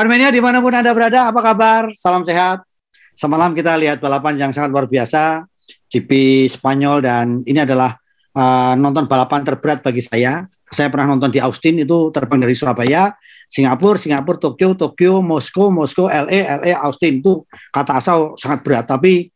Ewan 0.00 0.16
Mania 0.16 0.32
di 0.32 0.40
mana 0.40 0.64
pun 0.64 0.72
Anda 0.72 0.96
berada, 0.96 1.28
apa 1.28 1.44
kabar? 1.44 1.92
Salam 1.92 2.24
sehat. 2.24 2.64
Semalam 3.12 3.52
kita 3.52 3.76
lihat 3.76 4.00
balapan 4.00 4.32
yang 4.40 4.48
sangat 4.48 4.72
luar 4.72 4.88
biasa, 4.88 5.44
GP 5.92 6.48
Spanyol 6.48 7.04
dan 7.04 7.44
ini 7.44 7.60
adalah 7.60 8.00
uh, 8.32 8.72
nonton 8.80 9.04
balapan 9.04 9.44
terberat 9.44 9.84
bagi 9.84 10.00
saya. 10.00 10.48
Saya 10.72 10.88
pernah 10.88 11.12
nonton 11.12 11.28
di 11.28 11.36
Austin 11.36 11.84
itu 11.84 12.08
terbang 12.16 12.40
dari 12.40 12.56
Surabaya, 12.56 13.12
Singapura, 13.44 14.00
Singapura, 14.00 14.40
Tokyo, 14.40 14.72
Tokyo, 14.72 15.20
Moskow, 15.20 15.68
Moskow, 15.68 16.08
LA, 16.08 16.48
LA, 16.48 16.80
Austin 16.80 17.20
itu 17.20 17.44
kata 17.68 18.00
asal 18.00 18.40
sangat 18.40 18.64
berat. 18.64 18.88
Tapi 18.88 19.28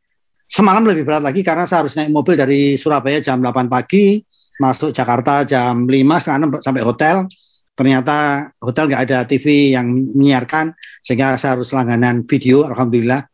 semalam 0.48 0.80
lebih 0.80 1.04
berat 1.04 1.20
lagi 1.20 1.44
karena 1.44 1.68
saya 1.68 1.84
harus 1.84 1.92
naik 1.92 2.08
mobil 2.08 2.40
dari 2.40 2.80
Surabaya 2.80 3.20
jam 3.20 3.36
8 3.36 3.68
pagi, 3.68 4.16
masuk 4.56 4.96
Jakarta 4.96 5.44
jam 5.44 5.84
5 5.84 5.92
setengah 5.92 6.64
sampai 6.64 6.80
hotel 6.80 7.28
ternyata 7.74 8.48
hotel 8.62 8.86
nggak 8.86 9.02
ada 9.10 9.18
TV 9.26 9.74
yang 9.74 9.90
menyiarkan 9.90 10.74
sehingga 11.02 11.34
saya 11.34 11.58
harus 11.58 11.74
langganan 11.74 12.22
video 12.22 12.66
alhamdulillah 12.66 13.26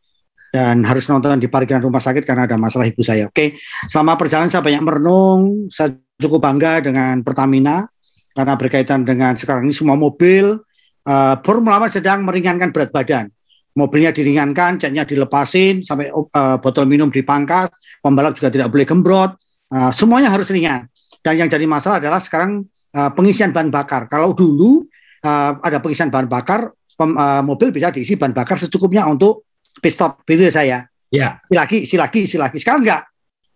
dan 0.51 0.83
harus 0.83 1.07
nonton 1.07 1.39
di 1.39 1.47
parkiran 1.47 1.79
rumah 1.79 2.03
sakit 2.03 2.27
karena 2.27 2.45
ada 2.51 2.59
masalah 2.59 2.91
ibu 2.91 3.01
saya. 3.07 3.31
Oke, 3.31 3.55
selama 3.87 4.19
perjalanan 4.19 4.51
saya 4.51 4.67
banyak 4.67 4.83
merenung, 4.83 5.71
saya 5.71 5.95
cukup 6.19 6.43
bangga 6.43 6.83
dengan 6.83 7.23
Pertamina 7.23 7.87
karena 8.35 8.55
berkaitan 8.59 9.07
dengan 9.07 9.39
sekarang 9.39 9.71
ini 9.71 9.75
semua 9.75 9.95
mobil 9.95 10.59
uh, 11.07 11.35
Formula 11.47 11.87
sedang 11.87 12.27
meringankan 12.27 12.75
berat 12.75 12.91
badan. 12.91 13.27
Mobilnya 13.71 14.11
diringankan, 14.11 14.83
catnya 14.83 15.07
dilepasin, 15.07 15.87
sampai 15.87 16.11
uh, 16.11 16.59
botol 16.59 16.91
minum 16.91 17.07
dipangkas, 17.07 17.71
pembalap 18.03 18.35
juga 18.35 18.51
tidak 18.51 18.67
boleh 18.75 18.83
gembrot, 18.83 19.39
uh, 19.71 19.95
semuanya 19.95 20.35
harus 20.35 20.51
ringan. 20.51 20.91
Dan 21.23 21.39
yang 21.39 21.47
jadi 21.47 21.63
masalah 21.71 22.03
adalah 22.03 22.19
sekarang 22.19 22.67
uh, 22.95 23.11
pengisian 23.15 23.51
bahan 23.51 23.71
bakar. 23.71 24.07
Kalau 24.11 24.35
dulu 24.35 24.87
uh, 25.25 25.53
ada 25.61 25.79
pengisian 25.79 26.09
bahan 26.09 26.27
bakar, 26.31 26.71
pem, 26.75 27.11
uh, 27.15 27.43
mobil 27.43 27.71
bisa 27.71 27.91
diisi 27.91 28.15
bahan 28.15 28.35
bakar 28.35 28.57
secukupnya 28.59 29.07
untuk 29.07 29.47
pit 29.79 29.95
stop, 29.95 30.23
gitu 30.27 30.47
ya 30.47 30.53
saya. 30.53 30.79
Ya. 31.11 31.43
Isi 31.47 31.57
lagi, 31.59 31.77
isi 31.83 31.97
lagi, 31.99 32.19
isi 32.27 32.37
lagi. 32.39 32.57
Sekarang 32.59 32.87
enggak. 32.87 33.03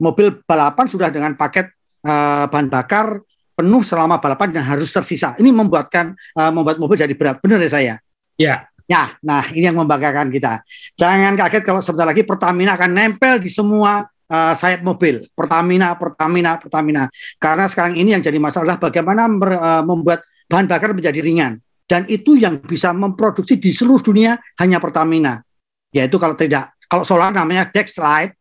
Mobil 0.03 0.43
balapan 0.43 0.91
sudah 0.91 1.09
dengan 1.15 1.39
paket 1.39 1.71
uh, 2.03 2.51
bahan 2.51 2.67
bakar 2.67 3.23
penuh 3.55 3.87
selama 3.87 4.19
balapan 4.19 4.51
dan 4.51 4.67
harus 4.67 4.91
tersisa. 4.91 5.39
Ini 5.39 5.55
membuatkan 5.55 6.19
uh, 6.35 6.51
membuat 6.51 6.83
mobil 6.83 6.99
jadi 6.99 7.15
berat. 7.15 7.39
Benar 7.39 7.63
ya 7.63 7.71
saya? 7.71 7.95
Ya. 8.35 8.67
Ya, 8.85 9.17
nah 9.25 9.41
ini 9.49 9.65
yang 9.65 9.81
membanggakan 9.81 10.29
kita. 10.29 10.61
Jangan 11.01 11.33
kaget 11.41 11.65
kalau 11.65 11.81
sebentar 11.81 12.05
lagi 12.05 12.21
Pertamina 12.21 12.77
akan 12.77 12.93
nempel 12.93 13.41
di 13.41 13.49
semua 13.49 14.05
uh, 14.31 14.53
sayap 14.57 14.81
mobil 14.85 15.25
Pertamina, 15.33 15.97
Pertamina, 15.97 16.57
Pertamina. 16.57 17.05
Karena 17.37 17.65
sekarang 17.69 17.99
ini 17.99 18.17
yang 18.17 18.23
jadi 18.23 18.39
masalah 18.41 18.77
bagaimana 18.77 19.29
ber, 19.29 19.57
uh, 19.57 19.83
membuat 19.85 20.25
bahan 20.49 20.69
bakar 20.69 20.93
menjadi 20.93 21.21
ringan. 21.21 21.61
Dan 21.85 22.09
itu 22.09 22.41
yang 22.41 22.65
bisa 22.65 22.97
memproduksi 22.97 23.61
di 23.61 23.69
seluruh 23.73 24.01
dunia 24.01 24.41
hanya 24.61 24.81
Pertamina. 24.81 25.45
Yaitu 25.93 26.17
kalau 26.17 26.35
tidak, 26.35 26.73
kalau 26.89 27.05
solar 27.05 27.31
namanya 27.31 27.69
Dexlite, 27.69 28.35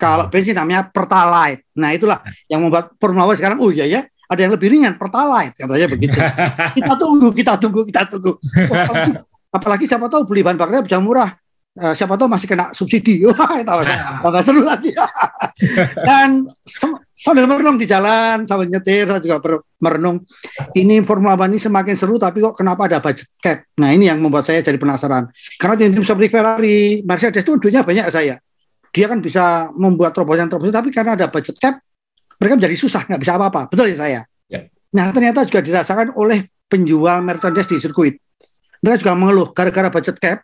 kalau 0.00 0.26
hmm. 0.28 0.32
bensin 0.32 0.56
namanya 0.56 0.88
Pertalite. 0.88 1.68
Nah 1.76 1.92
itulah 1.92 2.24
yang 2.48 2.64
membuat 2.64 2.96
Formula 2.96 3.28
sekarang, 3.36 3.60
oh 3.60 3.68
iya 3.68 3.84
ya, 3.84 4.00
ada 4.28 4.40
yang 4.40 4.52
lebih 4.56 4.72
ringan 4.72 4.96
Pertalite 4.96 5.52
katanya 5.56 5.88
begitu. 5.90 6.16
kita 6.80 6.92
tunggu, 6.96 7.28
kita 7.36 7.52
tunggu, 7.60 7.80
kita 7.84 8.02
tunggu. 8.08 8.32
apalagi 9.48 9.88
siapa 9.88 10.12
tahu 10.12 10.28
beli 10.28 10.44
bahan 10.44 10.60
bakarnya 10.60 10.84
bisa 10.84 11.00
murah 11.00 11.32
uh, 11.78 11.94
siapa 11.94 12.18
tahu 12.18 12.26
masih 12.26 12.50
kena 12.50 12.74
subsidi. 12.74 13.22
Wah, 13.26 13.62
itu 13.62 13.70
tambah 14.22 14.42
seru 14.42 14.62
lagi. 14.66 14.90
Dan 16.08 16.50
sambil 17.14 17.46
merenung 17.46 17.78
di 17.78 17.86
jalan, 17.86 18.46
sambil 18.46 18.66
nyetir, 18.66 19.06
saya 19.06 19.22
juga 19.22 19.38
merenung. 19.78 20.22
Ini 20.74 21.02
Formula 21.06 21.38
One 21.38 21.54
ini 21.54 21.58
semakin 21.62 21.94
seru, 21.94 22.18
tapi 22.18 22.42
kok 22.42 22.58
kenapa 22.58 22.90
ada 22.90 22.98
budget 22.98 23.30
cap? 23.38 23.66
Nah, 23.78 23.94
ini 23.94 24.10
yang 24.10 24.18
membuat 24.18 24.46
saya 24.46 24.62
jadi 24.62 24.78
penasaran. 24.78 25.30
Karena 25.58 25.74
tim 25.78 26.02
seperti 26.02 26.28
Ferrari, 26.30 26.78
Mercedes 27.06 27.42
itu 27.42 27.58
duitnya 27.58 27.86
banyak 27.86 28.06
saya. 28.10 28.38
Dia 28.90 29.06
kan 29.06 29.22
bisa 29.22 29.70
membuat 29.74 30.14
terobosan-terobosan, 30.14 30.74
tapi 30.74 30.88
karena 30.90 31.14
ada 31.14 31.26
budget 31.30 31.56
cap, 31.58 31.78
mereka 32.38 32.54
menjadi 32.54 32.76
susah, 32.78 33.02
nggak 33.06 33.20
bisa 33.20 33.32
apa-apa. 33.34 33.66
Betul 33.70 33.90
ya 33.90 33.96
saya? 33.98 34.20
Ya. 34.46 34.60
Nah, 34.94 35.10
ternyata 35.10 35.42
juga 35.44 35.60
dirasakan 35.60 36.14
oleh 36.14 36.48
penjual 36.70 37.18
Mercedes 37.24 37.66
di 37.66 37.76
sirkuit. 37.82 38.16
Mereka 38.78 39.02
juga 39.02 39.12
mengeluh 39.18 39.50
gara-gara 39.50 39.90
budget 39.90 40.16
cap, 40.22 40.38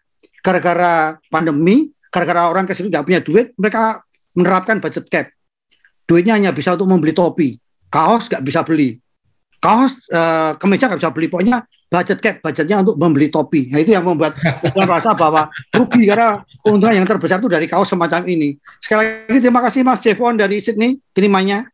gara-gara 0.44 1.16
pandemi, 1.32 1.88
gara-gara 2.12 2.52
orang 2.52 2.68
ke 2.68 2.76
sini 2.76 2.92
nggak 2.92 3.04
punya 3.08 3.20
duit, 3.24 3.56
mereka 3.56 4.04
menerapkan 4.36 4.76
budget 4.76 5.08
cap. 5.08 5.26
Duitnya 6.04 6.36
hanya 6.36 6.52
bisa 6.52 6.76
untuk 6.76 6.84
membeli 6.84 7.16
topi, 7.16 7.56
kaos 7.88 8.28
nggak 8.28 8.44
bisa 8.44 8.60
beli, 8.60 9.00
kaos 9.56 9.96
uh, 10.12 10.52
kemeja 10.60 10.92
nggak 10.92 11.00
bisa 11.00 11.12
beli. 11.16 11.26
Pokoknya 11.32 11.64
budget 11.88 12.18
cap, 12.20 12.36
budgetnya 12.44 12.84
untuk 12.84 13.00
membeli 13.00 13.32
topi. 13.32 13.72
Nah 13.72 13.80
itu 13.80 13.96
yang 13.96 14.04
membuat 14.04 14.36
saya 14.76 14.84
rasa 14.84 15.16
bahwa 15.16 15.48
rugi 15.72 16.04
karena 16.04 16.44
keuntungan 16.60 16.94
yang 17.00 17.08
terbesar 17.08 17.40
itu 17.40 17.48
dari 17.48 17.64
kaos 17.64 17.88
semacam 17.88 18.28
ini. 18.28 18.60
Sekali 18.76 19.24
lagi 19.24 19.40
terima 19.40 19.64
kasih 19.64 19.80
Mas 19.80 20.04
Jevon 20.04 20.36
dari 20.36 20.60
Sydney 20.60 21.00
kirimannya. 21.16 21.73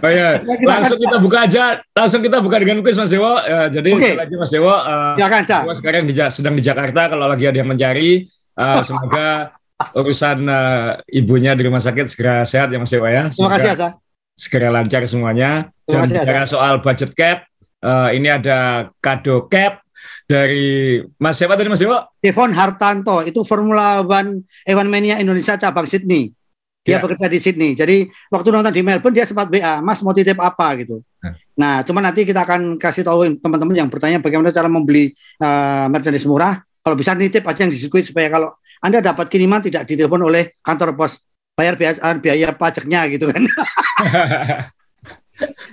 Oh 0.00 0.10
ya, 0.10 0.42
langsung 0.66 0.98
kita 0.98 1.16
buka 1.22 1.46
aja, 1.46 1.78
langsung 1.94 2.20
kita 2.20 2.42
buka 2.42 2.56
dengan 2.58 2.82
kuis 2.82 2.98
Mas 2.98 3.14
Dewo. 3.14 3.38
Ya, 3.38 3.70
jadi 3.70 3.90
okay. 3.94 4.14
lagi 4.18 4.34
Mas 4.34 4.50
Dewo, 4.50 4.74
uh, 4.74 5.14
Silakan, 5.14 5.42
sekarang 5.78 6.02
di, 6.10 6.14
sedang 6.34 6.54
di 6.58 6.62
Jakarta. 6.66 7.06
Kalau 7.06 7.30
lagi 7.30 7.46
ada 7.46 7.58
yang 7.62 7.70
mencari, 7.70 8.26
uh, 8.58 8.82
semoga 8.86 9.54
urusan 9.94 10.44
uh, 10.44 10.98
ibunya 11.08 11.54
di 11.54 11.62
rumah 11.64 11.80
sakit 11.80 12.06
segera 12.10 12.42
sehat 12.42 12.74
ya 12.74 12.78
Mas 12.82 12.90
Dewo 12.90 13.06
ya. 13.06 13.30
Semoga 13.30 13.56
Terima 13.56 13.56
kasih 13.56 13.70
Asa. 13.78 13.88
Segera 14.34 14.68
lancar 14.72 15.02
semuanya. 15.06 15.50
Dan 15.86 16.10
bicara 16.10 16.48
soal 16.50 16.82
budget 16.82 17.14
cap, 17.14 17.46
uh, 17.86 18.10
ini 18.10 18.28
ada 18.34 18.90
kado 18.98 19.46
cap 19.46 19.84
dari 20.26 20.98
Mas 21.18 21.38
siapa 21.38 21.54
tadi 21.54 21.70
Mas 21.70 21.82
Dewo? 21.82 21.98
Devon 22.18 22.50
Hartanto, 22.54 23.22
itu 23.22 23.42
Formula 23.46 24.02
One 24.02 24.46
Evan 24.66 24.90
Mania 24.90 25.22
Indonesia 25.22 25.54
cabang 25.54 25.86
Sydney. 25.86 26.34
Dia 26.80 26.96
yeah. 26.96 27.00
bekerja 27.04 27.28
di 27.28 27.38
Sydney. 27.38 27.70
Jadi 27.76 28.08
waktu 28.32 28.48
nonton 28.48 28.72
di 28.72 28.80
Melbourne 28.80 29.12
dia 29.12 29.28
sempat 29.28 29.52
BA, 29.52 29.84
Mas 29.84 30.00
mau 30.00 30.16
titip 30.16 30.40
apa 30.40 30.80
gitu. 30.80 31.04
Nah, 31.20 31.34
nah 31.52 31.74
cuma 31.84 32.00
nanti 32.00 32.24
kita 32.24 32.40
akan 32.48 32.80
kasih 32.80 33.04
tahu 33.04 33.36
teman-teman 33.36 33.84
yang 33.84 33.88
bertanya 33.92 34.16
bagaimana 34.16 34.48
cara 34.48 34.64
membeli 34.64 35.12
uh, 35.44 35.92
Mercedes 35.92 36.24
murah. 36.24 36.64
Kalau 36.80 36.96
bisa 36.96 37.12
nitip 37.12 37.44
aja 37.44 37.68
yang 37.68 37.72
di 37.72 37.76
sirkuit 37.76 38.08
supaya 38.08 38.32
kalau 38.32 38.56
Anda 38.80 39.04
dapat 39.04 39.28
kiriman 39.28 39.60
tidak 39.60 39.84
ditelepon 39.84 40.24
oleh 40.24 40.56
kantor 40.64 40.96
pos 40.96 41.20
bayar 41.52 41.76
biaya, 41.76 42.00
eh, 42.00 42.16
biaya 42.16 42.48
pajaknya 42.56 43.00
gitu 43.12 43.28
kan. 43.28 43.44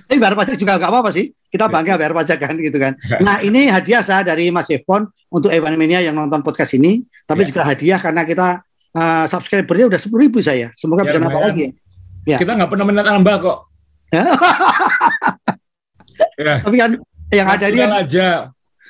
Tapi 0.08 0.16
bayar 0.20 0.36
pajak 0.36 0.56
juga 0.60 0.76
nggak 0.76 0.92
apa-apa 0.92 1.10
sih. 1.16 1.32
Kita 1.48 1.64
bangga 1.72 1.96
bayar 1.96 2.12
pajak 2.12 2.36
kan 2.36 2.52
gitu 2.60 2.76
kan. 2.76 2.92
Nah 3.24 3.40
ini 3.40 3.72
hadiah 3.72 4.04
saya 4.04 4.20
dari 4.20 4.52
Mas 4.52 4.68
Evon 4.68 5.08
untuk 5.32 5.48
Evan 5.48 5.76
Mania 5.80 6.04
yang 6.04 6.12
nonton 6.12 6.44
podcast 6.44 6.76
ini. 6.76 7.04
Tapi 7.24 7.44
yeah. 7.44 7.48
juga 7.48 7.60
hadiah 7.64 8.00
karena 8.00 8.28
kita 8.28 8.60
uh, 8.98 9.24
subscribernya 9.30 9.86
udah 9.86 10.00
sepuluh 10.00 10.26
ribu 10.26 10.42
saya. 10.42 10.74
Semoga 10.74 11.06
ya, 11.06 11.14
bisa 11.14 11.18
nambah 11.22 11.42
lagi. 11.42 11.66
Ya. 12.26 12.38
Kita 12.42 12.58
nggak 12.58 12.70
pernah 12.70 12.86
menambah 12.90 13.34
kok. 13.38 13.58
ya. 16.42 16.54
Tapi 16.66 16.76
kan 16.76 16.90
yang 17.30 17.46
natural 17.46 17.62
ada 17.62 17.66
ini 17.70 17.78
kan, 17.78 17.90
aja. 18.02 18.28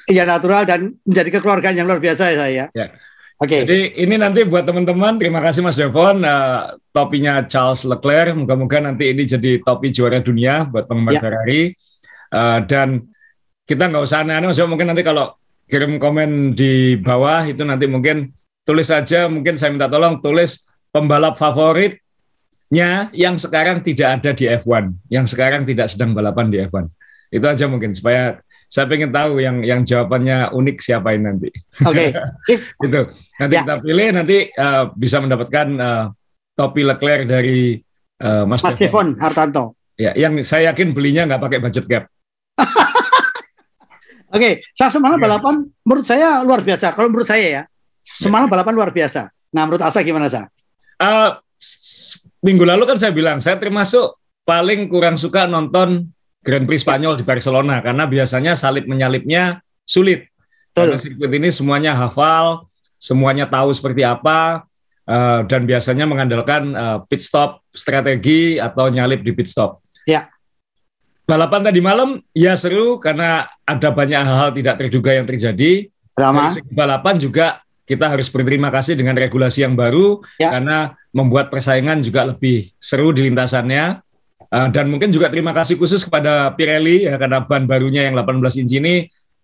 Ya 0.08 0.24
natural 0.24 0.62
dan 0.64 0.80
menjadi 1.04 1.28
kekeluargaan 1.38 1.76
yang 1.76 1.86
luar 1.86 2.00
biasa 2.00 2.32
ya 2.32 2.36
saya. 2.40 2.64
Ya. 2.72 2.86
Oke. 3.38 3.54
Okay. 3.54 3.60
Jadi 3.68 3.80
ini 4.02 4.14
nanti 4.18 4.42
buat 4.42 4.66
teman-teman, 4.66 5.14
terima 5.20 5.38
kasih 5.38 5.62
Mas 5.62 5.78
Devon, 5.78 6.26
uh, 6.26 6.74
topinya 6.90 7.46
Charles 7.46 7.86
Leclerc. 7.86 8.34
Moga-moga 8.34 8.82
nanti 8.82 9.14
ini 9.14 9.28
jadi 9.28 9.62
topi 9.62 9.94
juara 9.94 10.18
dunia 10.18 10.66
buat 10.66 10.90
penggemar 10.90 11.14
ya. 11.14 11.22
Ferrari. 11.22 11.62
Uh, 12.34 12.58
dan 12.66 13.06
kita 13.68 13.86
nggak 13.86 14.02
usah 14.02 14.24
aneh-aneh, 14.24 14.50
mungkin 14.66 14.90
nanti 14.90 15.04
kalau 15.04 15.36
kirim 15.68 16.00
komen 16.00 16.56
di 16.56 16.96
bawah 16.96 17.44
itu 17.44 17.60
nanti 17.62 17.84
mungkin 17.84 18.32
tulis 18.68 18.92
saja 18.92 19.24
mungkin 19.32 19.56
saya 19.56 19.72
minta 19.72 19.88
tolong 19.88 20.20
tulis 20.20 20.68
pembalap 20.92 21.40
favoritnya 21.40 23.08
yang 23.16 23.40
sekarang 23.40 23.80
tidak 23.80 24.20
ada 24.20 24.36
di 24.36 24.44
F1, 24.44 24.92
yang 25.08 25.24
sekarang 25.24 25.64
tidak 25.64 25.88
sedang 25.88 26.12
balapan 26.12 26.52
di 26.52 26.60
F1. 26.68 26.84
Itu 27.32 27.48
aja 27.48 27.64
mungkin 27.64 27.96
supaya 27.96 28.44
saya 28.68 28.84
pengen 28.84 29.08
tahu 29.08 29.40
yang 29.40 29.64
yang 29.64 29.80
jawabannya 29.80 30.52
unik 30.52 30.76
siapa 30.84 31.16
ini 31.16 31.24
nanti. 31.24 31.48
Oke. 31.88 32.12
Okay. 32.44 32.56
gitu. 32.84 33.00
Nanti 33.40 33.54
ya. 33.56 33.62
kita 33.64 33.76
pilih 33.80 34.08
nanti 34.12 34.38
uh, 34.52 34.92
bisa 34.92 35.20
mendapatkan 35.20 35.68
uh, 35.80 36.04
topi 36.52 36.84
Leclerc 36.84 37.24
dari 37.28 37.80
uh, 38.20 38.44
Mas, 38.44 38.60
Mas 38.60 38.76
Devon 38.76 39.16
Hartanto. 39.16 39.76
Ya, 39.98 40.14
yang 40.14 40.36
saya 40.44 40.72
yakin 40.72 40.92
belinya 40.92 41.24
nggak 41.28 41.42
pakai 41.42 41.58
budget 41.60 41.84
cap. 41.88 42.04
Oke, 44.28 44.36
okay. 44.36 44.52
saya 44.76 44.92
semangat 44.92 45.18
ya. 45.20 45.24
balapan 45.24 45.54
menurut 45.84 46.04
saya 46.04 46.44
luar 46.44 46.60
biasa. 46.60 46.92
Kalau 46.92 47.08
menurut 47.08 47.28
saya 47.28 47.46
ya, 47.48 47.62
Semalam 48.18 48.50
balapan 48.50 48.74
luar 48.74 48.90
biasa. 48.90 49.30
Nah, 49.54 49.62
menurut 49.64 49.82
Asa 49.86 50.02
gimana, 50.02 50.26
Sa? 50.26 50.50
Uh, 50.98 51.38
minggu 52.42 52.66
lalu 52.66 52.84
kan 52.84 52.98
saya 52.98 53.14
bilang, 53.14 53.38
saya 53.38 53.54
termasuk 53.54 54.18
paling 54.42 54.90
kurang 54.90 55.14
suka 55.14 55.46
nonton 55.46 56.10
Grand 56.42 56.66
Prix 56.66 56.82
Spanyol 56.82 57.20
di 57.20 57.24
Barcelona 57.26 57.78
karena 57.78 58.10
biasanya 58.10 58.58
salib 58.58 58.90
menyalipnya 58.90 59.62
sulit. 59.86 60.26
Betul. 60.74 60.94
Karena 60.94 60.96
sirkuit 60.98 61.32
ini 61.38 61.48
semuanya 61.54 61.92
hafal, 61.94 62.66
semuanya 62.98 63.46
tahu 63.46 63.70
seperti 63.70 64.02
apa, 64.02 64.66
uh, 65.06 65.40
dan 65.46 65.64
biasanya 65.68 66.04
mengandalkan 66.04 66.62
uh, 66.74 66.98
pit 67.06 67.22
stop 67.22 67.62
strategi 67.70 68.58
atau 68.58 68.90
nyalip 68.90 69.22
di 69.22 69.30
pit 69.34 69.46
stop. 69.46 69.82
Ya. 70.04 70.30
Balapan 71.28 71.60
tadi 71.68 71.80
malam 71.84 72.24
ya 72.32 72.56
seru 72.56 72.96
karena 72.96 73.44
ada 73.68 73.88
banyak 73.92 74.20
hal-hal 74.24 74.50
tidak 74.56 74.74
terduga 74.80 75.12
yang 75.12 75.28
terjadi 75.28 75.92
Drama. 76.16 76.56
balapan 76.72 77.20
juga 77.20 77.60
kita 77.88 78.12
harus 78.12 78.28
berterima 78.28 78.68
kasih 78.68 79.00
dengan 79.00 79.16
regulasi 79.16 79.64
yang 79.64 79.72
baru 79.72 80.20
ya. 80.36 80.52
karena 80.52 80.92
membuat 81.16 81.48
persaingan 81.48 82.04
juga 82.04 82.28
lebih 82.28 82.68
seru 82.76 83.16
di 83.16 83.24
lintasannya. 83.24 84.04
Uh, 84.48 84.68
dan 84.72 84.88
mungkin 84.88 85.12
juga 85.12 85.28
terima 85.28 85.52
kasih 85.52 85.76
khusus 85.76 86.04
kepada 86.04 86.52
Pirelli 86.56 87.04
ya 87.04 87.20
karena 87.20 87.44
ban 87.44 87.68
barunya 87.68 88.08
yang 88.08 88.16
18 88.16 88.64
inci 88.64 88.80
ini 88.80 88.94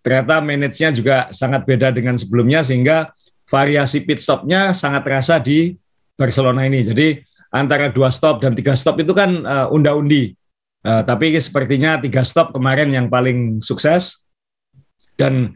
ternyata 0.01 0.41
manage-nya 0.41 0.89
juga 0.93 1.15
sangat 1.29 1.65
beda 1.65 1.93
dengan 1.93 2.17
sebelumnya 2.17 2.65
sehingga 2.65 3.13
variasi 3.45 4.01
pit 4.01 4.21
stopnya 4.21 4.73
sangat 4.73 5.05
terasa 5.05 5.37
di 5.41 5.73
Barcelona 6.17 6.65
ini. 6.65 6.85
Jadi 6.85 7.17
antara 7.53 7.89
dua 7.89 8.09
stop 8.09 8.41
dan 8.41 8.53
tiga 8.53 8.73
stop 8.73 9.01
itu 9.01 9.13
kan 9.13 9.41
uh, 9.45 9.67
unda-undi. 9.73 10.33
Uh, 10.85 11.01
tapi 11.01 11.33
sepertinya 11.41 11.97
tiga 11.97 12.21
stop 12.21 12.53
kemarin 12.53 12.93
yang 12.93 13.09
paling 13.09 13.61
sukses. 13.61 14.25
Dan 15.17 15.53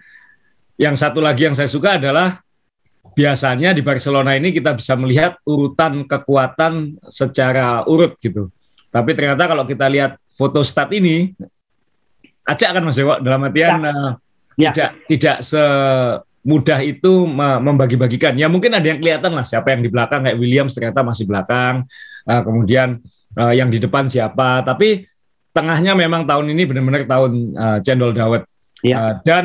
yang 0.79 0.95
satu 0.95 1.19
lagi 1.19 1.45
yang 1.45 1.53
saya 1.53 1.67
suka 1.67 1.99
adalah 1.99 2.39
biasanya 3.19 3.75
di 3.75 3.83
Barcelona 3.83 4.39
ini 4.39 4.55
kita 4.55 4.71
bisa 4.79 4.95
melihat 4.95 5.35
urutan 5.43 6.07
kekuatan 6.07 6.95
secara 7.11 7.83
urut 7.83 8.15
gitu. 8.23 8.47
Tapi 8.87 9.11
ternyata 9.11 9.43
kalau 9.43 9.67
kita 9.67 9.91
lihat 9.91 10.15
foto 10.31 10.63
stat 10.63 10.87
ini, 10.95 11.35
acak 12.47 12.79
kan 12.79 12.83
Mas 12.87 12.95
Dewo 12.95 13.19
dalam 13.19 13.43
artian 13.43 13.75
ya. 13.75 13.91
Uh, 13.91 14.11
ya. 14.55 14.71
tidak 14.71 14.91
tidak 15.11 15.37
semudah 15.43 16.79
itu 16.79 17.27
membagi-bagikan. 17.59 18.39
Ya 18.39 18.47
mungkin 18.47 18.71
ada 18.71 18.87
yang 18.87 19.03
kelihatan 19.03 19.35
lah 19.35 19.43
siapa 19.43 19.75
yang 19.75 19.83
di 19.83 19.91
belakang 19.91 20.23
kayak 20.23 20.39
Williams 20.39 20.71
ternyata 20.71 21.03
masih 21.03 21.27
belakang. 21.27 21.83
Uh, 22.23 22.41
kemudian 22.41 23.03
uh, 23.35 23.51
yang 23.51 23.67
di 23.67 23.83
depan 23.83 24.07
siapa. 24.07 24.63
Tapi 24.63 25.03
tengahnya 25.51 25.91
memang 25.93 26.23
tahun 26.23 26.55
ini 26.55 26.63
benar-benar 26.65 27.03
tahun 27.03 27.31
uh, 27.53 27.77
cendol 27.83 28.15
dawet. 28.15 28.47
Ya. 28.79 28.95
Uh, 28.95 29.13
dan 29.27 29.43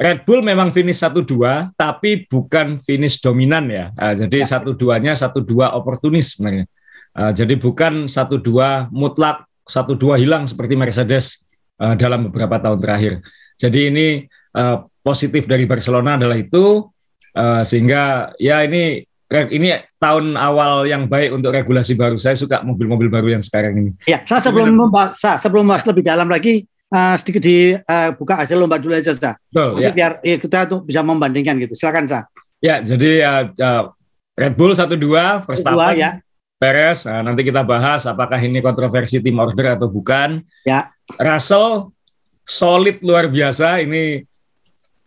Red 0.00 0.24
Bull 0.24 0.40
memang 0.40 0.72
finish 0.72 1.04
satu 1.04 1.20
dua, 1.20 1.68
tapi 1.76 2.24
bukan 2.24 2.80
finish 2.80 3.20
dominan 3.20 3.68
ya. 3.68 3.92
Uh, 3.96 4.14
jadi 4.16 4.44
ya. 4.44 4.56
satu 4.56 4.72
duanya 4.72 5.12
satu 5.12 5.44
dua 5.44 5.76
oportunis 5.76 6.36
sebenarnya. 6.36 6.64
Uh, 7.12 7.32
jadi 7.34 7.54
bukan 7.58 8.08
satu 8.08 8.40
dua 8.40 8.88
mutlak 8.88 9.44
satu 9.68 9.94
dua 9.94 10.16
hilang 10.16 10.48
seperti 10.48 10.74
Mercedes 10.74 11.44
uh, 11.78 11.94
dalam 11.94 12.30
beberapa 12.30 12.56
tahun 12.58 12.78
terakhir. 12.80 13.12
Jadi 13.60 13.80
ini 13.92 14.06
uh, 14.56 14.88
positif 15.04 15.44
dari 15.44 15.68
Barcelona 15.68 16.16
adalah 16.16 16.40
itu 16.40 16.88
uh, 17.36 17.62
sehingga 17.62 18.32
ya 18.40 18.64
ini 18.64 19.04
ini 19.30 19.70
tahun 20.02 20.34
awal 20.34 20.90
yang 20.90 21.06
baik 21.06 21.30
untuk 21.30 21.54
regulasi 21.54 21.94
baru. 21.94 22.18
Saya 22.18 22.34
suka 22.34 22.66
mobil-mobil 22.66 23.06
baru 23.06 23.38
yang 23.38 23.44
sekarang 23.46 23.78
ini. 23.78 23.90
Ya, 24.10 24.26
saya 24.26 24.42
sebelum 24.42 24.74
membahas, 24.74 25.38
sebelum 25.38 25.70
membahas 25.70 25.86
lebih 25.86 26.02
dalam 26.02 26.26
lagi, 26.26 26.66
uh, 26.90 27.14
sedikit 27.16 27.42
dibuka 27.42 28.34
uh, 28.36 28.38
hasil 28.44 28.58
lomba 28.58 28.76
dulu 28.76 28.98
aja, 28.98 29.14
Sa. 29.14 29.38
Betul, 29.38 29.80
ya. 29.80 29.90
Biar 29.94 30.18
ya, 30.20 30.36
kita 30.36 30.66
tuh 30.66 30.82
bisa 30.82 31.00
membandingkan 31.00 31.56
gitu. 31.62 31.78
Silakan, 31.78 32.10
Sa. 32.10 32.26
Ya, 32.60 32.82
jadi 32.82 33.24
uh, 33.24 33.44
uh, 33.56 33.82
Red 34.36 34.54
Bull 34.58 34.74
satu 34.74 34.98
dua, 34.98 35.44
Verstappen, 35.44 35.96
ya. 35.96 36.10
Perez. 36.60 37.04
Uh, 37.08 37.20
nanti 37.24 37.44
kita 37.44 37.64
bahas 37.64 38.04
apakah 38.04 38.36
ini 38.40 38.60
kontroversi 38.60 39.20
tim 39.20 39.36
order 39.36 39.76
atau 39.76 39.88
bukan. 39.88 40.44
Ya. 40.64 40.92
Russell 41.16 41.92
solid 42.48 43.00
luar 43.04 43.28
biasa. 43.28 43.84
Ini 43.84 44.24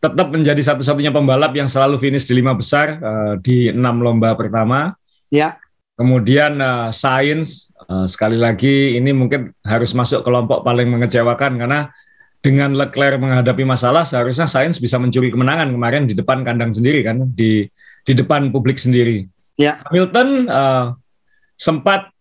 tetap 0.04 0.30
menjadi 0.36 0.60
satu-satunya 0.60 1.16
pembalap 1.16 1.56
yang 1.56 1.72
selalu 1.72 1.96
finish 1.96 2.28
di 2.28 2.36
lima 2.38 2.52
besar 2.52 3.00
uh, 3.00 3.34
di 3.40 3.72
enam 3.72 4.04
lomba 4.04 4.36
pertama. 4.36 4.94
Ya. 5.34 5.58
Kemudian 5.98 6.62
uh, 6.62 6.94
Sains 6.94 7.73
uh, 7.73 7.73
sekali 8.06 8.38
lagi 8.40 8.98
ini 8.98 9.12
mungkin 9.12 9.54
harus 9.64 9.92
masuk 9.96 10.24
kelompok 10.26 10.62
paling 10.64 10.88
mengecewakan 10.90 11.60
karena 11.60 11.90
dengan 12.44 12.76
Leclerc 12.76 13.24
menghadapi 13.24 13.64
masalah 13.64 14.04
seharusnya 14.04 14.52
Sains 14.52 14.76
bisa 14.76 15.00
mencuri 15.00 15.32
kemenangan 15.32 15.72
kemarin 15.72 16.04
di 16.04 16.12
depan 16.12 16.44
kandang 16.44 16.76
sendiri 16.76 17.00
kan 17.00 17.24
di 17.32 17.64
di 18.04 18.14
depan 18.14 18.52
publik 18.52 18.76
sendiri. 18.76 19.24
Ya. 19.56 19.80
Hamilton 19.88 20.52
uh, 20.52 20.92
sempat 21.56 22.12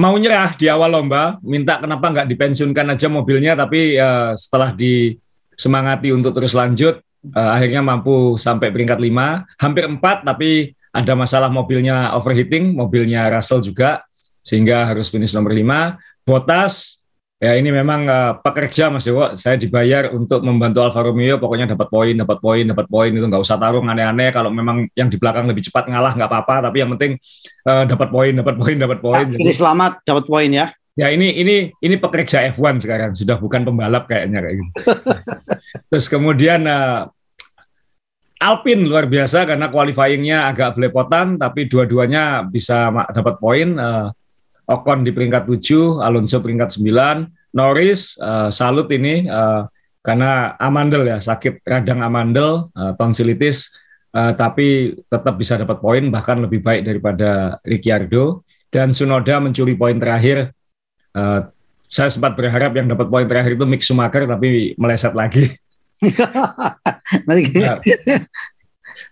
mau 0.00 0.16
nyerah 0.16 0.56
di 0.56 0.64
awal 0.72 0.96
lomba, 0.96 1.36
minta 1.44 1.76
kenapa 1.76 2.08
nggak 2.08 2.28
dipensiunkan 2.32 2.96
aja 2.96 3.12
mobilnya, 3.12 3.52
tapi 3.52 4.00
uh, 4.00 4.32
setelah 4.32 4.72
disemangati 4.72 6.08
untuk 6.08 6.32
terus 6.32 6.56
lanjut, 6.56 7.04
uh, 7.36 7.50
akhirnya 7.52 7.84
mampu 7.84 8.40
sampai 8.40 8.72
peringkat 8.72 8.96
lima, 8.96 9.44
hampir 9.60 9.84
empat, 9.84 10.24
tapi 10.24 10.72
ada 10.88 11.12
masalah 11.12 11.52
mobilnya 11.52 12.16
overheating, 12.16 12.72
mobilnya 12.72 13.28
Russell 13.28 13.60
juga, 13.60 14.00
sehingga 14.40 14.88
harus 14.88 15.08
finish 15.12 15.32
nomor 15.32 15.52
5. 15.52 15.96
Botas, 16.24 17.00
ya 17.40 17.56
ini 17.56 17.72
memang 17.72 18.04
uh, 18.04 18.32
pekerja 18.44 18.92
Mas 18.92 19.08
Dewo, 19.08 19.32
saya 19.34 19.56
dibayar 19.56 20.12
untuk 20.12 20.44
membantu 20.44 20.84
Alfa 20.84 21.00
Romeo, 21.00 21.40
pokoknya 21.40 21.72
dapat 21.72 21.88
poin, 21.88 22.12
dapat 22.12 22.38
poin, 22.38 22.64
dapat 22.68 22.86
poin, 22.86 23.10
itu 23.10 23.24
nggak 23.24 23.42
usah 23.42 23.56
tarung 23.56 23.88
aneh-aneh, 23.88 24.28
kalau 24.30 24.52
memang 24.52 24.84
yang 24.92 25.08
di 25.08 25.16
belakang 25.16 25.48
lebih 25.48 25.64
cepat 25.64 25.88
ngalah 25.88 26.12
nggak 26.12 26.28
apa-apa, 26.28 26.68
tapi 26.68 26.76
yang 26.84 26.92
penting 26.94 27.16
uh, 27.64 27.88
dapat 27.88 28.08
poin, 28.12 28.32
dapat 28.36 28.54
poin, 28.60 28.76
dapat 28.76 28.98
poin. 29.00 29.26
Nah, 29.26 29.40
ini 29.40 29.52
selamat 29.56 30.04
dapat 30.04 30.24
poin 30.28 30.50
ya. 30.52 30.68
Ya 30.98 31.08
ini 31.08 31.32
ini 31.32 31.72
ini 31.80 31.96
pekerja 31.96 32.44
F1 32.52 32.84
sekarang 32.84 33.16
sudah 33.16 33.40
bukan 33.40 33.64
pembalap 33.64 34.04
kayaknya 34.04 34.44
kayak 34.44 34.56
gitu. 34.60 34.70
Terus 35.90 36.06
kemudian 36.12 36.68
uh, 36.68 37.08
Alpin 38.40 38.84
luar 38.84 39.04
biasa 39.04 39.44
karena 39.44 39.68
qualifyingnya 39.68 40.48
agak 40.48 40.76
belepotan, 40.76 41.40
tapi 41.40 41.68
dua-duanya 41.68 42.44
bisa 42.44 42.92
dapat 43.16 43.36
poin. 43.36 43.68
Uh, 43.76 44.08
Ocon 44.70 45.02
di 45.02 45.10
peringkat 45.10 45.50
7, 45.50 45.98
Alonso 45.98 46.38
peringkat 46.38 46.78
9, 46.78 47.58
Norris 47.58 48.14
uh, 48.22 48.46
salut 48.54 48.86
ini 48.94 49.26
uh, 49.26 49.66
karena 50.00 50.54
amandel 50.56 51.10
ya 51.10 51.18
sakit 51.18 51.66
radang 51.66 52.00
amandel, 52.06 52.70
uh, 52.72 52.94
tonsilitis, 52.94 53.74
uh, 54.14 54.30
tapi 54.38 54.94
tetap 55.10 55.34
bisa 55.34 55.58
dapat 55.58 55.82
poin 55.82 56.06
bahkan 56.08 56.38
lebih 56.38 56.62
baik 56.62 56.86
daripada 56.86 57.58
Ricciardo. 57.66 58.46
Dan 58.70 58.94
Sunoda 58.94 59.42
mencuri 59.42 59.74
poin 59.74 59.98
terakhir. 59.98 60.54
Uh, 61.10 61.50
saya 61.90 62.06
sempat 62.06 62.38
berharap 62.38 62.70
yang 62.78 62.86
dapat 62.86 63.10
poin 63.10 63.26
terakhir 63.26 63.58
itu 63.58 63.66
Mick 63.66 63.82
Schumacher 63.82 64.30
tapi 64.30 64.78
meleset 64.78 65.10
lagi. 65.10 65.50
nah, 67.26 67.34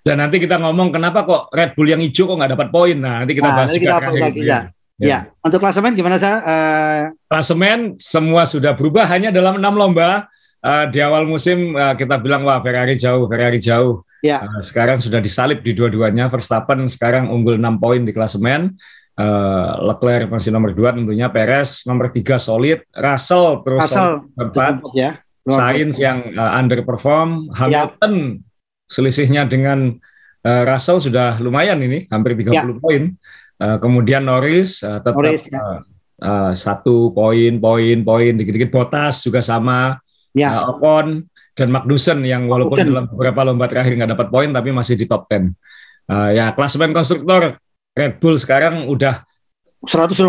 dan 0.06 0.16
nanti 0.24 0.36
kita 0.38 0.62
ngomong 0.62 0.94
kenapa 0.94 1.26
kok 1.26 1.42
Red 1.50 1.74
Bull 1.74 1.90
yang 1.90 2.00
hijau 2.00 2.30
kok 2.30 2.38
nggak 2.38 2.52
dapat 2.54 2.68
poin. 2.70 2.96
Nah, 2.96 3.26
nanti 3.26 3.34
kita 3.34 3.50
nah, 3.50 3.56
bahas 3.58 3.68
nanti 3.74 3.82
kita 3.82 3.98
juga 3.98 4.14
lagi, 4.14 4.42
ya. 4.46 4.60
Ya. 4.98 5.06
ya, 5.06 5.18
untuk 5.46 5.62
klasemen 5.62 5.94
gimana 5.94 6.18
sih? 6.18 6.26
Uh... 6.26 7.14
Klasemen 7.30 7.94
semua 8.02 8.42
sudah 8.50 8.74
berubah 8.74 9.06
hanya 9.06 9.30
dalam 9.30 9.62
enam 9.62 9.78
lomba. 9.78 10.26
Uh, 10.58 10.90
di 10.90 10.98
awal 10.98 11.22
musim 11.22 11.70
uh, 11.78 11.94
kita 11.94 12.18
bilang 12.18 12.42
wah 12.42 12.58
Ferrari 12.58 12.98
jauh, 12.98 13.30
Ferrari 13.30 13.62
jauh. 13.62 14.02
Ya. 14.26 14.42
Uh, 14.42 14.58
sekarang 14.66 14.98
sudah 14.98 15.22
disalip 15.22 15.62
di 15.62 15.70
dua-duanya. 15.70 16.26
Verstappen 16.26 16.90
sekarang 16.90 17.30
unggul 17.30 17.54
6 17.54 17.78
poin 17.78 18.02
di 18.02 18.10
klasemen. 18.10 18.74
Uh, 19.18 19.78
Leclerc 19.86 20.30
masih 20.30 20.50
nomor 20.50 20.74
dua 20.74 20.90
tentunya. 20.94 21.30
Perez 21.30 21.86
nomor 21.86 22.10
tiga 22.10 22.38
solid. 22.42 22.82
Russell 22.90 23.62
terus 23.62 23.86
Russell, 23.86 24.26
empat. 24.34 24.82
Ya. 24.98 25.22
Sains 25.48 25.96
yang 25.96 26.34
uh, 26.36 26.58
underperform, 26.58 27.54
Hamilton 27.56 28.14
ya. 28.14 28.42
selisihnya 28.90 29.42
dengan 29.48 29.96
uh, 30.44 30.62
Russell 30.68 31.00
sudah 31.00 31.40
lumayan 31.40 31.80
ini, 31.80 32.04
hampir 32.12 32.36
30 32.36 32.52
ya. 32.52 32.62
poin. 32.78 33.16
Uh, 33.58 33.76
kemudian 33.82 34.22
Norris 34.22 34.86
uh, 34.86 35.02
tetap 35.02 35.18
Norris, 35.18 35.50
ya. 35.50 35.58
uh, 35.58 35.78
uh, 36.22 36.50
satu 36.54 37.10
poin, 37.10 37.58
poin, 37.58 37.96
poin, 38.06 38.32
dikit-dikit 38.38 38.70
Botas 38.70 39.18
juga 39.22 39.42
sama. 39.42 39.98
Ya. 40.30 40.62
Uh, 40.62 40.78
Ocon 40.78 41.26
dan 41.58 41.68
Magnussen 41.74 42.22
yang 42.22 42.46
walaupun 42.46 42.78
dalam 42.78 43.04
beberapa 43.10 43.42
lomba 43.42 43.66
terakhir 43.66 43.98
nggak 43.98 44.14
dapat 44.14 44.28
poin 44.30 44.48
tapi 44.54 44.70
masih 44.70 44.94
di 44.94 45.10
top 45.10 45.26
10. 45.26 45.50
Uh, 46.08 46.30
ya 46.32 46.54
klasemen 46.54 46.94
konstruktor 46.94 47.58
Red 47.92 48.22
Bull 48.22 48.38
sekarang 48.38 48.86
udah 48.86 49.26
125. 49.82 50.22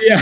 Iya, 0.00 0.18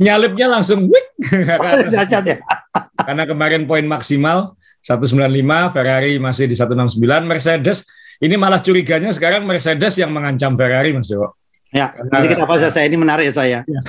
nyalipnya 0.00 0.46
langsung 0.48 0.88
wik. 0.88 1.06
ya. 1.48 2.36
Karena 3.06 3.24
kemarin 3.24 3.64
poin 3.64 3.84
maksimal 3.84 4.56
195, 4.80 5.72
Ferrari 5.72 6.16
masih 6.16 6.48
di 6.48 6.56
169, 6.56 6.96
Mercedes 7.28 7.84
ini 8.20 8.36
malah 8.36 8.60
curiganya 8.60 9.08
sekarang 9.12 9.48
Mercedes 9.48 9.96
yang 9.96 10.12
mengancam 10.12 10.52
Ferrari, 10.56 10.92
Mas 10.92 11.08
Dewo. 11.08 11.39
Ya, 11.70 11.94
Karena, 11.94 12.10
nanti 12.10 12.26
kita 12.34 12.44
bahas 12.46 12.66
saya 12.70 12.86
ini 12.86 12.98
menarik 12.98 13.30
ya 13.30 13.34
saya. 13.34 13.58
Ya. 13.66 13.80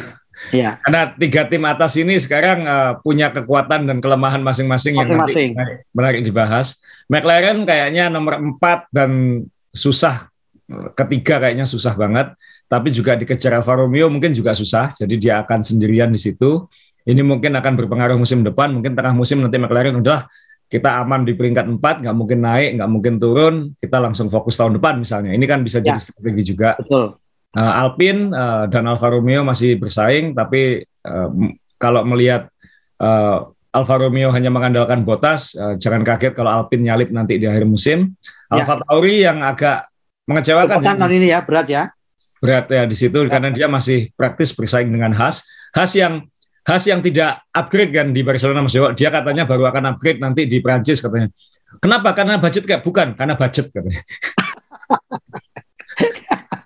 Ya. 0.50 0.70
Karena 0.82 1.14
tiga 1.14 1.46
tim 1.46 1.62
atas 1.70 1.94
ini 2.02 2.18
sekarang 2.18 2.66
uh, 2.66 2.98
punya 3.06 3.30
kekuatan 3.30 3.86
dan 3.86 3.98
kelemahan 4.02 4.42
masing-masing 4.42 4.98
yang 4.98 5.14
masing 5.14 5.54
menarik, 5.54 5.78
menarik 5.94 6.22
dibahas. 6.26 6.82
McLaren 7.06 7.62
kayaknya 7.62 8.10
nomor 8.10 8.42
empat 8.42 8.90
dan 8.90 9.44
susah 9.70 10.32
ketiga 10.96 11.38
kayaknya 11.44 11.68
susah 11.68 11.94
banget, 11.94 12.34
tapi 12.66 12.90
juga 12.90 13.20
dikejar 13.20 13.60
Alfa 13.60 13.76
Romeo 13.76 14.08
mungkin 14.08 14.32
juga 14.32 14.56
susah, 14.56 14.96
jadi 14.96 15.16
dia 15.20 15.34
akan 15.44 15.60
sendirian 15.62 16.10
di 16.10 16.20
situ. 16.22 16.66
Ini 17.02 17.26
mungkin 17.26 17.52
akan 17.58 17.74
berpengaruh 17.82 18.18
musim 18.18 18.46
depan, 18.46 18.72
mungkin 18.72 18.94
tengah 18.94 19.12
musim 19.12 19.42
nanti 19.42 19.58
McLaren 19.58 19.98
udah 19.98 20.30
kita 20.72 21.04
aman 21.04 21.28
di 21.28 21.36
peringkat 21.36 21.68
4, 21.68 21.82
nggak 22.08 22.16
mungkin 22.16 22.40
naik, 22.40 22.80
nggak 22.80 22.90
mungkin 22.90 23.14
turun, 23.20 23.56
kita 23.76 24.00
langsung 24.00 24.32
fokus 24.32 24.56
tahun 24.56 24.80
depan 24.80 25.04
misalnya. 25.04 25.36
Ini 25.36 25.46
kan 25.50 25.60
bisa 25.66 25.84
ya. 25.84 25.92
jadi 25.92 26.00
strategi 26.00 26.56
juga. 26.56 26.80
Betul. 26.80 27.21
Uh, 27.52 27.74
Alpine 27.84 28.32
uh, 28.32 28.64
dan 28.72 28.88
Alfa 28.88 29.12
Romeo 29.12 29.44
masih 29.44 29.76
bersaing, 29.76 30.32
tapi 30.32 30.88
uh, 31.04 31.28
kalau 31.76 32.08
melihat 32.08 32.48
uh, 33.04 33.52
Alfa 33.76 33.96
Romeo 34.00 34.32
hanya 34.32 34.48
mengandalkan 34.48 35.04
Bottas, 35.04 35.52
uh, 35.60 35.76
jangan 35.76 36.08
kaget 36.08 36.32
kalau 36.32 36.48
Alpine 36.48 36.88
nyalip 36.88 37.12
nanti 37.12 37.36
di 37.36 37.48
akhir 37.48 37.68
musim. 37.68 38.16
Ya. 38.48 38.64
Alfa 38.64 38.80
Tauri 38.88 39.28
yang 39.28 39.44
agak 39.44 39.92
mengecewakan. 40.32 40.80
Bukan 40.80 40.96
tahun 40.96 41.14
ini 41.20 41.28
ya, 41.32 41.40
berat 41.44 41.68
ya. 41.68 41.84
Berat 42.40 42.72
ya 42.72 42.84
di 42.88 42.96
situ 42.96 43.20
ya. 43.20 43.28
karena 43.28 43.52
dia 43.52 43.68
masih 43.68 44.16
praktis 44.16 44.56
bersaing 44.56 44.88
dengan 44.88 45.12
Haas. 45.12 45.44
Haas 45.76 45.92
yang 45.96 46.24
Haas 46.62 46.86
yang 46.86 47.02
tidak 47.02 47.42
upgrade 47.52 47.90
kan 47.90 48.14
di 48.14 48.22
Barcelona 48.22 48.62
Mas 48.62 48.78
Dewa. 48.78 48.94
Dia 48.94 49.10
katanya 49.10 49.50
baru 49.50 49.66
akan 49.66 49.98
upgrade 49.98 50.22
nanti 50.22 50.46
di 50.46 50.62
Prancis 50.62 51.02
katanya. 51.02 51.34
Kenapa? 51.82 52.14
Karena 52.14 52.38
budget 52.38 52.70
kayak 52.70 52.86
bukan, 52.86 53.18
karena 53.18 53.34
budget 53.34 53.74
katanya. 53.74 54.02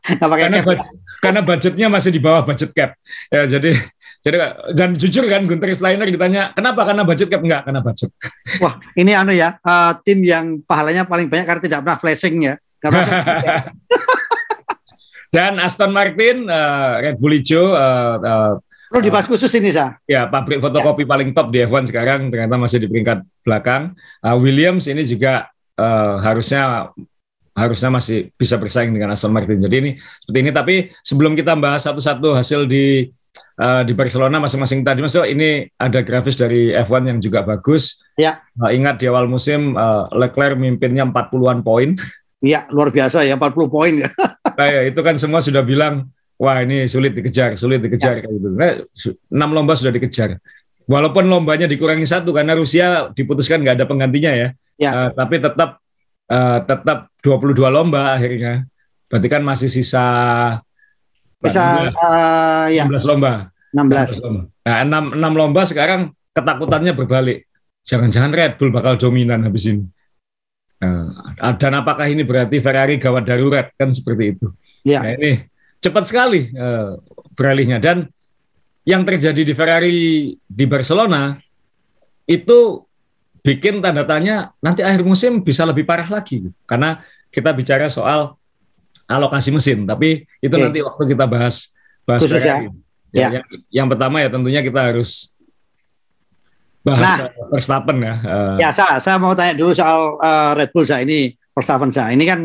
karena, 0.05 0.61
budget, 0.61 0.87
karena 1.19 1.41
budgetnya 1.41 1.87
masih 1.89 2.11
di 2.13 2.21
bawah 2.21 2.45
budget 2.45 2.69
cap. 2.77 2.93
Ya, 3.33 3.49
jadi 3.49 3.73
jadi 4.25 4.37
dan 4.73 4.97
jujur 4.97 5.25
kan 5.29 5.45
Gunter 5.45 5.69
Steiner 5.77 6.09
ditanya 6.09 6.49
kenapa 6.53 6.81
karena 6.81 7.05
budget 7.05 7.29
cap 7.29 7.41
enggak 7.45 7.61
karena 7.65 7.81
budget. 7.81 8.09
Wah 8.63 8.81
ini 8.97 9.11
anu 9.13 9.33
ya 9.33 9.57
uh, 9.61 9.93
tim 10.01 10.25
yang 10.25 10.61
pahalanya 10.65 11.05
paling 11.05 11.29
banyak 11.29 11.45
karena 11.45 11.61
tidak 11.61 11.79
pernah 11.85 11.97
flashing 12.01 12.35
ya. 12.41 12.53
Karena 12.81 13.01
dan 15.35 15.57
Aston 15.61 15.93
Martin 15.93 16.45
uh, 16.49 17.01
Red 17.01 17.17
Bull 17.21 17.37
hijau 17.37 17.73
uh, 17.73 18.17
uh, 18.21 18.53
Perlu 18.85 19.11
dibahas 19.11 19.25
khusus 19.25 19.49
ini, 19.57 19.73
Sa. 19.73 19.97
Ya, 20.05 20.29
pabrik 20.29 20.61
fotokopi 20.61 21.03
ya. 21.03 21.09
paling 21.09 21.29
top 21.33 21.49
di 21.49 21.59
F1 21.65 21.89
sekarang 21.89 22.29
ternyata 22.29 22.55
masih 22.55 22.79
di 22.79 22.87
peringkat 22.87 23.27
belakang. 23.41 23.97
Uh, 24.21 24.37
Williams 24.37 24.85
ini 24.85 25.01
juga 25.01 25.49
uh, 25.75 26.21
harusnya 26.21 26.93
harusnya 27.55 27.87
masih 27.87 28.29
bisa 28.35 28.59
bersaing 28.59 28.91
dengan 28.91 29.15
Aston 29.15 29.31
Martin. 29.31 29.63
Jadi 29.63 29.75
ini 29.79 29.91
seperti 29.95 30.39
ini. 30.43 30.51
Tapi 30.51 30.75
sebelum 30.99 31.33
kita 31.39 31.55
bahas 31.55 31.87
satu-satu 31.87 32.35
hasil 32.35 32.67
di 32.67 33.07
uh, 33.59 33.81
di 33.87 33.95
Barcelona 33.95 34.43
masing-masing 34.43 34.83
tadi 34.83 34.99
masuk 34.99 35.23
ini 35.23 35.71
ada 35.79 36.03
grafis 36.03 36.35
dari 36.35 36.75
F1 36.75 37.15
yang 37.15 37.19
juga 37.23 37.47
bagus. 37.47 38.03
Ya. 38.19 38.43
Uh, 38.59 38.75
ingat 38.75 38.99
di 38.99 39.07
awal 39.07 39.31
musim 39.31 39.73
uh, 39.79 40.11
Leclerc 40.11 40.59
mimpinnya 40.59 41.07
40-an 41.07 41.63
poin. 41.63 41.95
Iya, 42.43 42.67
luar 42.69 42.91
biasa 42.91 43.23
ya 43.23 43.39
40 43.39 43.71
poin. 43.71 43.93
nah, 44.59 44.67
ya, 44.67 44.81
itu 44.85 44.99
kan 44.99 45.15
semua 45.15 45.39
sudah 45.39 45.63
bilang 45.63 46.11
wah 46.35 46.59
ini 46.59 46.85
sulit 46.91 47.15
dikejar, 47.15 47.55
sulit 47.55 47.79
dikejar 47.79 48.19
ya. 48.19 48.27
kayak 48.27 48.33
gitu. 48.35 48.47
Nah, 48.51 48.83
6 49.31 49.55
lomba 49.55 49.73
sudah 49.79 49.95
dikejar. 49.95 50.37
Walaupun 50.85 51.25
lombanya 51.25 51.65
dikurangi 51.65 52.05
satu 52.05 52.29
karena 52.29 52.53
Rusia 52.53 53.09
diputuskan 53.09 53.65
nggak 53.65 53.81
ada 53.81 53.85
penggantinya 53.89 54.31
ya. 54.35 54.47
ya. 54.77 54.91
Uh, 54.91 55.09
tapi 55.15 55.41
tetap 55.41 55.81
uh, 56.29 56.59
tetap 56.63 57.11
22 57.21 57.57
lomba 57.69 58.15
akhirnya. 58.17 58.65
Berarti 59.05 59.27
kan 59.29 59.41
masih 59.45 59.69
sisa 59.69 60.05
bisa 61.39 61.61
16, 61.89 61.93
uh, 61.93 62.65
ya. 62.73 62.83
16 62.89 63.09
lomba. 63.09 63.53
16. 63.73 64.21
16 64.21 64.23
lomba. 64.25 64.41
Nah, 64.65 64.77
6, 64.81 65.21
6 65.21 65.39
lomba 65.39 65.61
sekarang 65.67 66.01
ketakutannya 66.33 66.93
berbalik. 66.97 67.45
Jangan-jangan 67.85 68.33
Red 68.33 68.53
Bull 68.57 68.73
bakal 68.73 68.97
dominan 68.97 69.45
habis 69.45 69.69
ini. 69.69 69.85
Nah, 70.81 71.55
dan 71.55 71.73
apakah 71.77 72.09
ini 72.09 72.25
berarti 72.25 72.59
Ferrari 72.59 72.97
gawat 72.97 73.23
darurat 73.29 73.69
kan 73.77 73.93
seperti 73.93 74.35
itu? 74.35 74.47
Ya. 74.81 75.05
Nah, 75.05 75.13
ini 75.15 75.45
cepat 75.79 76.03
sekali 76.09 76.49
uh, 76.57 76.97
beralihnya 77.37 77.77
dan 77.77 78.09
yang 78.85 79.05
terjadi 79.05 79.41
di 79.41 79.53
Ferrari 79.53 79.97
di 80.33 80.65
Barcelona 80.65 81.37
itu 82.25 82.85
bikin 83.45 83.77
tanda 83.77 84.01
tanya 84.01 84.57
nanti 84.57 84.81
akhir 84.81 85.05
musim 85.05 85.45
bisa 85.45 85.61
lebih 85.61 85.85
parah 85.85 86.09
lagi 86.09 86.49
karena 86.65 87.05
kita 87.29 87.53
bicara 87.53 87.85
soal 87.85 88.33
alokasi 89.05 89.53
mesin. 89.53 89.85
Tapi 89.85 90.25
itu 90.41 90.55
okay. 90.55 90.63
nanti 90.65 90.79
waktu 90.81 91.03
kita 91.13 91.29
bahas 91.29 91.69
bahas 92.09 92.25
Khusus 92.25 92.41
ya. 92.41 92.57
ya. 92.57 92.69
ya. 93.13 93.27
Yang, 93.37 93.45
yang 93.69 93.87
pertama 93.87 94.17
ya 94.21 94.29
tentunya 94.33 94.61
kita 94.65 94.81
harus 94.81 95.29
bahas 96.81 97.05
nah, 97.05 97.29
Verstappen 97.53 97.97
ya. 98.01 98.15
Uh, 98.21 98.55
ya, 98.61 98.69
saya, 98.73 98.97
saya 99.01 99.17
mau 99.17 99.33
tanya 99.33 99.57
dulu 99.57 99.73
soal 99.73 100.17
uh, 100.21 100.51
Red 100.57 100.69
Bull 100.73 100.85
saya 100.85 101.05
ini 101.05 101.33
Verstappen 101.53 101.89
saya. 101.93 102.13
Ini 102.13 102.25
kan 102.25 102.39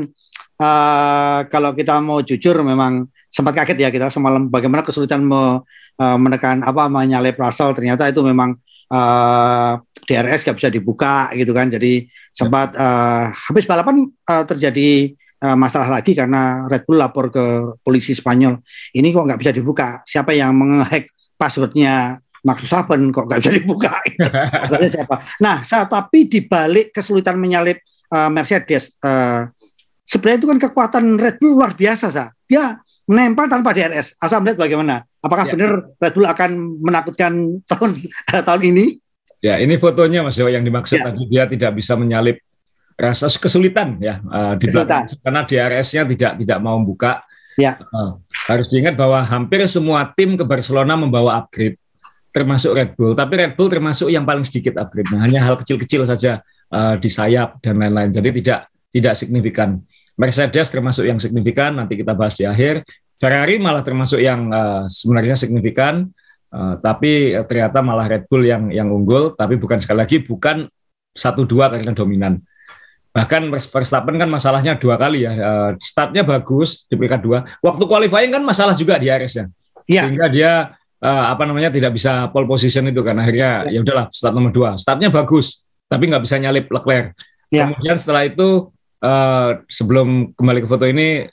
uh, 0.61 1.39
kalau 1.49 1.73
kita 1.73 1.97
mau 2.01 2.21
jujur 2.21 2.61
memang 2.61 3.09
sempat 3.31 3.63
kaget 3.63 3.79
ya 3.87 3.89
kita 3.95 4.11
semalam 4.11 4.51
bagaimana 4.51 4.83
kesulitan 4.83 5.23
me, 5.23 5.63
uh, 6.01 6.19
menekan 6.19 6.67
apa 6.67 6.91
menyalip 6.91 7.39
Russell 7.39 7.77
ternyata 7.77 8.11
itu 8.11 8.25
memang 8.27 8.59
uh, 8.91 9.79
DRS 10.05 10.43
gak 10.43 10.59
bisa 10.59 10.69
dibuka 10.69 11.31
gitu 11.39 11.55
kan. 11.55 11.71
Jadi 11.71 12.11
sempat 12.35 12.75
uh, 12.75 13.31
habis 13.31 13.65
balapan 13.65 14.07
uh, 14.07 14.45
terjadi 14.45 15.15
uh, 15.45 15.57
masalah 15.57 15.89
lagi 16.01 16.13
karena 16.13 16.67
Red 16.67 16.85
Bull 16.85 17.01
lapor 17.01 17.33
ke 17.33 17.77
polisi 17.81 18.13
Spanyol. 18.13 18.61
Ini 18.95 19.09
kok 19.11 19.25
nggak 19.27 19.41
bisa 19.41 19.53
dibuka? 19.55 20.05
Siapa 20.05 20.35
yang 20.37 20.55
menghack 20.55 21.11
passwordnya 21.39 22.21
Max 22.45 22.65
Verstappen 22.65 23.13
kok 23.13 23.25
nggak 23.29 23.41
bisa 23.41 23.53
dibuka? 23.53 23.93
siapa? 24.95 25.17
Nah, 25.41 25.63
saat 25.65 25.89
tapi 25.89 26.29
dibalik 26.29 26.93
kesulitan 26.93 27.37
menyalip 27.37 27.81
uh, 28.13 28.29
Mercedes, 28.33 28.97
uh, 29.05 29.49
sebenarnya 30.05 30.39
itu 30.45 30.49
kan 30.49 30.59
kekuatan 30.59 31.05
Red 31.21 31.37
Bull 31.41 31.57
luar 31.57 31.77
biasa, 31.77 32.09
sa. 32.09 32.33
Dia 32.49 32.81
menempel 33.11 33.51
tanpa 33.51 33.75
DRS. 33.75 34.17
Asal 34.23 34.41
melihat 34.43 34.67
bagaimana? 34.67 35.05
Apakah 35.21 35.45
ya. 35.49 35.53
benar 35.53 35.73
Red 36.01 36.13
Bull 36.17 36.29
akan 36.29 36.51
menakutkan 36.81 37.33
tahun 37.71 37.91
tahun 38.49 38.63
ini? 38.73 38.85
Ya, 39.41 39.57
ini 39.57 39.81
fotonya 39.81 40.21
Mas 40.21 40.37
Dewa 40.37 40.53
yang 40.53 40.65
dimaksud 40.65 41.01
ya. 41.01 41.13
tadi 41.13 41.23
dia 41.29 41.45
tidak 41.49 41.73
bisa 41.81 41.97
menyalip 41.97 42.45
rasa 43.01 43.33
kesulitan 43.33 43.97
ya 43.97 44.21
uh, 44.29 44.53
di 44.61 44.69
belakang 44.69 45.09
karena 45.25 45.41
DRS-nya 45.49 46.05
tidak 46.05 46.33
tidak 46.45 46.59
mau 46.61 46.77
buka. 46.85 47.25
Ya. 47.57 47.81
Uh, 47.93 48.21
harus 48.49 48.69
diingat 48.69 48.97
bahwa 48.97 49.21
hampir 49.25 49.65
semua 49.69 50.09
tim 50.13 50.37
ke 50.37 50.45
Barcelona 50.45 50.97
membawa 50.97 51.41
upgrade, 51.41 51.81
termasuk 52.33 52.77
Red 52.77 52.93
Bull. 52.97 53.17
Tapi 53.17 53.33
Red 53.37 53.53
Bull 53.57 53.73
termasuk 53.73 54.13
yang 54.13 54.29
paling 54.29 54.45
sedikit 54.45 54.77
upgrade. 54.81 55.09
Nah, 55.13 55.25
hanya 55.25 55.45
hal 55.45 55.57
kecil-kecil 55.61 56.05
saja 56.05 56.45
uh, 56.73 56.97
di 57.01 57.09
sayap 57.09 57.61
dan 57.65 57.81
lain-lain. 57.81 58.13
Jadi 58.13 58.41
tidak 58.41 58.69
tidak 58.93 59.15
signifikan. 59.17 59.81
Mercedes 60.17 60.69
termasuk 60.69 61.05
yang 61.09 61.17
signifikan. 61.17 61.81
Nanti 61.81 61.97
kita 61.97 62.13
bahas 62.13 62.37
di 62.37 62.45
akhir. 62.45 62.85
Ferrari 63.21 63.61
malah 63.61 63.85
termasuk 63.85 64.19
yang 64.19 64.49
uh, 64.49 64.89
sebenarnya 64.89 65.37
signifikan. 65.37 66.09
Uh, 66.51 66.75
tapi 66.83 67.37
uh, 67.37 67.47
ternyata 67.47 67.79
malah 67.85 68.09
Red 68.09 68.27
Bull 68.27 68.49
yang 68.49 68.73
yang 68.73 68.89
unggul. 68.89 69.37
Tapi 69.37 69.61
bukan 69.61 69.79
sekali 69.79 70.03
lagi 70.03 70.25
bukan 70.25 70.67
satu 71.13 71.45
dua 71.45 71.69
karena 71.69 71.93
dominan 71.93 72.41
Bahkan 73.11 73.51
Verstappen 73.51 74.15
kan 74.15 74.31
masalahnya 74.31 74.79
dua 74.79 74.95
kali 74.95 75.27
ya. 75.27 75.33
Uh, 75.35 75.71
startnya 75.83 76.23
bagus 76.23 76.87
di 76.87 76.95
peringkat 76.95 77.21
dua. 77.23 77.43
Waktu 77.59 77.85
qualifying 77.91 78.31
kan 78.31 78.43
masalah 78.47 78.75
juga 78.79 79.03
di 79.03 79.11
RS 79.11 79.35
ya. 79.35 79.47
ya. 79.91 80.03
Sehingga 80.07 80.27
dia 80.31 80.53
uh, 81.03 81.25
apa 81.35 81.43
namanya 81.43 81.75
tidak 81.75 81.99
bisa 81.99 82.31
pole 82.31 82.47
position 82.47 82.87
itu 82.87 83.03
kan 83.03 83.19
akhirnya 83.19 83.67
ya, 83.67 83.75
ya 83.75 83.79
udahlah 83.83 84.07
start 84.15 84.35
nomor 84.39 84.55
dua. 84.55 84.79
Startnya 84.79 85.11
bagus 85.11 85.67
tapi 85.91 86.07
nggak 86.07 86.23
bisa 86.23 86.39
nyalip 86.39 86.71
Leclerc. 86.71 87.19
Ya. 87.51 87.67
Kemudian 87.67 87.99
setelah 87.99 88.23
itu 88.31 88.71
uh, 89.03 89.59
sebelum 89.67 90.31
kembali 90.39 90.63
ke 90.63 90.69
foto 90.71 90.87
ini 90.87 91.27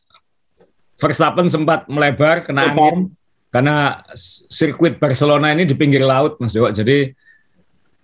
Verstappen 0.98 1.48
sempat 1.48 1.86
melebar 1.86 2.42
kena 2.42 2.74
angin 2.74 3.14
karena 3.54 4.02
sirkuit 4.50 4.98
Barcelona 4.98 5.54
ini 5.54 5.64
di 5.64 5.78
pinggir 5.78 6.02
laut 6.02 6.42
Mas 6.42 6.52
Dewa. 6.52 6.74
Jadi 6.74 7.14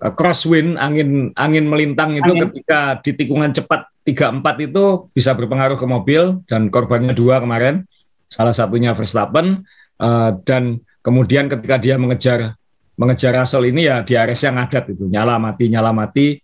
Eh, 0.03 0.11
crosswind 0.19 0.75
angin 0.75 1.31
angin 1.39 1.63
melintang 1.63 2.19
itu 2.19 2.27
angin. 2.27 2.51
ketika 2.51 2.99
di 2.99 3.15
tikungan 3.15 3.55
cepat 3.55 3.87
34 4.03 4.67
itu 4.67 5.07
bisa 5.15 5.31
berpengaruh 5.31 5.79
ke 5.79 5.87
mobil 5.87 6.43
dan 6.43 6.67
korbannya 6.67 7.15
dua 7.15 7.39
kemarin 7.39 7.87
salah 8.27 8.51
satunya 8.51 8.91
Verstappen 8.91 9.63
uh, 10.03 10.35
dan 10.43 10.83
kemudian 10.99 11.47
ketika 11.47 11.79
dia 11.79 11.95
mengejar 11.95 12.59
mengejar 12.99 13.31
Russell 13.31 13.71
ini 13.71 13.87
ya 13.87 14.03
di 14.03 14.19
area 14.19 14.35
yang 14.35 14.59
adat 14.59 14.91
itu 14.91 15.07
nyala 15.07 15.39
mati 15.39 15.71
nyala 15.71 15.95
mati 15.95 16.35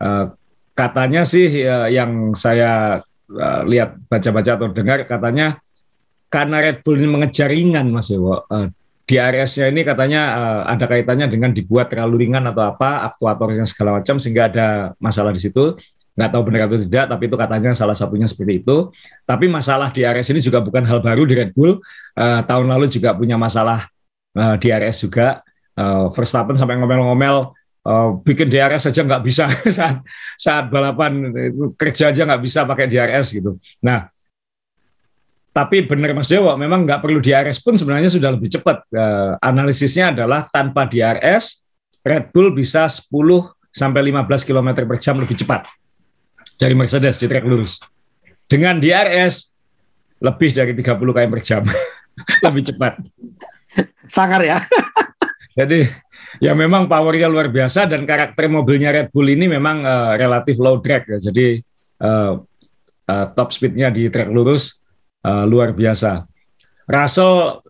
uh, 0.00 0.32
katanya 0.72 1.28
sih 1.28 1.60
uh, 1.60 1.92
yang 1.92 2.32
saya 2.32 3.04
uh, 3.28 3.60
lihat 3.68 4.00
baca-baca 4.08 4.56
atau 4.56 4.72
dengar 4.72 5.04
katanya 5.04 5.60
karena 6.34 6.58
Red 6.58 6.82
Bull 6.82 6.98
ini 6.98 7.06
mengejar 7.06 7.46
ringan 7.46 7.86
Mas 7.94 8.10
Dewo 8.10 8.42
uh, 8.42 8.66
di 9.04 9.20
RS-nya 9.20 9.68
ini 9.68 9.84
katanya 9.84 10.22
uh, 10.32 10.62
ada 10.64 10.88
kaitannya 10.88 11.28
dengan 11.28 11.52
dibuat 11.52 11.92
terlalu 11.92 12.26
ringan 12.26 12.48
atau 12.48 12.64
apa, 12.64 13.04
aktuatornya 13.04 13.68
segala 13.68 14.00
macam 14.00 14.16
sehingga 14.16 14.48
ada 14.48 14.66
masalah 14.96 15.30
di 15.30 15.44
situ. 15.44 15.76
Nggak 16.14 16.30
tahu 16.30 16.42
benar 16.46 16.60
atau 16.70 16.78
tidak, 16.78 17.04
tapi 17.10 17.22
itu 17.26 17.36
katanya 17.36 17.70
salah 17.74 17.92
satunya 17.92 18.24
seperti 18.24 18.62
itu. 18.64 18.88
Tapi 19.26 19.50
masalah 19.50 19.90
di 19.90 20.06
RS 20.06 20.30
ini 20.32 20.40
juga 20.40 20.62
bukan 20.62 20.86
hal 20.86 21.02
baru 21.04 21.26
di 21.26 21.34
Red 21.36 21.52
Bull. 21.52 21.82
Uh, 22.16 22.40
tahun 22.48 22.66
lalu 22.70 22.86
juga 22.88 23.12
punya 23.12 23.36
masalah 23.36 23.90
uh, 24.38 24.56
di 24.56 24.72
RS 24.72 25.10
juga. 25.10 25.44
Uh, 25.74 26.06
Verstappen 26.14 26.54
sampai 26.54 26.78
ngomel-ngomel 26.78 27.50
uh, 27.82 28.10
bikin 28.22 28.46
DRS 28.46 28.88
saja 28.88 29.02
nggak 29.02 29.22
bisa 29.26 29.50
saat 29.76 30.06
saat 30.38 30.70
balapan 30.70 31.34
kerja 31.74 32.14
aja 32.14 32.22
nggak 32.22 32.42
bisa 32.46 32.62
pakai 32.62 32.86
DRS 32.86 33.34
gitu. 33.34 33.58
Nah 33.82 34.13
tapi 35.54 35.86
benar 35.86 36.10
Mas 36.18 36.26
Dewo, 36.26 36.50
memang 36.58 36.82
nggak 36.82 36.98
perlu 36.98 37.22
DRS 37.22 37.62
pun 37.62 37.78
sebenarnya 37.78 38.10
sudah 38.10 38.34
lebih 38.34 38.50
cepat. 38.50 38.82
Uh, 38.90 39.38
analisisnya 39.38 40.10
adalah 40.10 40.50
tanpa 40.50 40.90
DRS, 40.90 41.62
Red 42.02 42.34
Bull 42.34 42.50
bisa 42.50 42.90
10 42.90 43.06
sampai 43.70 44.10
15 44.10 44.42
km 44.42 44.82
per 44.82 44.98
jam 44.98 45.14
lebih 45.14 45.38
cepat 45.38 45.70
dari 46.58 46.74
Mercedes 46.74 47.22
di 47.22 47.30
trek 47.30 47.46
lurus. 47.46 47.78
Dengan 48.50 48.82
DRS 48.82 49.54
lebih 50.18 50.50
dari 50.50 50.74
30 50.74 50.98
km 50.98 51.30
per 51.30 51.42
jam 51.46 51.62
lebih 52.50 52.74
cepat. 52.74 52.98
Sangar 54.10 54.42
ya. 54.42 54.58
Jadi 55.58 55.86
Ya 56.42 56.50
memang 56.50 56.90
powernya 56.90 57.30
luar 57.30 57.46
biasa 57.46 57.86
dan 57.86 58.02
karakter 58.02 58.50
mobilnya 58.50 58.90
Red 58.90 59.14
Bull 59.14 59.30
ini 59.30 59.46
memang 59.46 59.86
uh, 59.86 60.18
relatif 60.18 60.58
low 60.58 60.82
drag 60.82 61.06
ya. 61.06 61.18
Jadi 61.30 61.62
uh, 62.02 62.42
uh, 63.06 63.26
top 63.38 63.54
speednya 63.54 63.92
di 63.94 64.10
trek 64.10 64.34
lurus 64.34 64.82
uh, 65.24 65.44
luar 65.48 65.72
biasa. 65.72 66.28
Russell 66.84 67.64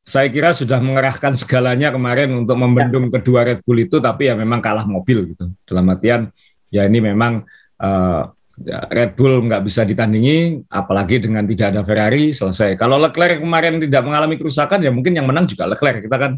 saya 0.00 0.28
kira 0.28 0.50
sudah 0.52 0.80
mengerahkan 0.80 1.36
segalanya 1.38 1.92
kemarin 1.92 2.32
untuk 2.34 2.56
membendung 2.56 3.08
ya. 3.08 3.20
kedua 3.20 3.40
Red 3.46 3.60
Bull 3.64 3.84
itu, 3.84 4.00
tapi 4.00 4.28
ya 4.28 4.34
memang 4.36 4.60
kalah 4.60 4.84
mobil 4.84 5.32
gitu. 5.32 5.52
Dalam 5.64 5.86
artian 5.92 6.28
ya 6.68 6.84
ini 6.84 6.98
memang 7.00 7.44
uh, 7.80 8.22
Red 8.68 9.16
Bull 9.16 9.40
nggak 9.48 9.64
bisa 9.64 9.88
ditandingi, 9.88 10.68
apalagi 10.68 11.16
dengan 11.16 11.48
tidak 11.48 11.72
ada 11.72 11.80
Ferrari 11.80 12.36
selesai. 12.36 12.76
Kalau 12.76 13.00
Leclerc 13.00 13.40
kemarin 13.40 13.80
tidak 13.80 14.02
mengalami 14.04 14.36
kerusakan, 14.36 14.84
ya 14.84 14.92
mungkin 14.92 15.16
yang 15.16 15.24
menang 15.24 15.48
juga 15.48 15.64
Leclerc. 15.64 16.04
Kita 16.04 16.16
kan 16.20 16.32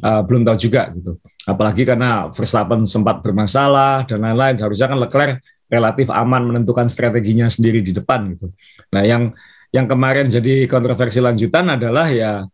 uh, 0.00 0.22
belum 0.24 0.48
tahu 0.48 0.56
juga 0.56 0.88
gitu. 0.96 1.20
Apalagi 1.44 1.84
karena 1.84 2.32
Verstappen 2.32 2.88
sempat 2.88 3.20
bermasalah 3.20 4.08
dan 4.08 4.24
lain-lain. 4.24 4.56
Seharusnya 4.56 4.88
kan 4.88 4.98
Leclerc 5.04 5.32
relatif 5.66 6.08
aman 6.08 6.42
menentukan 6.48 6.86
strateginya 6.88 7.50
sendiri 7.50 7.82
di 7.82 7.92
depan 7.92 8.32
gitu. 8.32 8.54
Nah, 8.94 9.02
yang 9.04 9.34
yang 9.76 9.84
kemarin 9.84 10.32
jadi 10.32 10.64
kontroversi 10.64 11.20
lanjutan 11.20 11.76
adalah 11.76 12.08
ya 12.08 12.48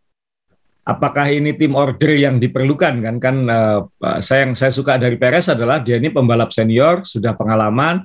apakah 0.83 1.31
ini 1.31 1.55
tim 1.55 1.79
order 1.79 2.19
yang 2.19 2.43
diperlukan 2.43 2.99
kan? 2.99 3.17
Kan 3.23 3.37
uh, 3.47 3.87
saya 4.19 4.51
yang 4.51 4.59
saya 4.59 4.75
suka 4.75 4.99
dari 4.99 5.15
Perez 5.15 5.47
adalah 5.47 5.79
dia 5.79 6.03
ini 6.03 6.11
pembalap 6.11 6.51
senior 6.51 7.07
sudah 7.07 7.39
pengalaman 7.39 8.03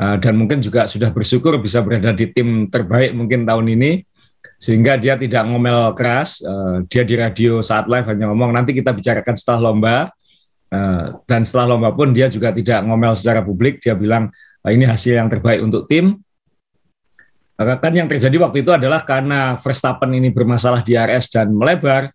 uh, 0.00 0.16
dan 0.16 0.34
mungkin 0.40 0.64
juga 0.64 0.88
sudah 0.88 1.12
bersyukur 1.12 1.60
bisa 1.60 1.84
berada 1.84 2.16
di 2.16 2.32
tim 2.32 2.72
terbaik 2.72 3.12
mungkin 3.12 3.44
tahun 3.44 3.68
ini 3.76 4.00
sehingga 4.56 4.96
dia 4.96 5.20
tidak 5.20 5.44
ngomel 5.44 5.92
keras 5.92 6.40
uh, 6.40 6.80
dia 6.88 7.04
di 7.04 7.20
radio 7.20 7.60
saat 7.60 7.84
live 7.84 8.08
hanya 8.08 8.32
ngomong 8.32 8.56
nanti 8.56 8.72
kita 8.72 8.96
bicarakan 8.96 9.36
setelah 9.36 9.60
lomba. 9.70 9.96
Uh, 10.74 11.22
dan 11.28 11.44
setelah 11.44 11.76
lomba 11.76 11.94
pun 11.94 12.10
dia 12.10 12.26
juga 12.26 12.50
tidak 12.50 12.82
ngomel 12.82 13.14
secara 13.14 13.44
publik 13.44 13.78
dia 13.78 13.94
bilang 13.94 14.32
ini 14.64 14.88
hasil 14.88 15.20
yang 15.20 15.28
terbaik 15.28 15.60
untuk 15.60 15.86
tim 15.86 16.24
kan 17.54 17.92
yang 17.94 18.10
terjadi 18.10 18.34
waktu 18.42 18.66
itu 18.66 18.74
adalah 18.74 19.06
karena 19.06 19.54
Verstappen 19.54 20.10
ini 20.10 20.34
bermasalah 20.34 20.82
di 20.82 20.98
RS 20.98 21.38
dan 21.38 21.54
melebar, 21.54 22.10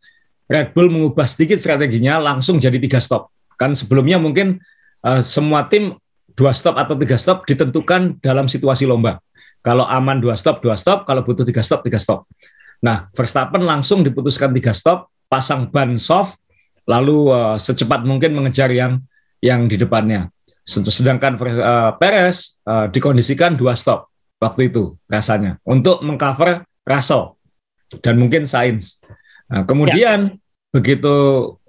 Red 0.51 0.75
Bull 0.75 0.91
mengubah 0.91 1.23
sedikit 1.29 1.55
strateginya 1.63 2.19
langsung 2.19 2.59
jadi 2.59 2.75
tiga 2.75 2.99
stop. 2.99 3.31
Kan 3.55 3.71
sebelumnya 3.71 4.19
mungkin 4.19 4.59
uh, 5.07 5.23
semua 5.23 5.63
tim 5.71 5.95
dua 6.35 6.51
stop 6.51 6.75
atau 6.75 6.99
tiga 6.99 7.15
stop 7.15 7.47
ditentukan 7.47 8.19
dalam 8.19 8.51
situasi 8.51 8.83
lomba. 8.83 9.23
Kalau 9.63 9.87
aman 9.87 10.19
dua 10.19 10.35
stop, 10.35 10.59
dua 10.59 10.75
stop. 10.75 11.07
Kalau 11.07 11.23
butuh 11.23 11.47
tiga 11.47 11.63
stop, 11.63 11.87
tiga 11.87 11.99
stop. 11.99 12.27
Nah, 12.83 13.07
Verstappen 13.15 13.63
langsung 13.63 14.03
diputuskan 14.03 14.51
tiga 14.51 14.75
stop, 14.75 15.07
pasang 15.31 15.71
ban 15.71 15.95
soft, 15.95 16.35
lalu 16.83 17.31
uh, 17.31 17.55
secepat 17.55 18.03
mungkin 18.03 18.35
mengejar 18.35 18.71
yang 18.75 18.99
yang 19.39 19.71
di 19.71 19.79
depannya. 19.79 20.31
Sedangkan 20.67 21.39
uh, 21.39 21.95
Perez 21.95 22.59
uh, 22.67 22.91
dikondisikan 22.91 23.55
dua 23.55 23.75
stop 23.75 24.08
waktu 24.39 24.71
itu 24.71 24.95
rasanya 25.05 25.59
untuk 25.67 26.01
mengcover 26.01 26.63
Russell 26.87 27.37
dan 27.99 28.15
mungkin 28.17 28.47
Sainz. 28.47 28.97
Nah, 29.49 29.65
kemudian 29.67 30.33
ya. 30.33 30.37
begitu 30.71 31.15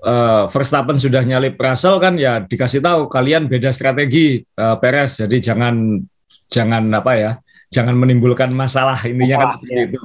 uh, 0.05 0.47
Verstappen 0.49 0.97
sudah 0.97 1.25
nyalip 1.27 1.59
Russell 1.59 1.99
kan 1.99 2.15
ya 2.17 2.41
dikasih 2.45 2.81
tahu 2.81 3.11
kalian 3.11 3.51
beda 3.51 3.73
strategi 3.75 4.45
uh, 4.57 4.77
Perez 4.79 5.21
jadi 5.21 5.53
jangan 5.53 5.99
jangan 6.53 6.85
apa 6.93 7.13
ya 7.17 7.33
jangan 7.71 7.95
menimbulkan 7.97 8.51
masalah 8.51 8.99
intinya 9.07 9.47
kan 9.47 9.49
seperti 9.57 9.75
ya. 9.75 9.87
itu. 9.89 10.01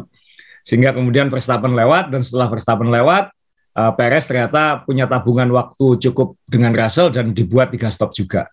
Sehingga 0.66 0.98
kemudian 0.98 1.30
Verstappen 1.30 1.78
lewat 1.78 2.10
dan 2.10 2.22
setelah 2.26 2.50
Verstappen 2.50 2.90
lewat 2.90 3.30
uh, 3.78 3.92
Perez 3.94 4.26
ternyata 4.26 4.82
punya 4.82 5.06
tabungan 5.06 5.50
waktu 5.54 6.00
cukup 6.10 6.40
dengan 6.50 6.74
Russell 6.74 7.14
dan 7.14 7.36
dibuat 7.36 7.70
tiga 7.70 7.92
stop 7.94 8.16
juga. 8.16 8.50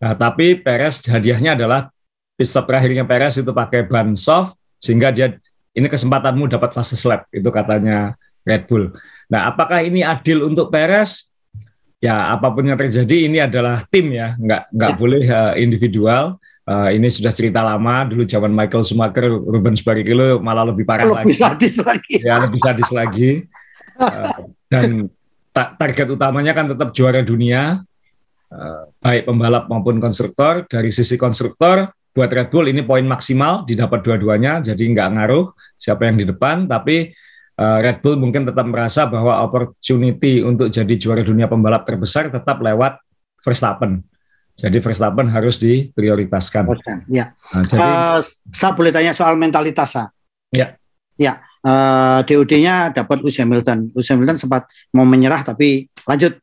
Nah, 0.00 0.16
tapi 0.16 0.56
Perez 0.56 1.04
hadiahnya 1.04 1.58
adalah 1.58 1.92
stop 2.44 2.68
terakhirnya 2.68 3.04
Perez 3.06 3.40
itu 3.40 3.50
pakai 3.50 3.86
ban 3.86 4.12
soft 4.16 4.56
sehingga 4.80 5.12
dia 5.12 5.36
ini 5.76 5.86
kesempatanmu 5.86 6.50
dapat 6.50 6.74
fase 6.74 6.98
lap 7.06 7.30
itu 7.30 7.46
katanya 7.52 8.18
Red 8.42 8.66
Bull. 8.66 8.90
Nah, 9.30 9.46
apakah 9.52 9.84
ini 9.84 10.02
adil 10.02 10.42
untuk 10.42 10.72
Perez? 10.72 11.30
Ya, 12.00 12.32
apa 12.32 12.48
pun 12.48 12.64
yang 12.64 12.80
terjadi 12.80 13.28
ini 13.28 13.38
adalah 13.44 13.84
tim 13.92 14.08
ya, 14.08 14.32
nggak 14.40 14.72
nggak 14.72 14.92
ya. 14.92 14.96
boleh 14.96 15.22
uh, 15.28 15.52
individual. 15.60 16.40
Uh, 16.64 16.88
ini 16.96 17.12
sudah 17.12 17.28
cerita 17.34 17.60
lama 17.60 18.08
dulu 18.08 18.24
zaman 18.24 18.48
Michael 18.56 18.86
Schumacher, 18.86 19.28
Rubens 19.28 19.84
Barrichello 19.84 20.40
malah 20.40 20.64
lebih 20.64 20.88
parah 20.88 21.04
lebih 21.04 21.36
lagi. 21.36 21.68
Sadis 21.68 21.76
lagi. 21.84 22.14
Ya, 22.24 22.34
lebih 22.40 22.60
sadis 22.62 22.90
lagi. 22.90 23.30
Uh, 24.00 24.48
dan 24.72 25.12
ta 25.52 25.76
target 25.76 26.08
utamanya 26.08 26.56
kan 26.56 26.72
tetap 26.72 26.88
juara 26.96 27.20
dunia, 27.20 27.84
uh, 28.48 28.82
baik 29.04 29.28
pembalap 29.28 29.68
maupun 29.68 30.00
konstruktor. 30.00 30.64
Dari 30.64 30.88
sisi 30.88 31.20
konstruktor, 31.20 31.84
buat 32.10 32.30
Red 32.30 32.50
Bull 32.50 32.74
ini 32.74 32.82
poin 32.82 33.06
maksimal 33.06 33.62
didapat 33.62 34.02
dua-duanya, 34.02 34.58
jadi 34.60 34.82
nggak 34.82 35.08
ngaruh 35.14 35.54
siapa 35.78 36.10
yang 36.10 36.18
di 36.18 36.26
depan, 36.26 36.66
tapi 36.66 37.14
uh, 37.60 37.78
Red 37.78 38.02
Bull 38.02 38.18
mungkin 38.18 38.48
tetap 38.48 38.66
merasa 38.66 39.06
bahwa 39.06 39.38
opportunity 39.44 40.42
untuk 40.42 40.72
jadi 40.72 40.94
juara 40.98 41.22
dunia 41.22 41.46
pembalap 41.46 41.86
terbesar 41.86 42.32
tetap 42.32 42.58
lewat 42.58 42.98
Verstappen. 43.40 44.02
Jadi 44.58 44.76
Verstappen 44.82 45.30
harus 45.32 45.56
diprioritaskan. 45.56 46.68
Ya. 47.08 47.32
Nah, 47.56 47.64
jadi, 47.64 47.80
uh, 47.80 48.18
saya 48.52 48.72
boleh 48.76 48.92
tanya 48.92 49.16
soal 49.16 49.38
mentalitas, 49.40 49.96
sa? 49.96 50.12
Ya. 50.52 50.76
Ya. 51.16 51.40
Uh, 51.60 52.20
DOD-nya 52.24 52.92
dapat 52.92 53.24
Lewis 53.24 53.40
Hamilton. 53.40 53.92
Lewis 53.96 54.08
Hamilton 54.12 54.36
sempat 54.36 54.68
mau 54.92 55.08
menyerah 55.08 55.44
tapi 55.44 55.88
lanjut. 56.04 56.36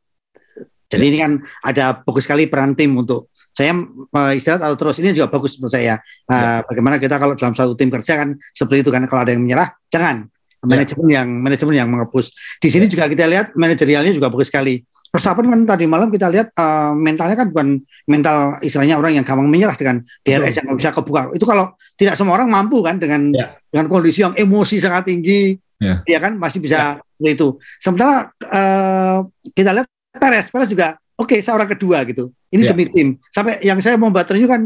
Jadi 0.88 1.04
ya. 1.04 1.10
ini 1.12 1.18
kan 1.20 1.32
ada 1.62 1.86
bagus 2.00 2.24
sekali 2.26 2.48
peran 2.48 2.74
tim 2.74 2.96
untuk 2.96 3.30
saya 3.58 3.74
uh, 3.74 4.32
istirahat 4.38 4.62
atau 4.62 4.78
terus 4.78 5.02
ini 5.02 5.18
juga 5.18 5.34
bagus 5.34 5.58
menurut 5.58 5.74
saya. 5.74 5.98
Uh, 6.30 6.62
ya. 6.62 6.62
Bagaimana 6.62 7.02
kita 7.02 7.18
kalau 7.18 7.34
dalam 7.34 7.58
satu 7.58 7.74
tim 7.74 7.90
kerja 7.90 8.14
kan 8.22 8.38
seperti 8.54 8.86
itu 8.86 8.94
kan 8.94 9.10
kalau 9.10 9.26
ada 9.26 9.34
yang 9.34 9.42
menyerah 9.42 9.74
jangan 9.90 10.30
ya. 10.30 10.66
manajemen 10.70 11.08
yang 11.10 11.28
manajemen 11.42 11.74
yang 11.74 11.90
mengepus. 11.90 12.30
Di 12.62 12.70
sini 12.70 12.86
ya. 12.86 12.94
juga 12.94 13.10
kita 13.10 13.26
lihat 13.26 13.58
manajerialnya 13.58 14.14
juga 14.14 14.30
bagus 14.30 14.54
sekali. 14.54 14.86
Persiapan 15.10 15.46
kan 15.50 15.60
tadi 15.74 15.90
malam 15.90 16.14
kita 16.14 16.30
lihat 16.30 16.54
uh, 16.54 16.94
mentalnya 16.94 17.34
kan 17.34 17.50
bukan 17.50 17.82
mental 18.06 18.62
istilahnya 18.62 19.02
orang 19.02 19.18
yang 19.18 19.26
gampang 19.26 19.50
menyerah 19.50 19.74
dengan 19.74 20.06
DRS 20.22 20.62
yang 20.62 20.78
bisa 20.78 20.94
kebuka. 20.94 21.34
Itu 21.34 21.50
kalau 21.50 21.74
tidak 21.98 22.14
semua 22.14 22.38
orang 22.38 22.54
mampu 22.54 22.86
kan 22.86 23.02
dengan 23.02 23.34
ya. 23.34 23.58
dengan 23.74 23.90
kondisi 23.90 24.22
yang 24.22 24.38
emosi 24.38 24.78
sangat 24.78 25.10
tinggi, 25.10 25.58
ya, 25.82 26.06
ya 26.06 26.20
kan 26.22 26.38
masih 26.38 26.62
bisa 26.62 27.02
ya. 27.02 27.32
itu. 27.34 27.58
Sementara 27.82 28.30
uh, 28.54 29.26
kita 29.58 29.74
lihat 29.74 29.88
Perez, 30.14 30.46
Perez 30.54 30.70
juga 30.70 31.00
oke 31.18 31.34
okay, 31.34 31.40
saya 31.42 31.58
orang 31.58 31.70
kedua 31.74 32.06
gitu. 32.06 32.32
Ini 32.54 32.64
yeah. 32.64 32.70
demi 32.72 32.86
tim. 32.88 33.08
Sampai 33.34 33.60
yang 33.66 33.82
saya 33.82 33.98
mau 33.98 34.14
baterainya 34.14 34.48
kan 34.48 34.62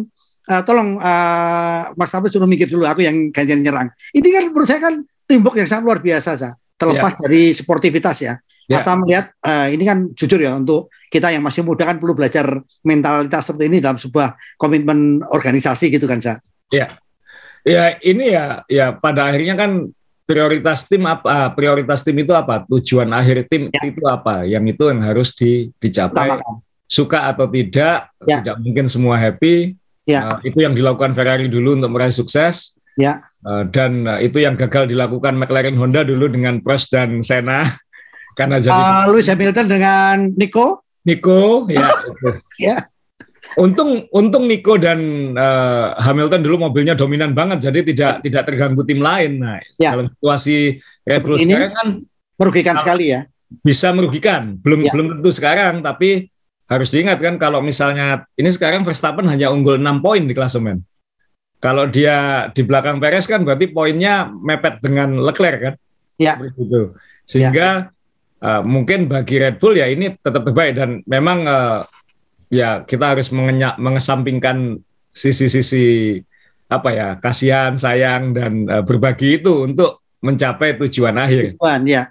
uh, 0.51 0.61
tolong 0.67 0.99
uh, 0.99 1.95
Mas 1.95 2.11
Tabe 2.11 2.27
suruh 2.27 2.45
mikir 2.45 2.67
dulu 2.67 2.83
aku 2.85 3.01
yang 3.07 3.31
gantian 3.31 3.63
nyerang. 3.63 3.89
Ini 4.11 4.27
kan 4.27 4.43
menurut 4.51 4.67
saya 4.67 4.79
kan 4.83 5.01
timbuk 5.25 5.55
yang 5.55 5.65
sangat 5.65 5.83
luar 5.87 5.99
biasa 6.03 6.35
sa. 6.35 6.49
Terlepas 6.75 7.15
yeah. 7.17 7.21
dari 7.25 7.41
sportivitas 7.55 8.17
ya. 8.21 8.35
Yeah. 8.67 8.79
Asal 8.83 8.99
melihat 9.01 9.33
uh, 9.43 9.67
ini 9.71 9.83
kan 9.83 10.11
jujur 10.13 10.39
ya 10.39 10.55
untuk 10.55 10.91
kita 11.11 11.27
yang 11.27 11.43
masih 11.43 11.63
muda 11.63 11.83
kan 11.83 11.99
perlu 11.99 12.15
belajar 12.15 12.63
mentalitas 12.87 13.43
seperti 13.43 13.67
ini 13.67 13.77
dalam 13.83 13.99
sebuah 13.99 14.39
komitmen 14.55 15.19
organisasi 15.27 15.91
gitu 15.91 16.07
kan 16.07 16.23
sa. 16.23 16.39
Iya. 16.71 16.99
Ya 17.61 17.99
ini 18.01 18.33
ya 18.33 18.65
ya 18.65 18.95
pada 18.95 19.29
akhirnya 19.29 19.53
kan 19.53 19.91
prioritas 20.31 20.87
tim 20.87 21.03
apa? 21.03 21.27
Ah, 21.27 21.49
prioritas 21.51 21.99
tim 22.07 22.15
itu 22.15 22.31
apa? 22.31 22.63
Tujuan 22.71 23.11
akhir 23.11 23.51
tim 23.51 23.67
ya. 23.67 23.81
itu 23.83 24.03
apa? 24.07 24.47
Yang 24.47 24.79
itu 24.79 24.83
yang 24.87 25.01
harus 25.03 25.29
di, 25.35 25.51
dicapai. 25.83 26.39
Suka 26.87 27.27
atau 27.27 27.47
tidak 27.47 28.11
ya. 28.23 28.39
tidak 28.39 28.55
mungkin 28.63 28.87
semua 28.87 29.19
happy. 29.19 29.75
Ya. 30.07 30.27
uh, 30.27 30.39
itu 30.43 30.63
yang 30.63 30.73
dilakukan 30.73 31.11
Ferrari 31.11 31.51
dulu 31.51 31.75
untuk 31.75 31.91
meraih 31.91 32.15
sukses. 32.15 32.79
Ya. 32.99 33.23
uh, 33.47 33.63
dan 33.71 34.03
uh, 34.03 34.19
itu 34.19 34.43
yang 34.43 34.59
gagal 34.59 34.91
dilakukan 34.91 35.39
McLaren 35.39 35.79
Honda 35.79 36.03
dulu 36.03 36.27
dengan 36.27 36.59
Prost 36.63 36.91
dan 36.91 37.19
Senna. 37.23 37.67
Karena 38.39 38.63
jadi 38.63 38.71
uh, 38.71 39.03
Lewis 39.11 39.27
Hamilton 39.27 39.67
dengan 39.67 40.15
Nico. 40.39 40.87
Nico 41.01 41.65
ya 41.65 41.89
ya 42.69 42.75
Untung 43.57 44.05
untung 44.13 44.45
Nico 44.45 44.77
dan 44.77 44.99
uh, 45.33 45.97
Hamilton 45.97 46.45
dulu 46.45 46.69
mobilnya 46.69 46.93
dominan 46.93 47.33
banget 47.33 47.67
jadi 47.67 47.79
tidak 47.83 48.13
tidak 48.21 48.43
terganggu 48.47 48.85
tim 48.85 49.01
lain. 49.01 49.41
Nah, 49.41 49.57
ya. 49.81 49.97
dalam 49.97 50.07
situasi 50.13 50.77
Red 51.03 51.21
Bull 51.25 51.41
sekarang 51.41 51.73
kan 51.73 51.87
merugikan 52.37 52.75
sekali 52.77 53.11
ya. 53.11 53.25
Bisa 53.65 53.91
merugikan. 53.91 54.61
Belum 54.61 54.85
ya. 54.85 54.91
belum 54.93 55.05
tentu 55.17 55.29
sekarang 55.33 55.81
tapi 55.81 56.29
harus 56.71 56.87
diingat 56.87 57.19
kan 57.19 57.35
kalau 57.35 57.59
misalnya 57.59 58.23
ini 58.39 58.47
sekarang 58.47 58.87
Verstappen 58.87 59.27
hanya 59.27 59.51
unggul 59.51 59.75
6 59.75 59.99
poin 59.99 60.23
di 60.23 60.31
klasemen. 60.31 60.79
Kalau 61.61 61.85
dia 61.85 62.47
di 62.55 62.65
belakang 62.65 62.97
Perez 62.97 63.29
kan 63.29 63.45
berarti 63.45 63.69
poinnya 63.69 64.31
mepet 64.31 64.81
dengan 64.81 65.19
Leclerc 65.19 65.59
kan? 65.61 65.73
Ya. 66.17 66.39
Sehingga 67.27 67.91
ya. 67.91 68.41
uh, 68.41 68.61
mungkin 68.65 69.05
bagi 69.11 69.37
Red 69.37 69.61
Bull 69.61 69.77
ya 69.77 69.85
ini 69.91 70.15
tetap 70.15 70.41
terbaik 70.41 70.73
dan 70.79 71.05
memang 71.05 71.45
uh, 71.45 71.85
ya 72.51 72.83
kita 72.83 73.15
harus 73.15 73.31
mengenyak, 73.31 73.79
mengesampingkan 73.79 74.83
sisi-sisi 75.15 76.19
apa 76.71 76.89
ya 76.91 77.09
kasihan 77.19 77.75
sayang 77.75 78.35
dan 78.35 78.67
uh, 78.67 78.83
berbagi 78.83 79.39
itu 79.39 79.67
untuk 79.67 80.03
mencapai 80.23 80.75
tujuan 80.85 81.15
akhir. 81.17 81.55
Tujuan 81.57 81.81
ya. 81.87 82.03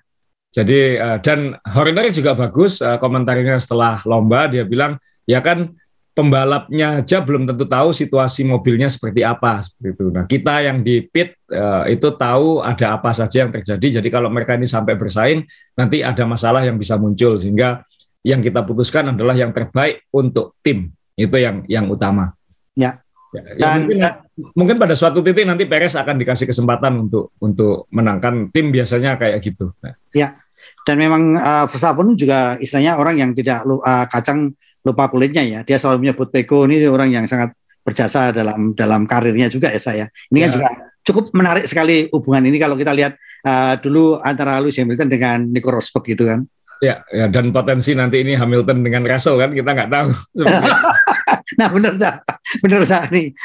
Jadi 0.51 0.99
uh, 0.99 1.21
dan 1.23 1.55
Horner 1.63 2.11
juga 2.11 2.35
bagus 2.35 2.83
uh, 2.83 2.99
komentarnya 2.99 3.61
setelah 3.63 4.03
lomba 4.03 4.51
dia 4.51 4.67
bilang 4.67 4.99
ya 5.25 5.39
kan 5.39 5.73
pembalapnya 6.11 7.01
aja 7.01 7.23
belum 7.23 7.47
tentu 7.47 7.65
tahu 7.65 7.95
situasi 7.95 8.43
mobilnya 8.45 8.91
seperti 8.91 9.23
apa 9.23 9.63
seperti 9.63 9.89
itu. 9.95 10.07
Nah 10.11 10.25
kita 10.27 10.55
yang 10.61 10.83
di 10.83 11.07
pit 11.07 11.39
uh, 11.55 11.87
itu 11.87 12.13
tahu 12.19 12.61
ada 12.61 12.99
apa 12.99 13.15
saja 13.15 13.47
yang 13.47 13.55
terjadi. 13.55 14.03
Jadi 14.03 14.09
kalau 14.11 14.29
mereka 14.29 14.59
ini 14.59 14.67
sampai 14.67 14.99
bersaing 14.99 15.47
nanti 15.79 16.03
ada 16.03 16.27
masalah 16.27 16.67
yang 16.67 16.77
bisa 16.77 16.99
muncul 16.99 17.39
sehingga 17.39 17.87
yang 18.27 18.41
kita 18.45 18.65
putuskan 18.65 19.17
adalah 19.17 19.33
yang 19.33 19.53
terbaik 19.53 20.05
untuk 20.13 20.59
tim 20.61 20.93
itu 21.17 21.37
yang 21.37 21.65
yang 21.69 21.87
utama. 21.89 22.33
Ya. 22.77 23.01
Ya, 23.31 23.47
ya 23.47 23.55
Dan, 23.63 23.87
mungkin, 23.87 23.99
ya, 24.03 24.11
mungkin 24.59 24.77
pada 24.83 24.95
suatu 24.99 25.23
titik 25.23 25.47
nanti 25.47 25.63
Perez 25.63 25.95
akan 25.95 26.19
dikasih 26.19 26.51
kesempatan 26.51 27.07
untuk 27.07 27.31
untuk 27.39 27.87
menangkan 27.95 28.51
tim 28.51 28.75
biasanya 28.75 29.15
kayak 29.15 29.39
gitu. 29.39 29.71
Nah. 29.79 29.95
Ya, 30.11 30.35
dan 30.83 30.97
memang 30.99 31.39
uh, 31.39 31.67
Verstappen 31.71 32.19
juga 32.19 32.59
istilahnya 32.59 32.99
orang 32.99 33.23
yang 33.23 33.31
tidak 33.31 33.63
uh, 33.63 34.07
kacang 34.11 34.51
lupa 34.83 35.07
kulitnya 35.07 35.47
ya. 35.47 35.61
Dia 35.63 35.79
selalu 35.79 36.09
menyebut 36.09 36.29
Peko 36.33 36.67
ini 36.67 36.83
orang 36.89 37.13
yang 37.13 37.25
sangat 37.31 37.55
berjasa 37.87 38.35
dalam 38.35 38.75
dalam 38.75 39.07
karirnya 39.07 39.47
juga 39.47 39.71
ya 39.71 39.81
saya. 39.81 40.07
Ini 40.33 40.39
kan 40.39 40.41
ya. 40.41 40.47
kan 40.51 40.53
juga 40.57 40.69
cukup 41.01 41.25
menarik 41.33 41.65
sekali 41.71 42.11
hubungan 42.13 42.45
ini 42.51 42.59
kalau 42.61 42.77
kita 42.77 42.93
lihat 42.93 43.17
uh, 43.47 43.79
dulu 43.81 44.21
antara 44.21 44.61
Lewis 44.61 44.77
Hamilton 44.77 45.09
dengan 45.09 45.39
Nico 45.47 45.71
Rosberg 45.71 46.05
gitu 46.11 46.27
kan. 46.29 46.45
Ya, 46.81 47.05
ya 47.13 47.29
dan 47.29 47.53
potensi 47.53 47.93
nanti 47.93 48.25
ini 48.25 48.33
Hamilton 48.41 48.81
dengan 48.81 49.05
Russell 49.05 49.37
kan 49.37 49.53
kita 49.53 49.71
nggak 49.77 49.91
tahu. 49.93 50.11
nah 51.61 51.69
benar 51.69 51.93
sah, 52.01 52.15
benar 52.65 52.83
sah 52.89 53.05
nih. 53.13 53.37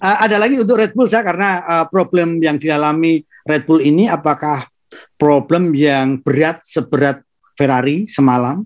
Uh, 0.00 0.16
ada 0.24 0.40
lagi 0.40 0.56
untuk 0.56 0.80
Red 0.80 0.96
Bull 0.96 1.04
saya 1.12 1.20
karena 1.20 1.60
uh, 1.60 1.84
problem 1.92 2.40
yang 2.40 2.56
dialami 2.56 3.20
Red 3.44 3.68
Bull 3.68 3.84
ini 3.84 4.08
apakah 4.08 4.64
problem 5.20 5.76
yang 5.76 6.24
berat 6.24 6.64
seberat 6.64 7.20
Ferrari 7.52 8.08
semalam 8.08 8.64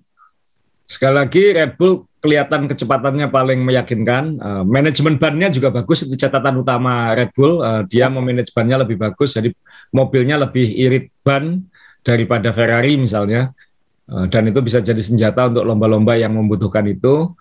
Sekali 0.84 1.16
lagi 1.16 1.42
Red 1.56 1.80
Bull 1.80 2.04
kelihatan 2.20 2.68
kecepatannya 2.68 3.32
paling 3.32 3.60
meyakinkan. 3.64 4.24
Uh, 4.36 4.62
manajemen 4.68 5.16
bannya 5.16 5.48
juga 5.48 5.72
bagus 5.72 6.04
itu 6.04 6.12
catatan 6.16 6.60
utama 6.60 7.16
Red 7.16 7.32
Bull. 7.32 7.64
Uh, 7.64 7.88
dia 7.88 8.12
memanage 8.12 8.52
bannya 8.52 8.84
lebih 8.84 9.00
bagus, 9.00 9.32
jadi 9.32 9.48
mobilnya 9.92 10.36
lebih 10.36 10.68
irit 10.76 11.08
ban 11.24 11.64
daripada 12.04 12.52
Ferrari 12.52 13.00
misalnya. 13.00 13.56
Uh, 14.04 14.28
dan 14.28 14.44
itu 14.48 14.60
bisa 14.60 14.84
jadi 14.84 15.00
senjata 15.00 15.48
untuk 15.48 15.64
lomba-lomba 15.64 16.16
yang 16.16 16.36
membutuhkan 16.36 16.84
itu. 16.88 17.32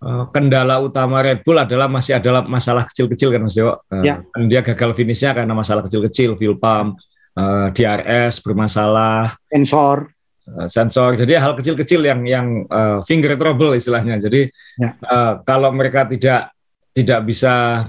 Uh, 0.00 0.24
kendala 0.32 0.80
utama 0.80 1.20
Red 1.20 1.44
Bull 1.44 1.60
adalah 1.60 1.84
masih 1.84 2.16
adalah 2.16 2.40
masalah 2.44 2.88
kecil-kecil 2.88 3.36
kan 3.36 3.40
Mas 3.44 3.56
Dewo. 3.56 3.80
Uh, 3.88 4.04
ya. 4.04 4.24
Dia 4.48 4.60
gagal 4.64 4.96
finishnya 4.96 5.36
karena 5.36 5.52
masalah 5.52 5.84
kecil-kecil, 5.84 6.36
fuel 6.36 6.56
pump, 6.56 7.00
DRS 7.72 8.42
bermasalah, 8.42 9.38
sensor 9.48 10.12
Eh, 10.50 10.66
sensor. 10.66 11.14
Jadi 11.14 11.38
hal 11.38 11.54
kecil-kecil 11.54 12.00
yang 12.02 12.20
yang 12.26 12.46
finger 13.06 13.38
trouble 13.38 13.76
istilahnya. 13.78 14.18
Jadi 14.18 14.50
ya. 14.80 14.90
kalau 15.46 15.70
mereka 15.70 16.08
tidak 16.10 16.50
tidak 16.90 17.20
bisa 17.22 17.86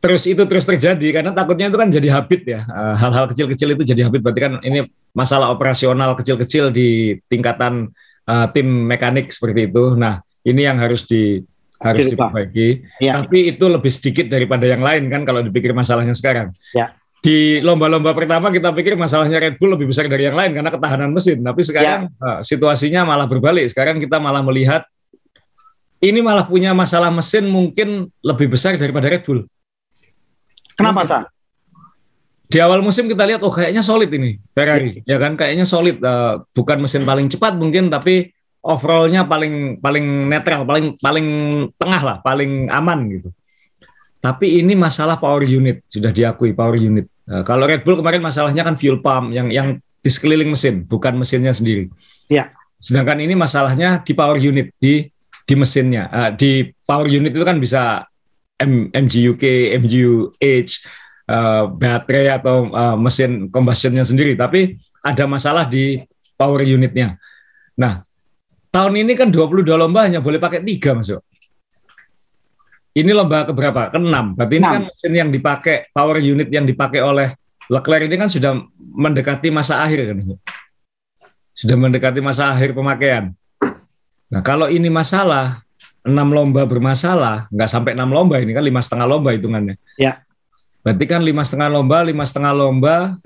terus 0.00 0.24
itu 0.24 0.42
terus 0.48 0.64
terjadi 0.64 1.08
karena 1.12 1.30
takutnya 1.36 1.68
itu 1.68 1.76
kan 1.76 1.88
jadi 1.92 2.08
habit 2.08 2.42
ya. 2.48 2.60
hal-hal 2.96 3.24
uh, 3.24 3.28
kecil-kecil 3.28 3.76
itu 3.76 3.84
jadi 3.84 4.08
habit 4.08 4.20
berarti 4.24 4.40
kan 4.40 4.52
ini 4.64 4.88
masalah 5.12 5.52
operasional 5.52 6.16
kecil-kecil 6.16 6.72
di 6.72 7.20
tingkatan 7.28 7.92
uh, 8.24 8.46
tim 8.50 8.88
mekanik 8.88 9.28
seperti 9.28 9.68
itu. 9.68 9.92
Nah, 9.94 10.24
ini 10.42 10.64
yang 10.64 10.80
harus 10.80 11.04
di 11.04 11.44
harus 11.80 12.12
diperbaiki. 12.12 12.68
Ya. 13.00 13.20
Tapi 13.20 13.52
itu 13.56 13.64
lebih 13.68 13.92
sedikit 13.92 14.28
daripada 14.32 14.64
yang 14.64 14.80
lain 14.80 15.08
kan 15.12 15.24
kalau 15.28 15.44
dipikir 15.44 15.76
masalahnya 15.76 16.16
sekarang. 16.16 16.48
Ya 16.72 16.96
di 17.20 17.60
lomba-lomba 17.60 18.16
pertama 18.16 18.48
kita 18.48 18.72
pikir 18.72 18.96
masalahnya 18.96 19.36
Red 19.36 19.60
Bull 19.60 19.76
lebih 19.76 19.92
besar 19.92 20.08
dari 20.08 20.24
yang 20.24 20.32
lain 20.32 20.56
karena 20.56 20.72
ketahanan 20.72 21.12
mesin. 21.12 21.44
Tapi 21.44 21.60
sekarang 21.60 22.08
ya. 22.08 22.24
uh, 22.24 22.38
situasinya 22.40 23.04
malah 23.04 23.28
berbalik. 23.28 23.68
Sekarang 23.68 24.00
kita 24.00 24.16
malah 24.16 24.40
melihat 24.40 24.88
ini 26.00 26.24
malah 26.24 26.48
punya 26.48 26.72
masalah 26.72 27.12
mesin 27.12 27.44
mungkin 27.44 28.08
lebih 28.24 28.48
besar 28.48 28.80
daripada 28.80 29.12
Red 29.12 29.28
Bull. 29.28 29.44
Kenapa 30.78 31.02
sah? 31.06 31.24
Di 32.50 32.58
awal 32.58 32.82
musim 32.82 33.06
kita 33.06 33.22
lihat 33.30 33.46
oh 33.46 33.54
kayaknya 33.54 33.78
solid 33.78 34.10
ini 34.10 34.34
Ferrari, 34.50 35.06
ya, 35.06 35.14
ya 35.14 35.16
kan 35.22 35.38
kayaknya 35.38 35.62
solid. 35.62 36.02
Uh, 36.02 36.42
bukan 36.50 36.82
mesin 36.82 37.06
paling 37.06 37.30
cepat 37.30 37.54
mungkin 37.54 37.86
tapi 37.86 38.34
overallnya 38.60 39.22
paling 39.22 39.78
paling 39.78 40.26
netral, 40.26 40.66
paling 40.66 40.98
paling 40.98 41.26
tengah 41.78 42.02
lah, 42.02 42.16
paling 42.20 42.66
aman 42.66 43.06
gitu. 43.06 43.30
Tapi 44.20 44.60
ini 44.60 44.76
masalah 44.76 45.16
power 45.16 45.46
unit 45.46 45.86
sudah 45.88 46.12
diakui 46.12 46.52
power 46.52 46.76
unit. 46.76 47.08
Nah, 47.24 47.46
kalau 47.46 47.64
Red 47.64 47.86
Bull 47.86 48.02
kemarin 48.02 48.20
masalahnya 48.20 48.66
kan 48.66 48.74
fuel 48.76 49.00
pump 49.00 49.30
yang 49.32 49.48
yang 49.48 49.78
di 49.78 50.10
sekeliling 50.10 50.50
mesin, 50.50 50.84
bukan 50.84 51.16
mesinnya 51.16 51.54
sendiri. 51.54 51.88
Ya. 52.26 52.52
Sedangkan 52.82 53.20
ini 53.22 53.38
masalahnya 53.38 54.02
di 54.02 54.12
power 54.12 54.36
unit 54.36 54.74
di 54.76 55.06
di 55.46 55.54
mesinnya. 55.54 56.10
Uh, 56.10 56.30
di 56.34 56.66
power 56.84 57.06
unit 57.06 57.30
itu 57.30 57.46
kan 57.46 57.62
bisa 57.62 58.09
M, 58.60 58.92
MGUK, 58.92 59.44
MGUH, 59.80 60.70
uh, 61.26 61.64
baterai 61.72 62.36
atau 62.36 62.68
uh, 62.70 62.96
mesin 63.00 63.48
combustionnya 63.48 64.04
sendiri. 64.04 64.36
Tapi 64.36 64.76
ada 65.00 65.24
masalah 65.24 65.64
di 65.64 66.04
power 66.36 66.60
unitnya. 66.62 67.16
Nah, 67.80 68.04
tahun 68.68 69.00
ini 69.00 69.16
kan 69.16 69.32
22 69.32 69.64
lomba 69.74 70.04
hanya 70.04 70.20
boleh 70.20 70.36
pakai 70.36 70.60
tiga 70.60 70.92
masuk. 70.92 71.24
Ini 72.90 73.10
lomba 73.14 73.46
keberapa? 73.46 73.88
Keenam. 73.94 74.34
Berarti 74.34 74.54
ini 74.58 74.66
kan 74.66 74.82
mesin 74.90 75.12
yang 75.14 75.30
dipakai, 75.30 75.88
power 75.94 76.18
unit 76.18 76.50
yang 76.50 76.66
dipakai 76.66 77.00
oleh 77.00 77.32
Leclerc 77.70 78.10
ini 78.10 78.18
kan 78.18 78.26
sudah 78.26 78.58
mendekati 78.76 79.46
masa 79.54 79.78
akhir 79.86 80.10
kan? 80.10 80.16
Sudah 81.54 81.76
mendekati 81.78 82.18
masa 82.18 82.50
akhir 82.50 82.74
pemakaian. 82.74 83.30
Nah 84.26 84.42
kalau 84.42 84.66
ini 84.66 84.90
masalah, 84.90 85.62
enam 86.06 86.28
lomba 86.32 86.64
bermasalah, 86.64 87.50
nggak 87.52 87.70
sampai 87.70 87.92
enam 87.92 88.08
lomba 88.08 88.40
ini 88.40 88.56
kan 88.56 88.64
lima 88.64 88.80
setengah 88.80 89.06
lomba 89.06 89.36
hitungannya. 89.36 89.76
Ya. 90.00 90.24
Berarti 90.80 91.04
kan 91.04 91.20
lima 91.20 91.44
setengah 91.44 91.68
lomba, 91.68 92.00
lima 92.00 92.24
setengah 92.24 92.52
lomba, 92.56 93.20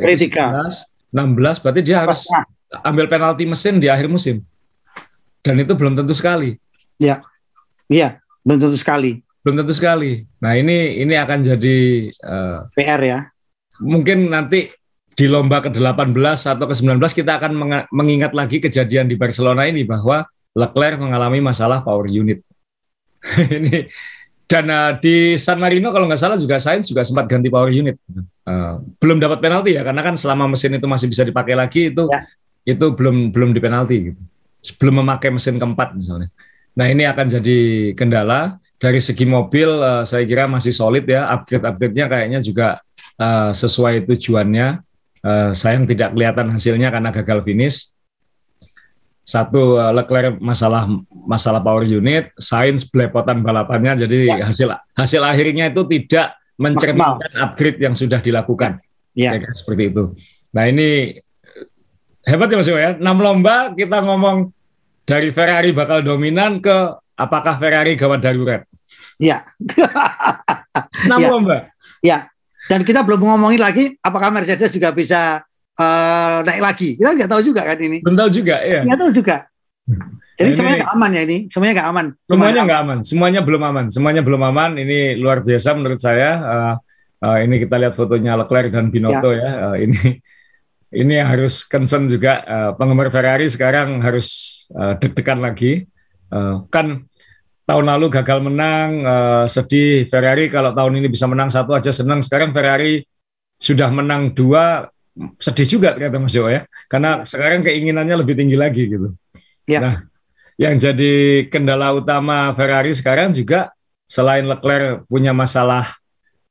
enam 1.15 1.29
belas, 1.39 1.63
berarti 1.63 1.81
dia 1.87 2.03
harus 2.03 2.27
ambil 2.83 3.07
penalti 3.07 3.47
mesin 3.47 3.79
di 3.79 3.87
akhir 3.87 4.11
musim. 4.11 4.43
Dan 5.39 5.63
itu 5.63 5.79
belum 5.79 5.95
tentu 5.95 6.17
sekali. 6.17 6.59
Ya, 6.99 7.23
iya, 7.87 8.19
belum 8.43 8.59
tentu 8.59 8.79
sekali. 8.81 9.23
Belum 9.47 9.63
tentu 9.63 9.77
sekali. 9.77 10.27
Nah 10.43 10.59
ini 10.59 10.99
ini 10.99 11.15
akan 11.15 11.39
jadi 11.45 11.77
uh, 12.27 12.67
eh, 12.75 12.75
PR 12.75 13.01
ya. 13.05 13.19
Mungkin 13.79 14.33
nanti 14.33 14.73
di 15.15 15.27
lomba 15.31 15.63
ke-18 15.63 16.59
atau 16.59 16.67
ke-19 16.67 16.99
kita 17.15 17.39
akan 17.39 17.53
mengingat 17.95 18.35
lagi 18.35 18.59
kejadian 18.59 19.07
di 19.07 19.15
Barcelona 19.15 19.71
ini 19.71 19.87
bahwa 19.87 20.27
Leclerc 20.55 20.99
mengalami 20.99 21.39
masalah 21.39 21.83
power 21.87 22.11
unit. 22.11 22.43
ini 23.57 23.89
dan 24.45 24.69
uh, 24.69 24.93
di 25.01 25.41
San 25.41 25.57
Marino 25.57 25.89
kalau 25.89 26.05
nggak 26.05 26.21
salah 26.21 26.37
juga 26.37 26.61
Sainz 26.61 26.93
juga 26.93 27.01
sempat 27.01 27.25
ganti 27.25 27.49
power 27.49 27.73
unit. 27.73 27.97
Uh, 28.45 28.85
belum 29.01 29.17
dapat 29.17 29.41
penalti 29.41 29.73
ya 29.73 29.81
karena 29.81 30.05
kan 30.05 30.21
selama 30.21 30.53
mesin 30.53 30.77
itu 30.77 30.85
masih 30.85 31.09
bisa 31.09 31.25
dipakai 31.25 31.57
lagi 31.57 31.89
itu 31.89 32.05
ya. 32.13 32.29
itu 32.69 32.87
belum 32.93 33.33
belum 33.33 33.57
di 33.57 33.61
penalti 33.61 33.97
gitu. 34.13 34.21
Sebelum 34.61 35.01
memakai 35.01 35.33
mesin 35.33 35.57
keempat 35.57 35.97
misalnya. 35.97 36.29
Nah 36.77 36.87
ini 36.93 37.09
akan 37.09 37.27
jadi 37.41 37.59
kendala 37.97 38.61
dari 38.77 39.01
segi 39.01 39.25
mobil 39.25 39.81
uh, 39.81 40.05
saya 40.05 40.29
kira 40.29 40.45
masih 40.45 40.77
solid 40.77 41.09
ya 41.09 41.25
upgrade-upgrade-nya 41.41 42.05
kayaknya 42.05 42.41
juga 42.45 42.85
uh, 43.17 43.51
sesuai 43.51 44.05
tujuannya. 44.05 44.85
Uh, 45.25 45.57
sayang 45.57 45.89
tidak 45.89 46.13
kelihatan 46.13 46.53
hasilnya 46.53 46.93
karena 46.93 47.09
gagal 47.09 47.41
finish. 47.49 47.94
Satu 49.25 49.81
uh, 49.81 49.89
Leclerc 49.89 50.37
masalah 50.37 50.85
masalah 51.11 51.65
power 51.65 51.89
unit, 51.89 52.29
Sainz 52.37 52.85
belepotan 52.85 53.41
balapannya 53.41 54.05
jadi 54.05 54.19
ya. 54.29 54.45
hasil 54.53 54.69
hasil 54.93 55.23
akhirnya 55.25 55.73
itu 55.73 55.81
tidak 55.89 56.37
mencerminkan 56.61 57.33
upgrade 57.41 57.81
yang 57.81 57.97
sudah 57.97 58.21
dilakukan. 58.21 58.79
Ya. 59.17 59.41
ya 59.41 59.49
seperti 59.57 59.91
itu. 59.91 60.13
Nah 60.53 60.69
ini 60.69 61.19
hebat 62.29 62.53
ya 62.53 62.57
Mas 62.61 62.69
ya. 62.69 62.93
6 63.01 63.01
lomba 63.01 63.73
kita 63.73 64.05
ngomong 64.05 64.53
dari 65.09 65.33
Ferrari 65.33 65.73
bakal 65.73 66.05
dominan 66.05 66.61
ke 66.61 66.93
apakah 67.17 67.57
Ferrari 67.57 67.97
gawat 67.97 68.21
darurat. 68.21 68.63
Iya. 69.17 69.47
Enam 71.09 71.19
ya. 71.21 71.29
lomba. 71.33 71.57
Ya. 72.05 72.19
Dan 72.65 72.81
kita 72.85 73.05
belum 73.05 73.25
ngomongin 73.25 73.61
lagi 73.61 73.85
apakah 74.01 74.33
Mercedes 74.33 74.73
juga 74.73 74.93
bisa 74.93 75.45
uh, 75.79 76.39
naik 76.47 76.63
lagi. 76.63 76.89
Kita 76.99 77.11
nggak 77.15 77.31
tahu 77.31 77.43
juga 77.43 77.63
kan 77.67 77.79
ini. 77.79 77.99
Belum 78.03 78.19
tahu 78.19 78.31
juga, 78.31 78.57
ya. 78.63 78.81
Nggak 78.87 78.99
tahu 79.01 79.11
juga. 79.15 79.37
Jadi 80.35 80.51
ini, 80.51 80.57
semuanya 80.59 80.77
nggak 80.83 80.95
aman 80.99 81.11
ya 81.11 81.23
ini, 81.23 81.39
semuanya 81.47 81.75
nggak 81.79 81.89
aman. 81.95 82.07
Semuanya 82.27 82.61
nggak 82.67 82.81
aman. 82.81 82.97
aman, 82.99 82.99
semuanya 83.07 83.41
belum 83.47 83.63
aman, 83.63 83.87
semuanya 83.87 84.23
belum 84.27 84.43
aman. 84.43 84.71
Ini 84.83 84.99
luar 85.23 85.39
biasa 85.47 85.69
menurut 85.79 86.01
saya. 86.03 86.31
Uh, 86.43 86.75
uh, 87.23 87.39
ini 87.39 87.63
kita 87.63 87.79
lihat 87.79 87.95
fotonya 87.95 88.35
Leclerc 88.35 88.75
dan 88.75 88.91
Binotto 88.91 89.31
ya. 89.31 89.39
ya. 89.39 89.51
Uh, 89.71 89.77
ini 89.79 90.01
ini 91.07 91.15
harus 91.23 91.63
concern 91.71 92.11
juga. 92.11 92.43
Uh, 92.43 92.71
penggemar 92.75 93.15
Ferrari 93.15 93.47
sekarang 93.47 94.03
harus 94.03 94.27
uh, 94.75 94.99
deg-degan 94.99 95.39
lagi. 95.39 95.87
Uh, 96.35 96.67
kan 96.67 97.07
tahun 97.65 97.87
lalu 97.95 98.11
gagal 98.11 98.43
menang, 98.43 99.07
uh, 99.07 99.47
sedih. 99.47 100.03
Ferrari 100.11 100.51
kalau 100.51 100.75
tahun 100.75 100.99
ini 100.99 101.07
bisa 101.07 101.31
menang 101.31 101.47
satu 101.47 101.79
aja 101.79 101.95
senang. 101.95 102.19
Sekarang 102.27 102.51
Ferrari 102.51 103.07
sudah 103.55 103.87
menang 103.95 104.35
dua, 104.35 104.91
sedih 105.39 105.79
juga 105.79 105.95
ternyata 105.95 106.19
Mas 106.19 106.35
Dewa 106.35 106.51
ya, 106.51 106.63
karena 106.91 107.23
ya. 107.23 107.27
sekarang 107.27 107.61
keinginannya 107.63 108.17
lebih 108.19 108.35
tinggi 108.35 108.57
lagi 108.59 108.91
gitu. 108.91 109.15
Ya. 109.65 109.81
Nah, 109.81 109.95
yang 110.59 110.79
jadi 110.79 111.47
kendala 111.51 111.95
utama 111.95 112.51
Ferrari 112.55 112.95
sekarang 112.95 113.35
juga 113.35 113.75
selain 114.07 114.47
Leclerc 114.47 115.07
punya 115.07 115.35
masalah 115.35 115.87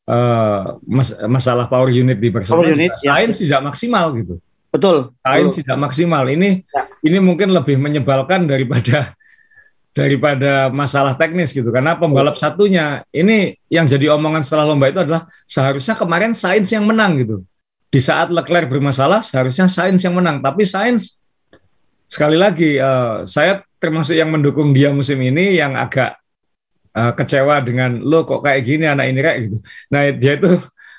uh, 0.08 0.80
mas 0.84 1.16
masalah 1.28 1.68
power 1.68 1.92
unit 1.92 2.20
di 2.20 2.32
Barcelona, 2.32 2.74
unit, 2.74 2.92
ya. 3.00 3.20
sains 3.20 3.40
tidak 3.40 3.62
maksimal 3.64 4.12
gitu. 4.16 4.40
Betul. 4.74 5.14
Sains 5.22 5.54
tidak 5.60 5.78
maksimal. 5.78 6.26
Ini 6.26 6.66
ya. 6.66 6.82
ini 7.06 7.18
mungkin 7.22 7.54
lebih 7.54 7.78
menyebalkan 7.80 8.50
daripada 8.50 9.14
daripada 9.98 10.74
masalah 10.74 11.14
teknis 11.14 11.54
gitu 11.54 11.70
karena 11.70 11.94
pembalap 11.94 12.34
satunya 12.34 13.06
ini 13.14 13.54
yang 13.70 13.86
jadi 13.86 14.18
omongan 14.18 14.42
setelah 14.42 14.74
lomba 14.74 14.90
itu 14.90 15.06
adalah 15.06 15.30
seharusnya 15.46 15.94
kemarin 15.94 16.34
Sains 16.34 16.74
yang 16.74 16.90
menang 16.90 17.22
gitu 17.22 17.46
di 17.94 18.02
saat 18.02 18.34
Leclerc 18.34 18.74
bermasalah 18.74 19.22
seharusnya 19.22 19.70
Sains 19.70 20.02
yang 20.02 20.18
menang. 20.18 20.42
Tapi 20.42 20.66
Sains 20.66 21.22
sekali 22.10 22.34
lagi 22.34 22.82
uh, 22.82 23.22
saya 23.30 23.62
termasuk 23.78 24.18
yang 24.18 24.34
mendukung 24.34 24.74
dia 24.74 24.90
musim 24.90 25.22
ini 25.22 25.62
yang 25.62 25.78
agak 25.78 26.18
uh, 26.98 27.14
kecewa 27.14 27.62
dengan 27.62 28.02
lo 28.02 28.26
kok 28.26 28.42
kayak 28.42 28.66
gini 28.66 28.90
anak 28.90 29.14
ini 29.14 29.20
kayak 29.22 29.38
gitu. 29.46 29.58
Nah 29.94 30.02
dia 30.10 30.34
itu 30.42 30.50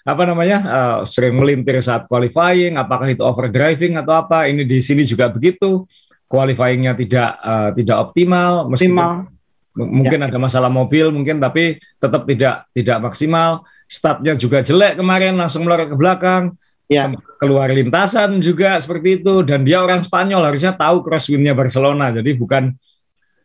apa 0.07 0.23
namanya 0.23 0.59
uh, 0.63 0.99
sering 1.03 1.35
melintir 1.35 1.83
saat 1.83 2.07
qualifying 2.07 2.79
apakah 2.79 3.11
itu 3.11 3.27
overdriving 3.27 3.99
atau 3.99 4.15
apa. 4.15 4.47
Ini 4.47 4.63
di 4.63 4.79
sini 4.79 5.03
juga 5.03 5.27
begitu. 5.27 5.83
Qualifyingnya 6.31 6.95
tidak 6.95 7.31
uh, 7.43 7.71
tidak 7.75 7.97
optimal, 8.11 8.71
meskipun 8.71 9.29
mungkin 9.75 10.23
ya. 10.23 10.31
ada 10.31 10.39
masalah 10.39 10.71
mobil 10.71 11.11
mungkin 11.11 11.43
tapi 11.43 11.83
tetap 11.99 12.23
tidak 12.31 12.71
tidak 12.71 12.99
maksimal. 13.03 13.67
Startnya 13.91 14.39
juga 14.39 14.63
jelek 14.63 15.03
kemarin 15.03 15.35
langsung 15.35 15.67
melorot 15.67 15.91
ke 15.91 15.99
belakang. 15.99 16.55
Ya. 16.85 17.09
Keluar 17.41 17.73
lintasan 17.73 18.45
juga 18.45 18.77
seperti 18.77 19.25
itu 19.25 19.41
dan 19.41 19.65
dia 19.65 19.81
orang 19.81 20.05
Spanyol 20.05 20.53
harusnya 20.53 20.77
tahu 20.77 21.01
crosswindnya 21.01 21.57
Barcelona 21.57 22.13
jadi 22.13 22.37
bukan 22.37 22.77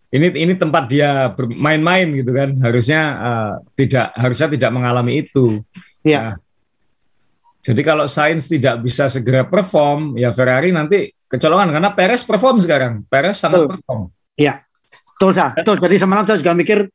ini 0.10 0.28
ini 0.34 0.54
tempat 0.58 0.90
dia 0.90 1.32
bermain-main 1.32 2.10
gitu 2.18 2.34
kan 2.34 2.58
harusnya 2.66 3.02
uh, 3.16 3.54
tidak 3.78 4.10
harusnya 4.18 4.48
tidak 4.50 4.72
mengalami 4.74 5.22
itu. 5.22 5.62
Ya. 6.02 6.20
Nah, 6.20 6.36
jadi 7.60 7.82
kalau 7.84 8.10
Sainz 8.10 8.50
tidak 8.50 8.82
bisa 8.82 9.06
segera 9.12 9.46
perform, 9.46 10.18
ya 10.18 10.34
Ferrari 10.34 10.74
nanti 10.74 11.12
kecolongan 11.30 11.70
karena 11.76 11.90
Perez 11.94 12.26
perform 12.26 12.58
sekarang. 12.58 13.06
Perez 13.06 13.38
sangat 13.38 13.62
Betul. 13.62 13.70
perform. 13.78 14.02
Iya. 14.40 14.54
Betul, 14.90 15.32
sah. 15.36 15.52
Betul. 15.54 15.78
Jadi 15.78 15.96
semalam 16.00 16.24
saya 16.26 16.40
juga 16.40 16.56
mikir 16.56 16.88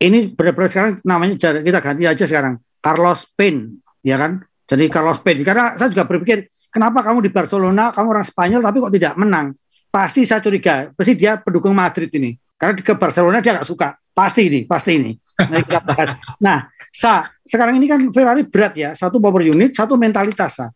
ini 0.00 0.32
benar-benar 0.32 0.68
sekarang 0.72 0.92
namanya 1.04 1.34
kita 1.38 1.80
ganti 1.80 2.04
aja 2.08 2.24
sekarang 2.24 2.58
Carlos 2.80 3.28
Pain, 3.36 3.78
ya 4.00 4.16
kan? 4.18 4.42
Jadi 4.66 4.84
Carlos 4.90 5.22
Pain 5.22 5.38
karena 5.46 5.78
saya 5.78 5.88
juga 5.94 6.02
berpikir 6.02 6.50
kenapa 6.74 7.06
kamu 7.06 7.22
di 7.22 7.30
Barcelona 7.30 7.94
kamu 7.94 8.06
orang 8.10 8.26
Spanyol 8.26 8.60
tapi 8.66 8.76
kok 8.82 8.92
tidak 8.92 9.14
menang? 9.14 9.54
Pasti 9.88 10.26
saya 10.26 10.42
curiga, 10.42 10.90
pasti 10.92 11.14
dia 11.14 11.38
pendukung 11.38 11.72
Madrid 11.72 12.10
ini. 12.18 12.34
Karena 12.58 12.74
ke 12.76 12.94
Barcelona 12.98 13.38
dia 13.38 13.56
nggak 13.56 13.68
suka. 13.68 13.94
Pasti 14.12 14.48
ini, 14.48 14.60
pasti 14.66 14.98
ini. 14.98 15.12
Nah, 15.36 15.60
kita 15.60 15.80
bahas. 15.84 16.08
Nah, 16.40 16.58
sa 16.88 17.28
sekarang 17.44 17.76
ini 17.76 17.86
kan 17.86 18.00
Ferrari 18.10 18.42
berat 18.48 18.74
ya, 18.74 18.90
satu 18.96 19.20
power 19.20 19.44
unit, 19.44 19.76
satu 19.76 19.94
mentalitas 20.00 20.58
sa. 20.58 20.66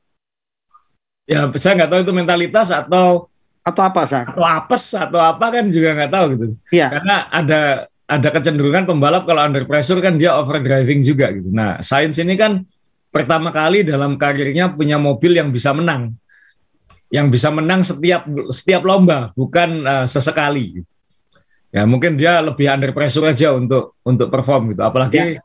Ya, 1.24 1.48
saya 1.56 1.72
nggak 1.80 1.90
tahu 1.90 2.00
itu 2.04 2.12
mentalitas 2.12 2.68
atau 2.68 3.28
atau 3.60 3.82
apa 3.84 4.02
sah? 4.08 4.24
Atau 4.28 4.44
apes 4.44 4.84
atau 4.96 5.20
apa 5.20 5.46
kan 5.52 5.64
juga 5.72 5.96
nggak 5.96 6.12
tahu 6.12 6.24
gitu. 6.36 6.44
Iya. 6.72 6.88
Karena 6.92 7.16
ada 7.28 7.60
ada 8.10 8.28
kecenderungan 8.34 8.84
pembalap 8.88 9.24
kalau 9.24 9.40
under 9.46 9.64
pressure 9.64 10.02
kan 10.02 10.18
dia 10.18 10.34
overdriving 10.36 11.00
juga 11.00 11.30
gitu. 11.30 11.48
Nah, 11.52 11.78
Sainz 11.80 12.18
ini 12.18 12.34
kan 12.34 12.66
pertama 13.10 13.50
kali 13.50 13.82
dalam 13.84 14.16
karirnya 14.16 14.72
punya 14.72 14.96
mobil 14.96 15.36
yang 15.36 15.50
bisa 15.50 15.74
menang, 15.76 16.14
yang 17.10 17.28
bisa 17.28 17.50
menang 17.50 17.82
setiap 17.82 18.24
setiap 18.54 18.82
lomba, 18.86 19.34
bukan 19.34 19.84
uh, 19.84 20.06
sesekali. 20.06 20.82
Ya 21.70 21.86
mungkin 21.86 22.18
dia 22.18 22.42
lebih 22.42 22.66
under 22.66 22.90
pressure 22.90 23.26
aja 23.30 23.54
untuk 23.54 23.98
untuk 24.02 24.26
perform 24.30 24.74
gitu. 24.74 24.82
Apalagi 24.82 25.38
ya. 25.38 25.42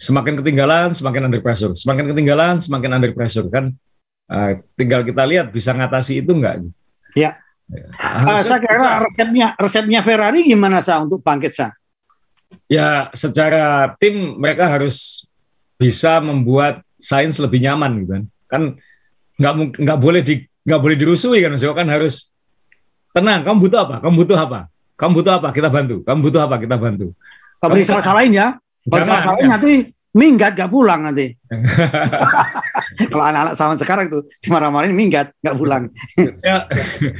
semakin 0.00 0.40
ketinggalan, 0.40 0.96
semakin 0.96 1.28
under 1.28 1.42
pressure, 1.44 1.72
semakin 1.76 2.12
ketinggalan, 2.12 2.60
semakin 2.60 2.90
under 2.96 3.12
pressure 3.12 3.48
kan 3.52 3.76
Uh, 4.26 4.58
tinggal 4.74 5.06
kita 5.06 5.22
lihat 5.22 5.54
bisa 5.54 5.70
ngatasi 5.70 6.18
itu 6.18 6.34
enggak? 6.34 6.66
Ya. 7.14 7.38
ya. 7.70 7.86
Uh, 8.26 8.42
saya 8.42 8.58
kira 8.58 8.98
resepnya 8.98 9.54
resepnya 9.54 10.00
Ferrari 10.02 10.42
gimana 10.42 10.82
sah 10.82 10.98
untuk 10.98 11.22
bangkit 11.22 11.54
sah? 11.54 11.70
Ya 12.66 13.06
secara 13.14 13.94
tim 14.02 14.34
mereka 14.34 14.66
harus 14.66 15.26
bisa 15.78 16.18
membuat 16.18 16.82
sains 16.96 17.36
lebih 17.38 17.62
nyaman 17.62 18.04
gitu 18.04 18.10
kan. 18.12 18.24
Kan 18.46 18.62
nggak 19.36 19.52
nggak 19.80 19.98
boleh 20.00 20.20
di 20.24 20.44
nggak 20.66 20.80
boleh 20.82 20.96
dirusui 20.98 21.38
kan 21.44 21.54
Mas 21.54 21.62
kan 21.62 21.88
harus 21.88 22.34
tenang. 23.14 23.46
Kamu 23.46 23.58
butuh 23.62 23.80
apa? 23.86 23.96
Kamu 24.02 24.14
butuh 24.24 24.38
apa? 24.38 24.60
Kamu 24.96 25.12
butuh 25.20 25.32
apa? 25.38 25.48
Kita 25.52 25.68
bantu. 25.68 26.02
Kamu 26.02 26.20
butuh 26.24 26.40
apa? 26.44 26.56
Kita 26.56 26.76
bantu. 26.80 27.12
Kamu 27.60 27.72
bisa 27.76 28.00
salahin 28.00 28.32
ya. 28.32 28.56
Kalau 28.86 29.04
salahin 29.04 29.46
nanti 29.48 29.72
minggat 30.16 30.56
gak 30.56 30.72
pulang 30.72 31.04
nanti. 31.04 31.36
Kalau 33.12 33.24
anak-anak 33.28 33.54
sama 33.54 33.74
sekarang 33.76 34.06
tuh 34.08 34.24
marah-marahin 34.48 34.96
minggat 34.96 35.36
gak 35.44 35.56
pulang. 35.56 35.92
ya, 36.46 36.64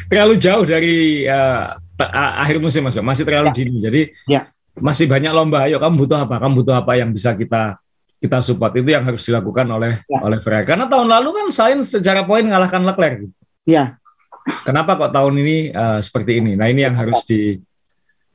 terlalu 0.08 0.34
jauh 0.40 0.64
dari 0.64 1.28
uh, 1.28 1.76
akhir 2.40 2.56
musim 2.58 2.84
mas, 2.88 2.96
masih 2.96 3.28
terlalu 3.28 3.52
ya. 3.52 3.56
dini. 3.60 3.78
Jadi 3.78 4.00
ya. 4.24 4.40
masih 4.80 5.04
banyak 5.04 5.32
lomba. 5.36 5.68
Ayo 5.68 5.76
kamu 5.76 6.08
butuh 6.08 6.24
apa? 6.24 6.40
Kamu 6.40 6.64
butuh 6.64 6.74
apa 6.80 6.92
yang 6.96 7.12
bisa 7.12 7.36
kita 7.36 7.76
kita 8.16 8.40
support 8.40 8.72
itu 8.80 8.88
yang 8.88 9.04
harus 9.04 9.22
dilakukan 9.28 9.68
oleh 9.68 10.00
ya. 10.08 10.20
oleh 10.24 10.38
Ferrari. 10.40 10.64
Karena 10.64 10.88
tahun 10.88 11.08
lalu 11.08 11.28
kan 11.36 11.46
Sainz 11.52 11.92
secara 11.92 12.24
poin 12.24 12.42
mengalahkan 12.42 12.80
Leclerc. 12.82 13.28
Iya. 13.68 14.00
Kenapa 14.62 14.94
kok 14.94 15.12
tahun 15.12 15.34
ini 15.42 15.56
uh, 15.74 15.98
seperti 15.98 16.38
ini? 16.38 16.54
Nah 16.54 16.70
ini 16.70 16.86
yang 16.86 16.94
harus 16.94 17.26
di 17.26 17.58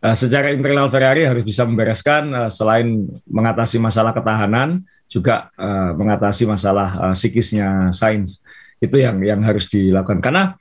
uh, 0.03 0.15
secara 0.17 0.51
internal 0.51 0.91
Ferrari 0.91 1.23
harus 1.23 1.41
bisa 1.41 1.63
membereskan 1.63 2.29
uh, 2.35 2.49
selain 2.51 3.07
mengatasi 3.25 3.79
masalah 3.79 4.11
ketahanan 4.11 4.83
juga 5.07 5.49
uh, 5.55 5.95
mengatasi 5.95 6.43
masalah 6.45 6.89
uh, 7.09 7.15
psikisnya 7.15 7.89
Sainz 7.95 8.43
itu 8.83 8.97
yang 8.99 9.23
yang 9.23 9.39
harus 9.39 9.71
dilakukan 9.71 10.19
karena 10.19 10.59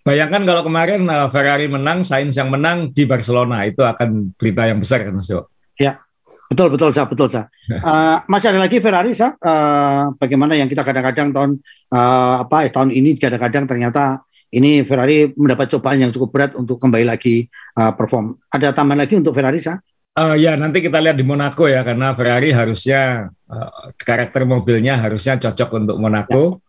bayangkan 0.00 0.48
kalau 0.48 0.62
kemarin 0.64 1.04
uh, 1.12 1.28
Ferrari 1.28 1.68
menang 1.68 2.00
Sainz 2.00 2.38
yang 2.40 2.48
menang 2.48 2.88
di 2.88 3.04
Barcelona 3.04 3.68
itu 3.68 3.84
akan 3.84 4.32
berita 4.38 4.64
yang 4.64 4.80
besar 4.80 5.04
kan 5.04 5.12
Mas 5.12 5.28
Jo. 5.28 5.44
Ya 5.76 6.05
betul 6.46 6.68
betul 6.72 6.90
sah 6.94 7.06
betul 7.06 7.28
sah 7.30 7.46
uh, 7.70 8.22
masih 8.30 8.54
ada 8.54 8.60
lagi 8.62 8.78
Ferrari 8.78 9.12
sah 9.12 9.34
uh, 9.38 10.14
bagaimana 10.18 10.54
yang 10.54 10.70
kita 10.70 10.86
kadang-kadang 10.86 11.34
tahun 11.34 11.50
uh, 11.90 12.46
apa 12.46 12.70
tahun 12.70 12.94
ini 12.94 13.18
kadang-kadang 13.18 13.66
ternyata 13.66 14.26
ini 14.54 14.86
Ferrari 14.86 15.28
mendapat 15.34 15.66
cobaan 15.74 16.06
yang 16.06 16.12
cukup 16.14 16.30
berat 16.30 16.52
untuk 16.54 16.78
kembali 16.78 17.02
lagi 17.02 17.50
uh, 17.76 17.92
perform. 17.92 18.38
Ada 18.46 18.70
tambahan 18.70 19.02
lagi 19.02 19.18
untuk 19.18 19.34
Ferrari, 19.34 19.58
sah? 19.58 19.76
Uh, 20.16 20.32
ya 20.32 20.56
nanti 20.56 20.80
kita 20.80 20.96
lihat 20.96 21.18
di 21.20 21.26
Monaco 21.26 21.68
ya 21.68 21.84
karena 21.84 22.16
Ferrari 22.16 22.48
harusnya 22.48 23.28
uh, 23.52 23.92
karakter 24.00 24.48
mobilnya 24.48 24.96
harusnya 24.96 25.36
cocok 25.36 25.70
untuk 25.76 25.96
Monaco. 26.00 26.44
Ya. 26.46 26.64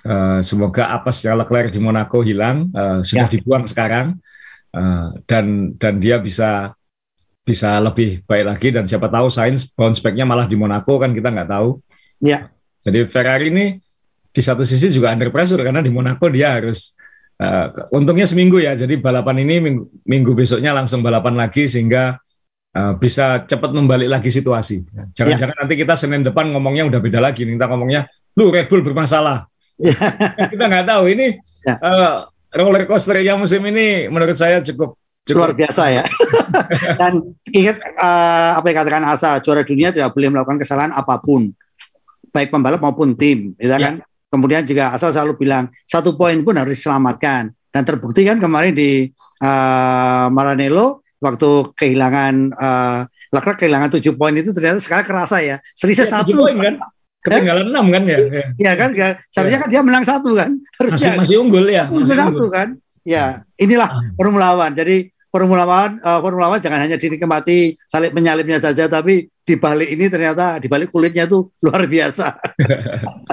Uh, 0.00 0.40
semoga 0.40 0.96
apesnya 0.96 1.36
Leclerc 1.36 1.76
di 1.76 1.78
Monaco 1.78 2.24
hilang 2.24 2.72
uh, 2.72 3.04
sudah 3.04 3.28
ya. 3.28 3.32
dibuang 3.36 3.68
sekarang 3.68 4.16
uh, 4.72 5.12
dan 5.28 5.76
dan 5.76 6.00
dia 6.00 6.16
bisa 6.16 6.72
bisa 7.50 7.82
lebih 7.82 8.22
baik 8.30 8.46
lagi 8.46 8.68
dan 8.70 8.86
siapa 8.86 9.10
tahu 9.10 9.26
Sainz 9.26 9.66
bounce 9.74 9.98
back-nya 9.98 10.22
malah 10.22 10.46
di 10.46 10.54
Monaco 10.54 11.02
kan 11.02 11.10
kita 11.10 11.34
nggak 11.34 11.50
tahu. 11.50 11.82
Ya. 12.22 12.54
Jadi 12.86 13.10
Ferrari 13.10 13.50
ini 13.50 13.66
di 14.30 14.38
satu 14.38 14.62
sisi 14.62 14.86
juga 14.94 15.10
under 15.10 15.34
pressure 15.34 15.58
karena 15.66 15.82
di 15.82 15.90
Monaco 15.90 16.30
dia 16.30 16.54
harus 16.54 16.94
Uh, 17.40 17.72
untungnya 17.96 18.28
seminggu 18.28 18.60
ya, 18.60 18.76
jadi 18.76 19.00
balapan 19.00 19.40
ini 19.40 19.64
minggu, 19.64 20.04
minggu 20.04 20.36
besoknya 20.36 20.76
langsung 20.76 21.00
balapan 21.00 21.40
lagi 21.40 21.64
sehingga 21.64 22.20
uh, 22.76 22.92
bisa 23.00 23.48
cepat 23.48 23.72
membalik 23.72 24.12
lagi 24.12 24.28
situasi. 24.28 24.84
Jangan-jangan 25.16 25.56
ya. 25.56 25.60
nanti 25.64 25.74
kita 25.80 25.96
Senin 25.96 26.20
depan 26.20 26.52
ngomongnya 26.52 26.92
udah 26.92 27.00
beda 27.00 27.16
lagi, 27.16 27.48
kita 27.48 27.64
ngomongnya, 27.64 28.04
lu 28.36 28.52
Red 28.52 28.68
Bull 28.68 28.84
bermasalah. 28.84 29.48
Ya. 29.80 29.96
kita 30.52 30.68
nggak 30.68 30.84
tahu 30.92 31.16
ini 31.16 31.40
ya. 31.64 31.80
uh, 31.80 32.28
roller 32.52 32.84
coasternya 32.84 33.40
musim 33.40 33.64
ini 33.64 34.12
menurut 34.12 34.36
saya 34.36 34.60
cukup 34.60 34.99
cukup. 35.26 35.38
Luar 35.38 35.52
biasa 35.56 35.82
ya. 35.92 36.04
Dan 37.00 37.12
ingat 37.50 37.76
uh, 37.98 38.58
apa 38.58 38.66
yang 38.70 38.76
katakan 38.84 39.04
Asa, 39.06 39.30
juara 39.44 39.62
dunia 39.62 39.92
tidak 39.92 40.12
boleh 40.16 40.28
melakukan 40.32 40.58
kesalahan 40.60 40.92
apa 40.94 41.20
pun, 41.20 41.52
baik 42.32 42.48
pembalap 42.50 42.80
maupun 42.80 43.14
tim, 43.14 43.52
gitu 43.56 43.70
ya. 43.70 43.78
kan? 43.78 43.94
Kemudian 44.30 44.62
juga 44.62 44.94
asal 44.94 45.10
selalu 45.10 45.42
bilang 45.42 45.68
satu 45.84 46.14
poin 46.14 46.38
pun 46.46 46.54
harus 46.54 46.78
diselamatkan. 46.78 47.50
Dan 47.70 47.82
terbukti 47.86 48.26
kan 48.26 48.38
kemarin 48.42 48.74
di 48.74 49.10
uh, 49.42 50.26
Maranello 50.30 51.06
waktu 51.22 51.50
kehilangan 51.74 52.34
uh, 52.54 53.00
Leclerc 53.30 53.62
kehilangan 53.62 53.94
tujuh 53.94 54.18
poin 54.18 54.34
itu 54.34 54.50
ternyata 54.50 54.82
sekarang 54.82 55.06
kerasa 55.06 55.38
ya. 55.38 55.62
Selisih 55.78 56.06
ya, 56.06 56.18
satu. 56.18 56.34
poin 56.34 56.58
kan? 56.58 56.74
Ketinggalan 57.20 57.70
enam 57.70 57.86
kan 57.94 58.02
ya? 58.08 58.18
Iya 58.58 58.72
kan? 58.74 58.90
Seharusnya 59.30 59.58
ya. 59.58 59.62
kan 59.62 59.68
dia 59.70 59.82
menang 59.86 60.02
satu 60.02 60.34
kan? 60.34 60.50
Masih 60.82 61.14
masih 61.14 61.36
unggul 61.38 61.66
ya 61.70 61.86
unggul 61.86 62.16
satu 62.16 62.46
kan 62.50 62.74
ya 63.06 63.42
inilah 63.56 63.90
ah. 63.90 64.00
Formula 64.14 64.54
One 64.56 64.74
jadi 64.76 64.96
Formula 65.30 65.64
One 65.64 66.02
uh, 66.02 66.20
Formula 66.20 66.52
One 66.52 66.62
jangan 66.62 66.84
hanya 66.84 67.00
dinikmati 67.00 67.74
salib 67.88 68.12
menyalipnya 68.12 68.58
saja 68.58 68.90
tapi 68.90 69.26
di 69.26 69.54
balik 69.56 69.90
ini 69.90 70.06
ternyata 70.06 70.60
di 70.62 70.66
balik 70.70 70.92
kulitnya 70.92 71.26
itu 71.26 71.50
luar 71.64 71.86
biasa 71.86 72.26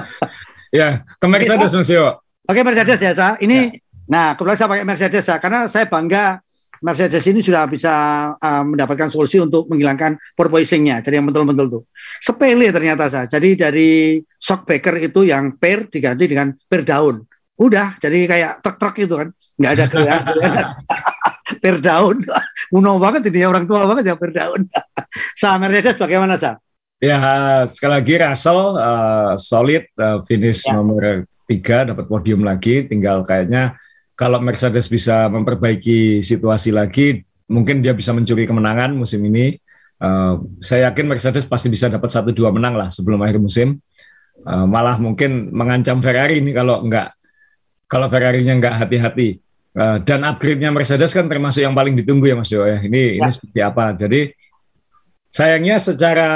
Ya, 0.68 1.04
kemarin 1.16 1.48
saya 1.48 1.58
Mas 1.64 1.88
Yo. 1.88 2.20
Oke 2.48 2.60
Mercedes 2.64 3.00
ya, 3.00 3.12
Sa. 3.16 3.28
Ini, 3.40 3.58
ya. 3.72 3.80
nah 4.08 4.26
kebetulan 4.36 4.56
saya 4.56 4.68
pakai 4.68 4.84
Mercedes 4.84 5.24
ya, 5.24 5.36
karena 5.40 5.60
saya 5.68 5.84
bangga 5.88 6.40
Mercedes 6.78 7.24
ini 7.26 7.42
sudah 7.42 7.66
bisa 7.66 7.94
uh, 8.38 8.62
mendapatkan 8.62 9.10
solusi 9.10 9.40
untuk 9.42 9.66
menghilangkan 9.66 10.14
porpoisingnya. 10.36 11.02
Jadi 11.02 11.18
yang 11.18 11.26
betul-betul 11.26 11.66
tuh 11.66 11.82
sepele 12.22 12.70
ternyata 12.70 13.10
saya. 13.10 13.26
Jadi 13.26 13.58
dari 13.58 13.90
shock 14.38 14.62
breaker 14.68 14.94
itu 15.02 15.26
yang 15.26 15.58
per 15.58 15.90
diganti 15.90 16.24
dengan 16.30 16.54
per 16.54 16.86
daun. 16.86 17.24
Udah, 17.58 17.98
jadi 17.98 18.22
kayak 18.30 18.52
truk-truk 18.62 18.94
itu 19.02 19.14
kan, 19.18 19.28
nggak 19.58 19.72
ada 19.74 19.84
gerak. 19.90 20.22
per 21.62 21.76
daun. 21.82 22.22
Kuno 22.70 23.00
banget 23.00 23.28
ini 23.32 23.44
orang 23.44 23.64
tua 23.64 23.88
banget 23.88 24.12
ya 24.12 24.16
per 24.16 24.30
daun. 24.30 24.68
sa 25.40 25.58
Mercedes 25.58 25.98
bagaimana 25.98 26.38
sa? 26.38 26.56
Ya 26.98 27.18
sekali 27.70 27.92
lagi 27.94 28.14
Russell 28.18 28.74
uh, 28.74 29.32
solid 29.38 29.86
uh, 30.02 30.18
finish 30.26 30.66
ya. 30.66 30.74
nomor 30.74 31.26
tiga 31.46 31.86
dapat 31.86 32.06
podium 32.06 32.42
lagi. 32.42 32.86
Tinggal 32.86 33.22
kayaknya 33.22 33.78
kalau 34.18 34.42
Mercedes 34.42 34.90
bisa 34.90 35.30
memperbaiki 35.30 36.26
situasi 36.26 36.74
lagi, 36.74 37.22
mungkin 37.46 37.82
dia 37.82 37.94
bisa 37.94 38.10
mencuri 38.10 38.46
kemenangan 38.46 38.94
musim 38.94 39.22
ini. 39.26 39.58
Uh, 39.98 40.42
saya 40.62 40.90
yakin 40.90 41.10
Mercedes 41.10 41.42
pasti 41.46 41.66
bisa 41.70 41.90
dapat 41.90 42.10
satu 42.10 42.30
dua 42.30 42.54
menang 42.54 42.74
lah 42.78 42.90
sebelum 42.90 43.22
akhir 43.22 43.38
musim. 43.38 43.78
Uh, 44.42 44.66
malah 44.66 44.98
mungkin 44.98 45.50
mengancam 45.50 45.98
Ferrari 45.98 46.38
ini 46.38 46.54
kalau 46.54 46.86
enggak 46.86 47.14
kalau 47.90 48.06
Ferrari-nya 48.10 48.58
enggak 48.58 48.74
hati-hati. 48.74 49.38
Uh, 49.76 50.00
dan 50.02 50.24
upgrade-nya 50.24 50.72
Mercedes 50.72 51.12
kan 51.12 51.28
termasuk 51.28 51.62
yang 51.62 51.76
paling 51.76 51.94
ditunggu 51.94 52.26
ya 52.26 52.36
Mas 52.36 52.50
Jo 52.50 52.64
ya. 52.64 52.80
Ini 52.80 53.20
ya. 53.20 53.24
ini 53.24 53.30
seperti 53.30 53.60
apa? 53.62 53.94
Jadi 53.94 54.32
sayangnya 55.28 55.76
secara 55.78 56.28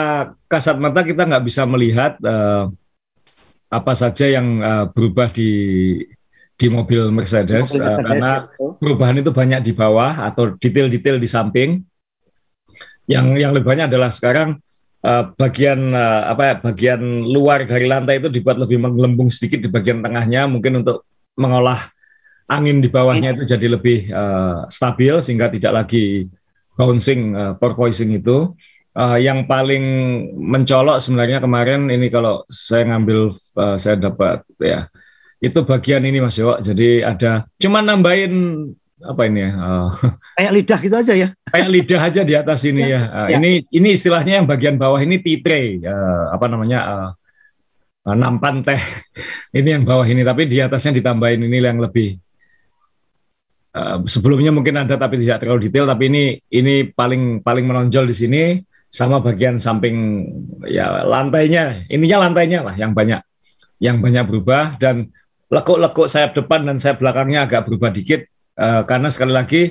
kasat 0.47 0.77
mata 0.79 1.01
kita 1.03 1.25
nggak 1.25 1.45
bisa 1.45 1.65
melihat 1.65 2.21
uh, 2.23 2.71
apa 3.73 3.93
saja 3.97 4.29
yang 4.29 4.61
uh, 4.61 4.85
berubah 4.93 5.33
di 5.33 5.51
di 6.61 6.67
mobil 6.71 7.11
Mercedes, 7.11 7.75
mobil 7.75 7.83
Mercedes 7.83 7.99
uh, 7.99 7.99
karena 8.05 8.31
itu. 8.47 8.67
perubahan 8.79 9.17
itu 9.19 9.31
banyak 9.33 9.61
di 9.65 9.73
bawah 9.75 10.13
atau 10.29 10.55
detail-detail 10.61 11.17
di 11.19 11.29
samping. 11.29 11.71
Yang 13.11 13.27
yang 13.43 13.51
lebih 13.51 13.67
banyak 13.67 13.91
adalah 13.91 14.15
sekarang 14.15 14.63
uh, 15.03 15.25
bagian 15.35 15.91
uh, 15.91 16.31
apa 16.31 16.43
ya, 16.47 16.55
bagian 16.63 17.01
luar 17.27 17.67
dari 17.67 17.91
lantai 17.91 18.23
itu 18.23 18.31
dibuat 18.31 18.57
lebih 18.57 18.79
menggelembung 18.79 19.29
sedikit 19.29 19.59
di 19.59 19.69
bagian 19.69 20.01
tengahnya 20.01 20.47
mungkin 20.47 20.85
untuk 20.85 21.03
mengolah 21.35 21.92
angin 22.53 22.85
di 22.85 22.93
bawahnya 22.93 23.33
itu 23.33 23.49
jadi 23.49 23.67
lebih 23.73 24.13
uh, 24.13 24.69
stabil 24.69 25.17
sehingga 25.25 25.49
tidak 25.49 25.73
lagi 25.73 26.29
bouncing 26.77 27.33
uh, 27.33 27.53
porpoising 27.57 28.13
itu. 28.13 28.53
Uh, 28.93 29.17
yang 29.17 29.49
paling 29.49 29.81
mencolok 30.37 31.01
sebenarnya 31.01 31.41
kemarin 31.41 31.89
ini 31.89 32.13
kalau 32.13 32.45
saya 32.53 32.93
ngambil 32.93 33.33
uh, 33.57 33.81
saya 33.81 33.97
dapat 33.97 34.45
ya 34.61 34.93
itu 35.43 35.59
bagian 35.67 36.05
ini 36.07 36.23
Mas 36.23 36.37
Yo. 36.39 36.55
Jadi 36.61 37.03
ada 37.03 37.49
cuma 37.57 37.83
nambahin 37.83 38.69
apa 39.03 39.23
ini 39.27 39.43
ya? 39.43 39.51
Uh, 39.59 39.91
kayak 40.39 40.53
lidah 40.55 40.79
gitu 40.79 40.97
aja 40.97 41.15
ya. 41.19 41.29
Kayak 41.51 41.69
lidah 41.75 42.01
aja 42.01 42.21
di 42.23 42.35
atas 42.39 42.61
ini 42.63 42.83
ya. 42.87 43.01
Uh, 43.11 43.29
ya. 43.33 43.37
Ini 43.43 43.51
ini 43.75 43.89
istilahnya 43.99 44.39
yang 44.39 44.47
bagian 44.47 44.79
bawah 44.79 45.03
ini 45.03 45.19
titre 45.19 45.83
uh, 45.83 46.31
apa 46.31 46.47
namanya? 46.47 46.79
Uh, 46.87 47.09
uh, 48.07 48.15
nampan 48.15 48.63
teh. 48.63 48.79
ini 49.59 49.69
yang 49.75 49.83
bawah 49.83 50.07
ini 50.07 50.23
tapi 50.23 50.47
di 50.47 50.63
atasnya 50.63 51.03
ditambahin 51.03 51.43
ini 51.43 51.59
yang 51.59 51.83
lebih 51.83 52.22
uh, 53.77 53.99
sebelumnya 54.05 54.53
mungkin 54.53 54.81
ada 54.81 54.95
tapi 54.97 55.21
tidak 55.21 55.45
terlalu 55.45 55.69
detail 55.69 55.89
tapi 55.89 56.09
ini 56.09 56.25
ini 56.53 56.89
paling 56.93 57.41
paling 57.41 57.65
menonjol 57.67 58.09
di 58.09 58.17
sini 58.17 58.43
sama 58.93 59.25
bagian 59.25 59.57
samping 59.57 60.29
ya 60.69 61.05
lantainya 61.09 61.89
ininya 61.89 62.29
lantainya 62.29 62.61
lah 62.61 62.75
yang 62.77 62.93
banyak 62.93 63.21
yang 63.81 63.99
banyak 63.99 64.25
berubah 64.29 64.77
dan 64.77 65.11
lekuk-lekuk 65.49 66.07
sayap 66.09 66.37
depan 66.37 66.65
dan 66.65 66.77
sayap 66.77 67.01
belakangnya 67.01 67.49
agak 67.49 67.69
berubah 67.69 67.93
dikit 67.93 68.29
uh, 68.57 68.85
karena 68.85 69.09
sekali 69.09 69.33
lagi 69.33 69.63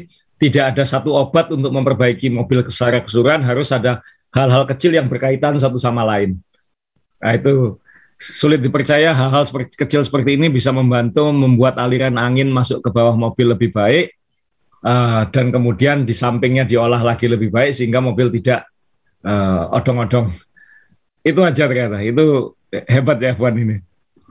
tidak 0.41 0.73
ada 0.73 0.83
satu 0.85 1.13
obat 1.13 1.53
untuk 1.53 1.69
memperbaiki 1.69 2.33
mobil 2.33 2.65
secara 2.65 3.05
keseluruhan 3.05 3.45
harus 3.45 3.69
ada 3.69 4.01
hal-hal 4.33 4.65
kecil 4.65 4.89
yang 4.97 5.05
berkaitan 5.05 5.59
satu 5.61 5.77
sama 5.77 6.01
lain. 6.01 6.41
Nah 7.21 7.37
itu 7.37 7.77
sulit 8.21 8.62
dipercaya 8.62 9.17
hal-hal 9.17 9.41
seperti, 9.49 9.73
kecil 9.73 10.05
seperti 10.05 10.38
ini 10.38 10.53
bisa 10.53 10.69
membantu 10.69 11.34
membuat 11.34 11.81
aliran 11.81 12.21
angin 12.21 12.53
masuk 12.53 12.86
ke 12.86 12.89
bawah 12.93 13.17
mobil 13.17 13.57
lebih 13.57 13.73
baik 13.73 14.13
uh, 14.86 15.25
dan 15.34 15.49
kemudian 15.49 16.05
di 16.05 16.13
sampingnya 16.13 16.69
diolah 16.69 17.01
lagi 17.01 17.25
lebih 17.25 17.49
baik 17.49 17.73
sehingga 17.73 17.97
mobil 17.97 18.29
tidak 18.29 18.69
uh, 19.25 19.73
odong-odong. 19.73 20.29
Itu 21.25 21.41
aja 21.41 21.65
ternyata. 21.65 22.01
Itu 22.05 22.57
hebat 22.69 23.17
ya 23.17 23.34
F1 23.34 23.53
ini. 23.57 23.77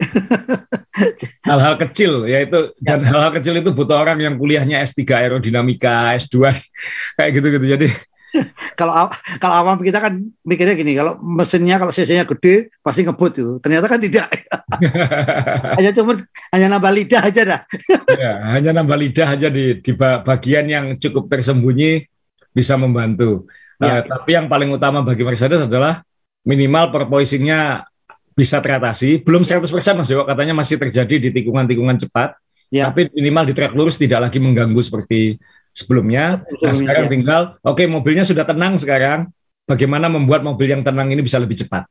hal-hal 1.44 1.76
kecil 1.76 2.24
yaitu 2.24 2.72
ya. 2.80 2.96
dan 2.96 3.04
hal-hal 3.04 3.36
kecil 3.36 3.52
itu 3.60 3.68
butuh 3.68 4.00
orang 4.00 4.16
yang 4.16 4.34
kuliahnya 4.40 4.80
S3 4.80 5.04
aerodinamika, 5.04 6.16
S2 6.16 6.56
kayak 7.18 7.30
gitu-gitu. 7.36 7.66
Jadi 7.66 7.86
kalau 8.78 9.10
kalau 9.38 9.54
awam 9.54 9.78
kita 9.82 9.98
kan 9.98 10.20
mikirnya 10.46 10.74
gini, 10.78 10.94
kalau 10.94 11.18
mesinnya 11.18 11.76
kalau 11.78 11.90
cc-nya 11.90 12.24
gede 12.26 12.70
pasti 12.80 13.02
ngebut 13.02 13.32
itu. 13.36 13.52
Ternyata 13.62 13.86
kan 13.90 14.00
tidak. 14.00 14.28
hanya 15.78 15.90
cuma 15.94 16.12
hanya 16.54 16.66
nambah 16.76 16.92
lidah 16.94 17.22
aja 17.26 17.42
dah. 17.42 17.60
ya, 18.22 18.32
hanya 18.54 18.70
nambah 18.80 18.98
lidah 18.98 19.28
aja 19.34 19.48
di 19.50 19.78
di 19.82 19.92
bagian 19.98 20.66
yang 20.70 20.86
cukup 20.96 21.26
tersembunyi 21.26 22.06
bisa 22.54 22.74
membantu. 22.78 23.46
Ya. 23.80 24.02
Uh, 24.04 24.18
tapi 24.18 24.30
yang 24.36 24.46
paling 24.46 24.70
utama 24.70 25.00
bagi 25.00 25.24
Mercedes 25.24 25.64
adalah 25.64 26.04
minimal 26.44 26.92
perpoisingnya 26.92 27.88
bisa 28.36 28.60
teratasi. 28.62 29.20
Belum 29.20 29.44
100% 29.44 29.68
Mas 29.96 30.08
Dewa, 30.08 30.24
katanya 30.24 30.56
masih 30.56 30.80
terjadi 30.80 31.16
di 31.16 31.28
tikungan-tikungan 31.32 32.00
cepat. 32.00 32.36
Ya. 32.70 32.86
Tapi 32.86 33.10
minimal 33.10 33.50
di 33.50 33.54
trek 33.56 33.74
lurus 33.74 33.98
tidak 33.98 34.30
lagi 34.30 34.38
mengganggu 34.38 34.78
seperti 34.78 35.36
sebelumnya. 35.80 36.44
Nah, 36.44 36.76
sekarang 36.76 37.08
ya. 37.08 37.10
tinggal, 37.10 37.42
oke 37.64 37.80
okay, 37.80 37.86
mobilnya 37.88 38.22
sudah 38.22 38.44
tenang 38.44 38.76
sekarang. 38.76 39.32
Bagaimana 39.64 40.10
membuat 40.10 40.42
mobil 40.42 40.66
yang 40.66 40.82
tenang 40.84 41.08
ini 41.14 41.22
bisa 41.24 41.38
lebih 41.40 41.56
cepat? 41.64 41.86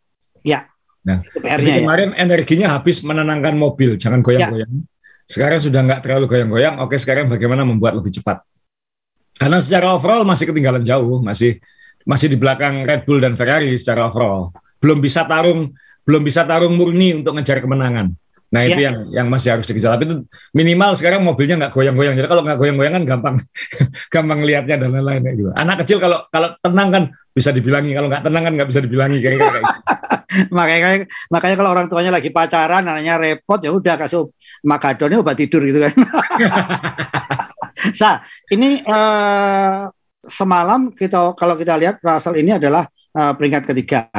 Ya. 0.45 0.69
Nah, 1.01 1.23
jadi 1.23 1.63
ya. 1.63 1.75
kemarin 1.81 2.11
ya. 2.13 2.27
energinya 2.27 2.67
habis 2.75 3.01
menenangkan 3.01 3.55
mobil, 3.55 3.95
jangan 3.95 4.19
goyang-goyang. 4.19 4.67
Ya. 4.67 4.83
Sekarang 5.23 5.59
sudah 5.63 5.81
nggak 5.87 6.01
terlalu 6.03 6.25
goyang-goyang. 6.27 6.75
Oke, 6.83 6.99
sekarang 6.99 7.31
bagaimana 7.31 7.63
membuat 7.63 7.95
lebih 7.95 8.19
cepat? 8.19 8.43
Karena 9.39 9.63
secara 9.63 9.95
overall 9.95 10.27
masih 10.27 10.51
ketinggalan 10.51 10.83
jauh, 10.83 11.23
masih 11.23 11.63
masih 12.03 12.27
di 12.27 12.35
belakang 12.35 12.83
Red 12.83 13.07
Bull 13.07 13.23
dan 13.23 13.39
Ferrari 13.39 13.71
secara 13.79 14.11
overall. 14.11 14.51
Belum 14.83 14.99
bisa 14.99 15.23
tarung 15.23 15.71
belum 16.03 16.25
bisa 16.25 16.41
tarung 16.41 16.73
murni 16.73 17.21
untuk 17.21 17.37
ngejar 17.37 17.61
kemenangan. 17.61 18.09
Nah 18.49 18.65
itu 18.65 18.81
ya. 18.81 18.89
yang 18.89 18.97
yang 19.13 19.27
masih 19.29 19.53
harus 19.53 19.65
dikejar. 19.69 19.93
Tapi 19.93 20.09
itu 20.09 20.15
minimal 20.57 20.97
sekarang 20.97 21.21
mobilnya 21.21 21.55
nggak 21.61 21.73
goyang-goyang. 21.73 22.17
Jadi 22.17 22.27
kalau 22.27 22.41
nggak 22.41 22.57
goyang-goyang 22.57 22.93
kan 22.97 23.03
gampang, 23.05 23.35
gampang 24.13 24.39
lihatnya 24.41 24.75
dan 24.81 24.89
lain-lain 24.89 25.21
gitu. 25.37 25.53
Anak 25.53 25.85
kecil 25.85 26.01
kalau 26.01 26.25
kalau 26.33 26.57
tenang 26.57 26.89
kan 26.89 27.03
bisa 27.29 27.53
dibilangi. 27.53 27.93
Kalau 27.93 28.09
nggak 28.09 28.25
tenang 28.25 28.43
kan 28.49 28.53
nggak 28.57 28.69
bisa 28.73 28.81
dibilangi 28.81 29.17
kayak 29.21 29.37
gitu. 29.37 29.59
makanya 30.57 31.05
makanya 31.29 31.55
kalau 31.57 31.69
orang 31.77 31.87
tuanya 31.89 32.11
lagi 32.13 32.29
pacaran, 32.33 32.83
anaknya 32.89 33.21
repot 33.21 33.61
ya 33.61 33.69
udah 33.69 33.95
kasih 34.01 34.25
makadonnya 34.65 35.21
obat 35.21 35.37
tidur 35.37 35.61
gitu 35.61 35.85
kan. 35.85 35.93
Sa, 37.99 38.25
ini 38.49 38.81
uh, 38.81 39.87
semalam 40.25 40.89
kita 40.91 41.37
kalau 41.37 41.53
kita 41.53 41.77
lihat 41.77 42.01
Russell 42.01 42.35
ini 42.41 42.57
adalah 42.57 42.89
uh, 43.13 43.33
peringkat 43.37 43.63
ketiga 43.69 44.09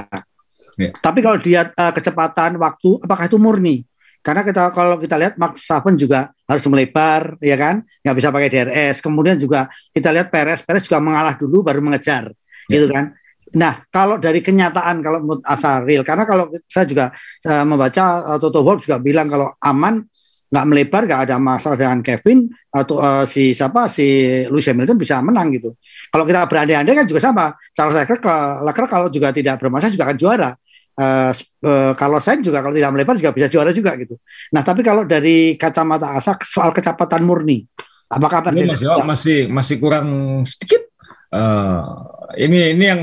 Yeah. 0.81 0.97
Tapi 0.97 1.21
kalau 1.21 1.37
dia 1.37 1.69
uh, 1.69 1.93
kecepatan 1.93 2.57
waktu, 2.57 3.05
apakah 3.05 3.29
itu 3.29 3.37
murni? 3.37 3.85
Karena 4.21 4.45
kita 4.45 4.69
kalau 4.77 5.01
kita 5.01 5.17
lihat 5.17 5.41
Max 5.41 5.65
Verstappen 5.65 5.97
juga 5.97 6.29
harus 6.45 6.65
melebar, 6.69 7.41
ya 7.41 7.57
kan? 7.57 7.81
Nggak 8.05 8.17
bisa 8.21 8.29
pakai 8.29 8.49
DRS. 8.53 8.97
Kemudian 9.01 9.41
juga 9.41 9.73
kita 9.97 10.13
lihat 10.13 10.29
Perez, 10.29 10.61
Perez 10.61 10.85
juga 10.85 11.01
mengalah 11.01 11.41
dulu 11.41 11.65
baru 11.65 11.81
mengejar, 11.81 12.29
yeah. 12.69 12.73
gitu 12.77 12.93
kan? 12.93 13.17
Nah, 13.57 13.83
kalau 13.91 14.21
dari 14.21 14.45
kenyataan 14.45 15.03
kalau 15.03 15.19
menurut 15.25 15.43
asal 15.43 15.83
real, 15.83 16.07
karena 16.07 16.23
kalau 16.29 16.53
saya 16.71 16.87
juga 16.87 17.11
uh, 17.49 17.65
membaca 17.67 18.37
uh, 18.37 18.39
Toto 18.39 18.63
Wolff 18.63 18.87
juga 18.87 19.03
bilang 19.03 19.27
kalau 19.27 19.51
aman 19.59 20.07
nggak 20.51 20.67
melebar, 20.67 21.03
nggak 21.07 21.21
ada 21.31 21.37
masalah 21.39 21.79
dengan 21.79 21.99
Kevin 22.03 22.51
atau 22.71 22.99
uh, 23.01 23.25
si 23.27 23.55
siapa 23.55 23.87
si 23.89 24.07
Lewis 24.51 24.69
Hamilton 24.69 24.99
bisa 25.01 25.19
menang 25.25 25.51
gitu. 25.55 25.75
Kalau 26.13 26.27
kita 26.29 26.45
berandai-andai 26.45 26.95
kan 27.03 27.07
juga 27.09 27.23
sama. 27.23 27.55
Charles 27.75 27.97
Leclerc, 28.05 28.23
Leclerc 28.67 28.91
kalau 28.91 29.09
juga 29.09 29.33
tidak 29.33 29.63
bermasalah 29.63 29.95
juga 29.95 30.05
akan 30.11 30.19
juara 30.19 30.51
uh, 31.01 31.33
uh, 31.65 31.93
kalau 31.97 32.21
saya 32.21 32.39
juga 32.45 32.61
kalau 32.61 32.77
tidak 32.77 32.93
melebar 32.93 33.17
juga 33.17 33.33
bisa 33.33 33.49
juara 33.49 33.73
juga 33.73 33.97
gitu. 33.97 34.21
Nah 34.53 34.61
tapi 34.61 34.85
kalau 34.85 35.09
dari 35.09 35.57
kacamata 35.57 36.13
asa 36.13 36.37
soal 36.45 36.77
kecepatan 36.77 37.25
murni, 37.25 37.65
apakah 38.13 38.45
ini 38.53 38.69
masih, 38.69 38.87
masih 39.09 39.39
masih 39.49 39.77
kurang 39.81 40.09
sedikit. 40.45 40.85
Uh, 41.31 41.87
ini 42.35 42.75
ini 42.75 42.85
yang 42.85 43.01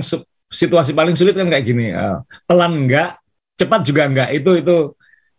situasi 0.51 0.91
paling 0.93 1.17
sulit 1.17 1.33
kan 1.33 1.49
kayak 1.49 1.65
gini. 1.65 1.89
Uh, 1.89 2.21
pelan 2.45 2.85
enggak, 2.85 3.17
cepat 3.57 3.81
juga 3.87 4.05
enggak. 4.05 4.29
Itu 4.35 4.53
itu 4.59 4.93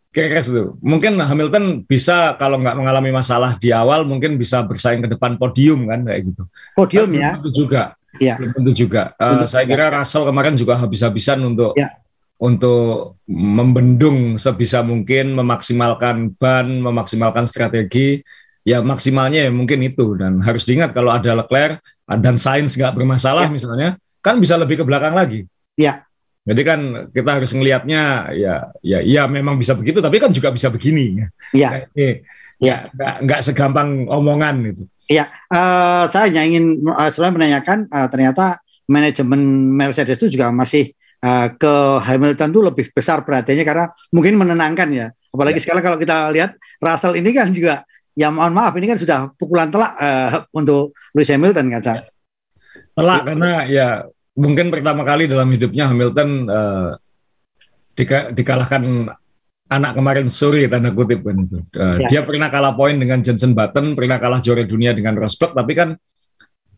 kira-kira 0.09 0.41
itu. 0.43 0.65
Mungkin 0.81 1.21
Hamilton 1.21 1.85
bisa 1.85 2.35
kalau 2.41 2.59
nggak 2.59 2.77
mengalami 2.81 3.13
masalah 3.13 3.61
di 3.61 3.71
awal 3.71 4.09
mungkin 4.09 4.41
bisa 4.41 4.65
bersaing 4.65 5.05
ke 5.05 5.09
depan 5.15 5.37
podium 5.37 5.87
kan 5.87 6.03
kayak 6.03 6.33
gitu. 6.33 6.43
Podium 6.75 7.13
ya. 7.15 7.37
Itu 7.39 7.53
juga. 7.53 7.95
Iya. 8.17 8.41
Tentu 8.41 8.73
juga. 8.73 9.13
Uh, 9.21 9.45
saya 9.45 9.69
kira 9.69 9.93
Russell 9.93 10.25
kemarin 10.25 10.57
juga 10.57 10.81
habis-habisan 10.81 11.45
untuk 11.45 11.77
ya 11.77 11.93
untuk 12.39 13.19
membendung 13.27 14.39
sebisa 14.39 14.81
mungkin, 14.87 15.35
memaksimalkan 15.35 16.39
ban, 16.39 16.79
memaksimalkan 16.79 17.51
strategi, 17.51 18.23
ya 18.63 18.79
maksimalnya 18.79 19.47
ya 19.47 19.53
mungkin 19.53 19.83
itu. 19.83 20.15
Dan 20.15 20.39
harus 20.43 20.63
diingat 20.63 20.95
kalau 20.95 21.11
ada 21.11 21.35
Leclerc 21.35 21.83
dan 22.07 22.39
Sainz 22.39 22.79
nggak 22.79 22.95
bermasalah 22.95 23.51
ya. 23.51 23.53
misalnya, 23.53 23.89
kan 24.23 24.39
bisa 24.39 24.55
lebih 24.55 24.81
ke 24.81 24.85
belakang 24.87 25.19
lagi. 25.19 25.45
Ya. 25.75 26.07
Jadi 26.49 26.63
kan 26.65 26.81
kita 27.13 27.31
harus 27.43 27.53
ngelihatnya 27.53 28.33
ya 28.33 28.73
ya 28.81 28.99
ya 29.05 29.23
memang 29.29 29.61
bisa 29.61 29.77
begitu, 29.77 30.01
tapi 30.01 30.17
kan 30.17 30.33
juga 30.33 30.49
bisa 30.49 30.73
begini. 30.73 31.21
Iya. 31.53 31.85
Ya, 32.59 32.91
nggak 32.91 33.15
nggak 33.23 33.41
segampang 33.47 34.11
omongan 34.11 34.75
itu. 34.75 34.83
Iya, 35.07 35.31
uh, 35.49 36.11
saya 36.11 36.27
hanya 36.27 36.43
ingin 36.43 36.85
uh, 36.85 37.09
sebenarnya 37.09 37.35
menanyakan 37.39 37.79
uh, 37.87 38.09
ternyata 38.11 38.61
manajemen 38.91 39.41
Mercedes 39.73 40.19
itu 40.19 40.27
juga 40.29 40.51
masih 40.51 40.98
uh, 41.23 41.49
ke 41.55 41.75
Hamilton 42.05 42.49
itu 42.51 42.61
lebih 42.63 42.87
besar 42.95 43.23
perhatiannya 43.23 43.65
karena 43.67 43.85
mungkin 44.15 44.35
menenangkan 44.39 44.89
ya. 44.95 45.07
Apalagi 45.35 45.61
ya. 45.61 45.63
sekarang 45.69 45.83
kalau 45.85 45.99
kita 46.01 46.33
lihat 46.33 46.51
Russell 46.81 47.19
ini 47.19 47.31
kan 47.35 47.51
juga 47.51 47.85
ya 48.19 48.35
mohon 48.35 48.51
maaf 48.51 48.75
ini 48.75 48.91
kan 48.91 48.99
sudah 48.99 49.31
pukulan 49.39 49.71
telak 49.71 49.95
uh, 49.99 50.43
untuk 50.51 50.97
Lewis 51.15 51.31
Hamilton 51.31 51.67
kan 51.79 51.83
saya. 51.83 52.01
Telak 52.95 53.21
karena 53.27 53.53
ya 53.71 53.89
mungkin 54.39 54.71
pertama 54.71 55.03
kali 55.03 55.31
dalam 55.31 55.51
hidupnya 55.51 55.91
Hamilton 55.91 56.29
uh, 56.51 56.91
dika 57.95 58.31
dikalahkan 58.31 59.11
anak 59.69 59.93
kemarin 59.95 60.27
sore 60.33 60.65
tanda 60.67 60.91
kutip 60.97 61.21
kan 61.23 61.37
itu. 61.45 61.59
Uh, 61.77 62.01
ya. 62.03 62.09
Dia 62.09 62.21
pernah 62.25 62.49
kalah 62.49 62.73
poin 62.73 62.97
dengan 62.97 63.21
Jensen 63.21 63.53
Button, 63.53 63.93
pernah 63.93 64.17
kalah 64.17 64.41
juara 64.41 64.65
dunia 64.65 64.97
dengan 64.97 65.19
Rosberg, 65.21 65.53
tapi 65.53 65.73
kan 65.77 65.95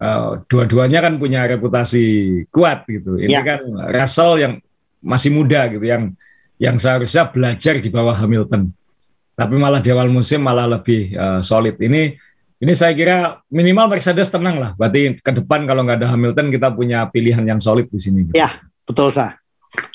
uh, 0.00 0.40
dua-duanya 0.48 1.04
kan 1.04 1.20
punya 1.20 1.44
reputasi 1.46 2.04
kuat 2.48 2.88
gitu. 2.88 3.20
Ini 3.20 3.36
ya. 3.36 3.44
kan 3.44 3.60
Russell 3.92 4.40
yang 4.40 4.52
masih 5.04 5.30
muda 5.30 5.68
gitu, 5.68 5.84
yang 5.84 6.16
yang 6.60 6.76
seharusnya 6.80 7.28
belajar 7.28 7.78
di 7.78 7.88
bawah 7.92 8.16
Hamilton. 8.16 8.72
Tapi 9.36 9.54
malah 9.56 9.80
di 9.80 9.88
awal 9.92 10.12
musim 10.12 10.44
malah 10.44 10.68
lebih 10.68 11.16
uh, 11.16 11.40
solid. 11.40 11.76
Ini 11.80 12.16
ini 12.60 12.72
saya 12.76 12.92
kira 12.92 13.40
minimal 13.48 13.96
Mercedes 13.96 14.28
tenang 14.28 14.60
lah. 14.60 14.70
Berarti 14.76 15.16
ke 15.16 15.32
depan 15.32 15.64
kalau 15.64 15.84
nggak 15.84 16.04
ada 16.04 16.08
Hamilton 16.12 16.52
kita 16.52 16.68
punya 16.72 17.08
pilihan 17.08 17.44
yang 17.44 17.60
solid 17.60 17.88
di 17.88 17.96
sini. 17.96 18.28
Gitu. 18.28 18.36
Ya, 18.36 18.60
betul 18.84 19.08
sah. 19.08 19.40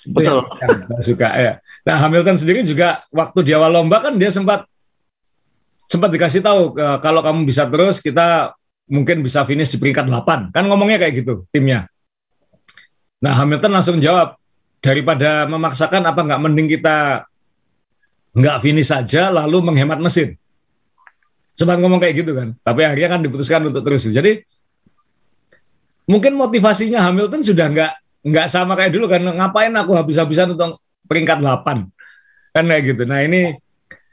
Betul. 0.07 0.41
Yang 0.97 1.03
suka 1.13 1.29
ya. 1.35 1.53
Nah 1.85 1.95
Hamilton 2.01 2.37
sendiri 2.41 2.65
juga 2.65 3.05
waktu 3.13 3.45
di 3.45 3.51
awal 3.53 3.69
lomba 3.69 4.01
kan 4.01 4.17
dia 4.17 4.33
sempat 4.33 4.65
sempat 5.85 6.09
dikasih 6.09 6.41
tahu 6.41 6.73
kalau 6.97 7.21
kamu 7.21 7.45
bisa 7.45 7.69
terus 7.69 8.01
kita 8.01 8.57
mungkin 8.85 9.25
bisa 9.25 9.41
finish 9.45 9.73
di 9.73 9.77
peringkat 9.81 10.05
8. 10.07 10.53
Kan 10.53 10.63
ngomongnya 10.69 11.01
kayak 11.01 11.25
gitu 11.25 11.49
timnya. 11.49 11.89
Nah 13.21 13.33
Hamilton 13.33 13.71
langsung 13.73 13.97
jawab, 13.97 14.37
daripada 14.85 15.49
memaksakan 15.49 16.05
apa 16.05 16.21
nggak 16.21 16.41
mending 16.45 16.69
kita 16.77 17.25
nggak 18.37 18.57
finish 18.61 18.93
saja 18.93 19.33
lalu 19.33 19.65
menghemat 19.65 19.97
mesin. 19.97 20.37
Sempat 21.57 21.81
ngomong 21.81 21.97
kayak 21.97 22.21
gitu 22.21 22.37
kan. 22.37 22.53
Tapi 22.61 22.85
akhirnya 22.85 23.17
kan 23.17 23.21
diputuskan 23.25 23.65
untuk 23.65 23.81
terus. 23.81 24.05
Jadi 24.05 24.45
mungkin 26.05 26.37
motivasinya 26.37 27.01
Hamilton 27.01 27.41
sudah 27.41 27.65
nggak 27.73 27.91
nggak 28.29 28.47
sama 28.51 28.77
kayak 28.77 28.93
dulu 28.93 29.09
kan. 29.09 29.25
Ngapain 29.25 29.73
aku 29.73 29.97
habis-habisan 29.97 30.53
untuk 30.53 30.77
peringkat 31.09 31.41
8. 31.41 32.53
Kan 32.53 32.63
kayak 32.69 32.83
gitu. 32.93 33.03
Nah 33.09 33.25
ini 33.25 33.57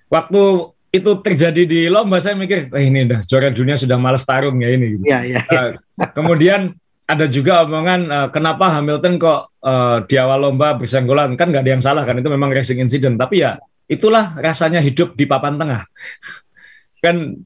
waktu 0.09 0.72
itu 0.93 1.11
terjadi 1.25 1.63
di 1.65 1.81
lomba 1.89 2.21
saya 2.21 2.37
mikir 2.37 2.69
eh, 2.69 2.85
ini 2.85 3.09
udah 3.09 3.25
juara 3.25 3.49
dunia 3.49 3.81
sudah 3.81 3.97
males 3.97 4.29
tarung 4.29 4.61
ya 4.61 4.69
ini. 4.69 5.01
Gitu. 5.01 5.05
Ya, 5.09 5.25
ya, 5.25 5.41
ya. 5.41 5.49
Uh, 5.49 5.71
kemudian 6.13 6.77
ada 7.09 7.25
juga 7.25 7.65
omongan 7.65 8.01
uh, 8.13 8.29
kenapa 8.29 8.69
Hamilton 8.77 9.17
kok 9.17 9.57
uh, 9.65 10.05
di 10.05 10.21
awal 10.21 10.45
lomba 10.45 10.77
bersenggolan? 10.77 11.33
Kan 11.41 11.49
nggak 11.49 11.65
ada 11.65 11.73
yang 11.73 11.81
salah 11.81 12.05
kan 12.05 12.21
itu 12.21 12.29
memang 12.29 12.53
racing 12.53 12.85
incident. 12.85 13.17
Tapi 13.17 13.41
ya 13.41 13.57
itulah 13.89 14.37
rasanya 14.37 14.85
hidup 14.85 15.17
di 15.17 15.25
papan 15.25 15.57
tengah. 15.57 15.89
Kan 17.01 17.41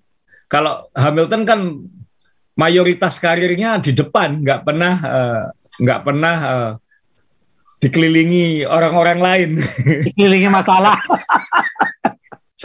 kalau 0.51 0.91
Hamilton 0.99 1.43
kan 1.47 1.61
mayoritas 2.59 3.23
karirnya 3.23 3.79
di 3.79 3.95
depan 3.95 4.43
nggak 4.43 4.67
pernah 4.67 4.95
nggak 5.79 6.01
uh, 6.01 6.05
pernah 6.05 6.37
uh, 6.43 6.71
dikelilingi 7.79 8.67
orang-orang 8.67 9.19
lain. 9.23 9.51
Dikelilingi 10.11 10.51
masalah 10.51 10.99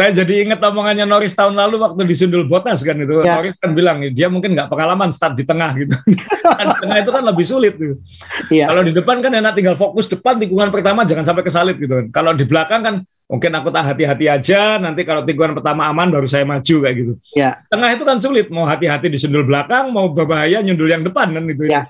saya 0.02 0.26
jadi 0.26 0.50
ingat 0.50 0.58
omongannya 0.66 1.06
Norris 1.06 1.38
tahun 1.38 1.54
lalu 1.54 1.78
waktu 1.78 2.02
disundul 2.10 2.50
Botas 2.50 2.82
kan 2.82 2.98
itu. 2.98 3.22
Ya. 3.22 3.38
Norris 3.38 3.54
kan 3.62 3.78
bilang 3.78 4.02
dia 4.10 4.34
mungkin 4.34 4.58
nggak 4.58 4.66
pengalaman 4.66 5.14
start 5.14 5.38
di 5.38 5.46
tengah 5.46 5.78
gitu. 5.78 5.94
kan 6.58 6.66
di 6.74 6.78
tengah 6.82 6.98
itu 7.06 7.12
kan 7.14 7.22
lebih 7.22 7.46
sulit 7.46 7.78
gitu. 7.78 8.02
Ya. 8.50 8.66
Kalau 8.66 8.82
di 8.82 8.98
depan 8.98 9.22
kan 9.22 9.30
enak 9.30 9.54
tinggal 9.54 9.78
fokus 9.78 10.10
depan 10.10 10.42
tikungan 10.42 10.74
pertama 10.74 11.06
jangan 11.06 11.22
sampai 11.22 11.46
kesalip 11.46 11.78
gitu 11.78 11.94
kan. 11.94 12.06
Kalau 12.10 12.34
di 12.34 12.50
belakang 12.50 12.82
kan 12.82 12.96
mungkin 13.30 13.52
aku 13.54 13.70
tak 13.70 13.94
hati-hati 13.94 14.26
aja 14.26 14.82
nanti 14.82 15.06
kalau 15.06 15.22
tikungan 15.22 15.54
pertama 15.54 15.86
aman 15.88 16.10
baru 16.10 16.26
saya 16.26 16.50
maju 16.50 16.76
kayak 16.82 16.96
gitu. 16.98 17.14
Ya. 17.38 17.62
Tengah 17.70 17.94
itu 17.94 18.02
kan 18.02 18.18
sulit 18.18 18.50
mau 18.50 18.66
hati-hati 18.66 19.06
disundul 19.14 19.46
belakang 19.46 19.94
mau 19.94 20.10
berbahaya 20.10 20.66
nyundul 20.66 20.90
yang 20.90 21.06
depan 21.06 21.30
kan 21.30 21.46
itu. 21.46 21.70
Ya. 21.70 21.86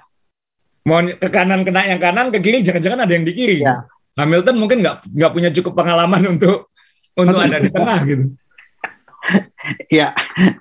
Mau 0.83 0.99
ke 0.99 1.29
kanan 1.31 1.63
kena 1.63 1.87
yang 1.87 2.01
kanan 2.03 2.27
ke 2.27 2.43
kiri 2.43 2.59
jangan-jangan 2.59 3.07
ada 3.07 3.13
yang 3.15 3.23
di 3.23 3.31
kiri. 3.31 3.63
Ya. 3.63 3.87
Hamilton 4.19 4.59
mungkin 4.59 4.83
nggak 4.83 5.07
nggak 5.07 5.31
punya 5.31 5.49
cukup 5.55 5.73
pengalaman 5.79 6.23
untuk 6.35 6.70
untuk 7.17 7.37
ada 7.39 7.57
di 7.59 7.69
tengah 7.69 7.99
gitu. 8.07 8.25
ya, 10.01 10.13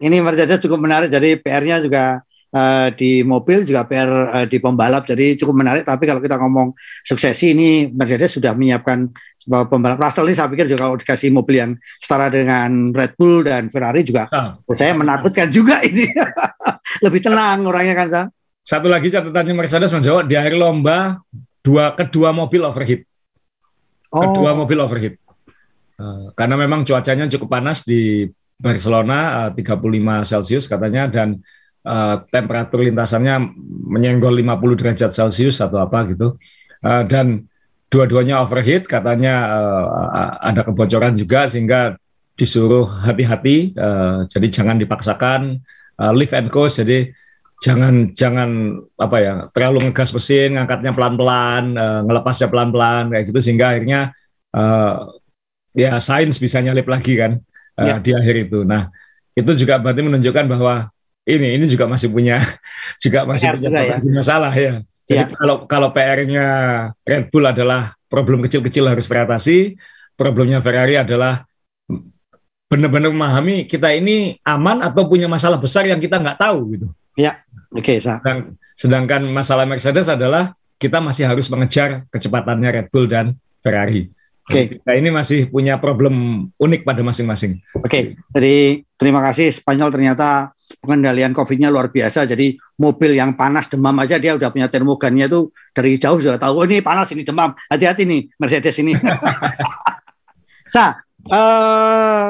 ini 0.03 0.21
Mercedes 0.21 0.61
cukup 0.61 0.85
menarik. 0.85 1.09
Jadi 1.09 1.41
PR-nya 1.41 1.81
juga 1.81 2.21
uh, 2.53 2.89
di 2.93 3.23
mobil 3.25 3.65
juga 3.65 3.87
PR 3.87 4.11
uh, 4.11 4.43
eh, 4.43 4.47
di 4.51 4.59
pembalap. 4.61 5.07
Jadi 5.07 5.39
cukup 5.41 5.55
menarik. 5.65 5.83
Tapi 5.87 6.05
kalau 6.05 6.21
kita 6.21 6.37
ngomong 6.37 6.75
suksesi 7.07 7.57
ini 7.57 7.89
Mercedes 7.91 8.37
sudah 8.37 8.53
menyiapkan 8.55 9.09
pembalap 9.49 9.99
Russell 9.99 10.29
ini 10.29 10.37
saya 10.37 10.53
pikir 10.53 10.69
juga 10.69 10.87
kalau 10.87 10.97
dikasih 11.01 11.33
mobil 11.33 11.57
yang 11.59 11.73
setara 11.97 12.29
dengan 12.29 12.93
Red 12.93 13.17
Bull 13.17 13.41
dan 13.41 13.73
Ferrari 13.73 14.05
juga 14.05 14.29
oh. 14.31 14.77
saya 14.77 14.93
menakutkan 14.93 15.49
juga 15.49 15.81
ini. 15.81 16.07
Lebih 17.05 17.21
tenang 17.25 17.65
orangnya 17.65 17.95
kan, 17.97 18.09
Sa? 18.11 18.23
Satu 18.61 18.93
lagi 18.93 19.09
catatannya 19.09 19.55
Mercedes 19.57 19.91
menjawab 19.91 20.29
di 20.29 20.37
akhir 20.37 20.55
lomba 20.55 21.25
dua 21.65 21.97
kedua 21.97 22.31
mobil 22.31 22.61
overheat. 22.61 23.03
Oh. 24.13 24.21
Kedua 24.27 24.53
mobil 24.53 24.79
overheat. 24.79 25.15
Eh, 26.01 26.27
karena 26.33 26.57
memang 26.57 26.81
cuacanya 26.81 27.29
cukup 27.29 27.61
panas 27.61 27.85
di 27.85 28.25
Barcelona 28.57 29.49
uh, 29.49 29.57
eh, 29.57 29.65
35 29.65 30.29
Celcius 30.29 30.65
katanya 30.69 31.09
dan 31.09 31.41
uh, 31.85 32.25
temperatur 32.29 32.85
lintasannya 32.85 33.41
menyenggol 33.89 34.37
50 34.37 34.81
derajat 34.81 35.11
Celcius 35.13 35.61
atau 35.61 35.81
apa 35.81 36.09
gitu. 36.09 36.41
Uh, 36.81 37.05
dan 37.05 37.45
dua-duanya 37.93 38.41
overheat 38.41 38.89
katanya 38.89 39.35
uh, 39.49 40.41
ada 40.41 40.65
kebocoran 40.65 41.17
juga 41.17 41.45
sehingga 41.45 41.97
disuruh 42.37 42.89
hati-hati. 42.89 43.77
Uh, 43.77 44.25
jadi 44.29 44.49
jangan 44.49 44.81
dipaksakan 44.81 45.61
uh, 46.01 46.13
lift 46.17 46.33
and 46.33 46.49
coast. 46.49 46.81
Jadi 46.81 47.13
jangan 47.61 48.17
jangan 48.17 48.81
apa 48.97 49.17
ya 49.21 49.33
terlalu 49.53 49.89
ngegas 49.89 50.17
mesin 50.17 50.57
ngangkatnya 50.57 50.97
pelan-pelan 50.97 51.77
uh, 51.77 52.01
ngelepasnya 52.09 52.49
pelan-pelan 52.49 53.13
kayak 53.13 53.25
gitu. 53.29 53.41
Sehingga 53.41 53.77
akhirnya 53.77 54.17
uh, 54.57 55.20
ya 55.75 55.97
sains 56.03 56.37
bisa 56.37 56.59
nyalip 56.59 56.87
lagi 56.87 57.15
kan 57.15 57.39
uh, 57.79 57.87
ya. 57.87 57.95
di 57.99 58.11
akhir 58.15 58.51
itu. 58.51 58.63
Nah 58.67 58.91
itu 59.35 59.51
juga 59.55 59.79
berarti 59.79 60.03
menunjukkan 60.03 60.45
bahwa 60.51 60.91
ini 61.29 61.57
ini 61.57 61.65
juga 61.69 61.87
masih 61.87 62.11
punya 62.11 62.43
juga 63.03 63.29
masih 63.29 63.47
PR 63.47 63.57
punya 63.57 63.69
juga, 63.71 63.81
ya. 63.85 63.97
masalah 64.11 64.53
ya. 64.55 64.73
Jadi 65.11 65.23
ya. 65.27 65.27
kalau 65.35 65.57
kalau 65.67 65.89
PR-nya 65.91 66.47
Red 67.03 67.35
Bull 67.35 67.47
adalah 67.51 67.95
problem 68.07 68.43
kecil-kecil 68.47 68.87
harus 68.87 69.07
teratasi, 69.11 69.75
problemnya 70.15 70.63
Ferrari 70.63 70.99
adalah 70.99 71.43
benar-benar 72.71 73.11
memahami 73.11 73.67
kita 73.67 73.91
ini 73.91 74.39
aman 74.47 74.87
atau 74.87 75.11
punya 75.11 75.27
masalah 75.27 75.59
besar 75.59 75.91
yang 75.91 75.99
kita 75.99 76.23
nggak 76.23 76.39
tahu 76.39 76.59
gitu. 76.79 76.87
Ya, 77.19 77.43
oke. 77.75 77.83
Okay, 77.83 77.97
sedangkan, 77.99 78.55
sedangkan 78.79 79.23
masalah 79.27 79.67
Mercedes 79.67 80.07
adalah 80.07 80.55
kita 80.79 81.03
masih 81.03 81.27
harus 81.27 81.51
mengejar 81.51 82.07
kecepatannya 82.15 82.71
Red 82.71 82.87
Bull 82.95 83.11
dan 83.11 83.35
Ferrari. 83.59 84.07
Oke, 84.49 84.81
okay. 84.81 84.83
Nah, 84.83 84.95
ini 84.97 85.09
masih 85.13 85.47
punya 85.53 85.77
problem 85.77 86.47
unik 86.57 86.83
pada 86.83 87.05
masing-masing. 87.05 87.61
Oke, 87.77 87.87
okay. 87.87 88.03
jadi 88.33 88.83
terima 88.97 89.21
kasih 89.21 89.53
Spanyol 89.53 89.93
ternyata 89.93 90.57
pengendalian 90.81 91.37
COVID-nya 91.37 91.69
luar 91.71 91.93
biasa. 91.93 92.25
Jadi 92.25 92.57
mobil 92.81 93.15
yang 93.15 93.37
panas 93.37 93.69
demam 93.69 93.95
aja 94.01 94.17
dia 94.17 94.35
udah 94.35 94.51
punya 94.51 94.67
termogannya 94.67 95.29
itu 95.29 95.53
dari 95.71 96.01
jauh 96.01 96.19
sudah 96.19 96.41
tahu 96.41 96.63
oh, 96.63 96.67
ini 96.67 96.83
panas 96.83 97.13
ini 97.13 97.23
demam. 97.23 97.53
Hati-hati 97.69 98.09
nih 98.09 98.27
Mercedes 98.41 98.77
ini. 98.81 98.97
Sa, 100.75 100.99
uh, 101.31 102.27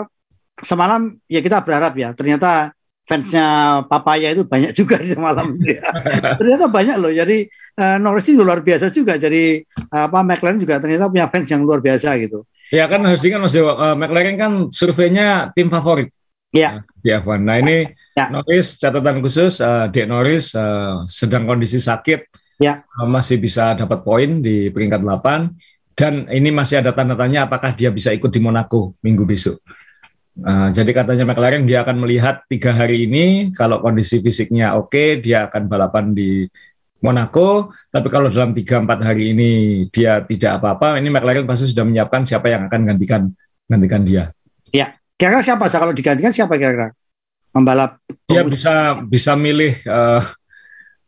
semalam 0.61 1.17
ya 1.29 1.41
kita 1.41 1.65
berharap 1.65 1.97
ya 1.97 2.13
ternyata 2.13 2.75
fansnya 3.11 3.47
Papaya 3.91 4.31
itu 4.31 4.47
banyak 4.47 4.71
juga 4.71 5.03
di 5.03 5.11
semalam. 5.11 5.59
ternyata 6.39 6.71
banyak 6.71 6.97
loh. 7.03 7.11
Jadi 7.11 7.51
uh, 7.75 7.99
Norris 7.99 8.31
ini 8.31 8.39
luar 8.39 8.63
biasa 8.63 8.95
juga. 8.95 9.19
Jadi 9.19 9.67
uh, 9.91 10.07
apa 10.07 10.23
McLaren 10.23 10.63
juga 10.63 10.79
ternyata 10.79 11.11
punya 11.11 11.27
fans 11.27 11.51
yang 11.51 11.67
luar 11.67 11.83
biasa 11.83 12.15
gitu. 12.23 12.47
Ya 12.71 12.87
kan 12.87 13.03
harus 13.03 13.19
kan 13.19 13.43
Mas 13.43 13.51
Dewa, 13.51 13.75
uh, 13.75 13.97
McLaren 13.99 14.39
kan 14.39 14.53
surveinya 14.71 15.51
tim 15.59 15.67
favorit. 15.67 16.15
Iya. 16.55 16.87
Di 17.03 17.11
F1. 17.11 17.43
Nah 17.43 17.59
ini 17.59 17.91
ya. 18.15 18.31
Norris 18.31 18.79
catatan 18.79 19.19
khusus, 19.19 19.59
uh, 19.59 19.91
Dek 19.91 20.07
Norris 20.07 20.55
uh, 20.55 21.03
sedang 21.11 21.51
kondisi 21.51 21.83
sakit, 21.83 22.31
ya. 22.63 22.87
uh, 22.87 23.07
masih 23.11 23.43
bisa 23.43 23.75
dapat 23.75 24.07
poin 24.07 24.39
di 24.39 24.71
peringkat 24.71 25.03
8 25.03 25.99
dan 25.99 26.31
ini 26.31 26.55
masih 26.55 26.81
ada 26.81 26.95
tanda 26.95 27.19
tanya 27.19 27.45
apakah 27.45 27.75
dia 27.75 27.91
bisa 27.91 28.15
ikut 28.15 28.31
di 28.31 28.39
Monaco 28.39 28.95
minggu 29.03 29.27
besok. 29.27 29.59
Uh, 30.39 30.71
jadi 30.71 30.91
katanya 30.95 31.27
McLaren 31.27 31.67
dia 31.67 31.83
akan 31.83 32.07
melihat 32.07 32.47
tiga 32.47 32.71
hari 32.71 33.05
ini 33.11 33.51
kalau 33.51 33.83
kondisi 33.83 34.23
fisiknya 34.23 34.79
oke 34.79 35.19
dia 35.21 35.51
akan 35.51 35.67
balapan 35.67 36.15
di 36.15 36.47
Monaco. 37.03 37.73
Tapi 37.91 38.09
kalau 38.13 38.29
dalam 38.31 38.55
tiga 38.55 38.79
empat 38.81 39.01
hari 39.03 39.33
ini 39.35 39.51
dia 39.91 40.23
tidak 40.25 40.61
apa-apa, 40.63 41.01
ini 41.01 41.09
McLaren 41.11 41.49
pasti 41.49 41.69
sudah 41.73 41.85
menyiapkan 41.85 42.23
siapa 42.25 42.47
yang 42.53 42.69
akan 42.69 42.81
gantikan 42.95 43.23
gantikan 43.67 44.03
dia. 44.07 44.25
Ya, 44.71 44.95
kira-kira 45.19 45.43
siapa? 45.43 45.67
Kalau 45.67 45.93
digantikan 45.97 46.31
siapa 46.31 46.55
kira-kira? 46.55 46.95
Pembalap? 47.51 47.99
Dia 48.31 48.47
bisa 48.47 49.03
bisa 49.03 49.35
milih 49.35 49.75
uh, 49.91 50.23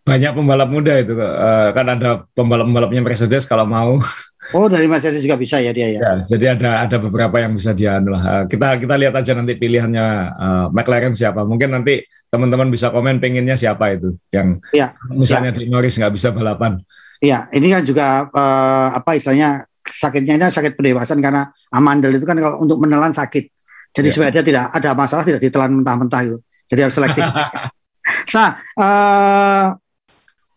banyak 0.02 0.34
pembalap 0.34 0.68
muda 0.68 0.98
itu 0.98 1.14
uh, 1.14 1.70
kan 1.70 1.86
ada 1.86 2.26
pembalap-pembalapnya 2.34 3.00
Mercedes 3.04 3.46
kalau 3.46 3.64
mau. 3.68 4.02
Oh 4.52 4.68
dari 4.68 4.84
Mercedes 4.84 5.24
juga 5.24 5.40
bisa 5.40 5.58
ya 5.58 5.72
dia 5.72 5.96
ya. 5.96 6.00
ya 6.00 6.12
jadi 6.28 6.56
ada 6.56 6.84
ada 6.84 6.96
beberapa 7.00 7.40
yang 7.40 7.56
bisa 7.56 7.72
dia 7.72 7.96
lah. 7.98 8.22
Uh, 8.22 8.44
kita 8.46 8.76
kita 8.76 8.94
lihat 9.00 9.14
aja 9.16 9.32
nanti 9.32 9.56
pilihannya 9.56 10.06
uh, 10.36 10.66
McLaren 10.70 11.16
siapa. 11.16 11.42
Mungkin 11.42 11.72
nanti 11.72 12.04
teman-teman 12.28 12.68
bisa 12.72 12.88
komen 12.92 13.20
pengennya 13.20 13.56
siapa 13.56 13.92
itu 13.92 14.16
yang 14.32 14.56
ya, 14.72 14.96
misalnya 15.12 15.52
ya. 15.52 15.58
di 15.60 15.64
Norris 15.68 15.96
nggak 16.00 16.12
bisa 16.12 16.32
balapan. 16.32 16.80
Iya, 17.22 17.46
ini 17.54 17.70
kan 17.70 17.82
juga 17.86 18.26
uh, 18.28 18.88
apa 18.96 19.14
istilahnya 19.14 19.68
sakitnya 19.86 20.38
ini 20.38 20.44
sakit 20.48 20.74
pendewasaan 20.74 21.20
karena 21.22 21.50
amandel 21.70 22.16
itu 22.16 22.26
kan 22.26 22.38
kalau 22.38 22.58
untuk 22.62 22.82
menelan 22.82 23.14
sakit. 23.14 23.50
Jadi 23.92 24.08
ya. 24.08 24.32
dia 24.32 24.42
tidak 24.42 24.64
ada 24.72 24.90
masalah 24.96 25.22
tidak 25.22 25.44
ditelan 25.44 25.70
mentah-mentah 25.70 26.20
itu. 26.24 26.36
Jadi 26.72 26.80
harus 26.80 26.96
selektif. 26.96 27.22
Sa, 28.32 28.58
uh, 28.80 29.66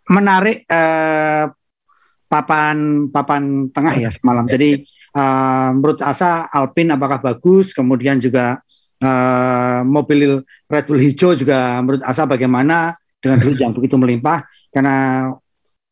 menarik 0.09 0.63
uh, 0.71 1.51
papan 2.25 3.07
papan 3.09 3.69
tengah 3.69 3.93
ya 3.95 4.09
semalam. 4.09 4.45
Jadi 4.49 4.83
uh, 5.15 5.69
menurut 5.77 5.99
Asa 6.01 6.49
Alpin 6.49 6.91
apakah 6.91 7.21
bagus, 7.21 7.71
kemudian 7.71 8.17
juga 8.17 8.59
uh, 9.01 9.81
mobil 9.85 10.41
Red 10.65 10.85
Bull 10.89 11.01
hijau 11.01 11.33
juga 11.37 11.79
menurut 11.81 12.01
Asa 12.03 12.27
bagaimana 12.27 12.93
dengan 13.21 13.37
duit 13.41 13.57
yang 13.57 13.73
begitu 13.73 13.97
melimpah 13.97 14.45
karena 14.69 15.29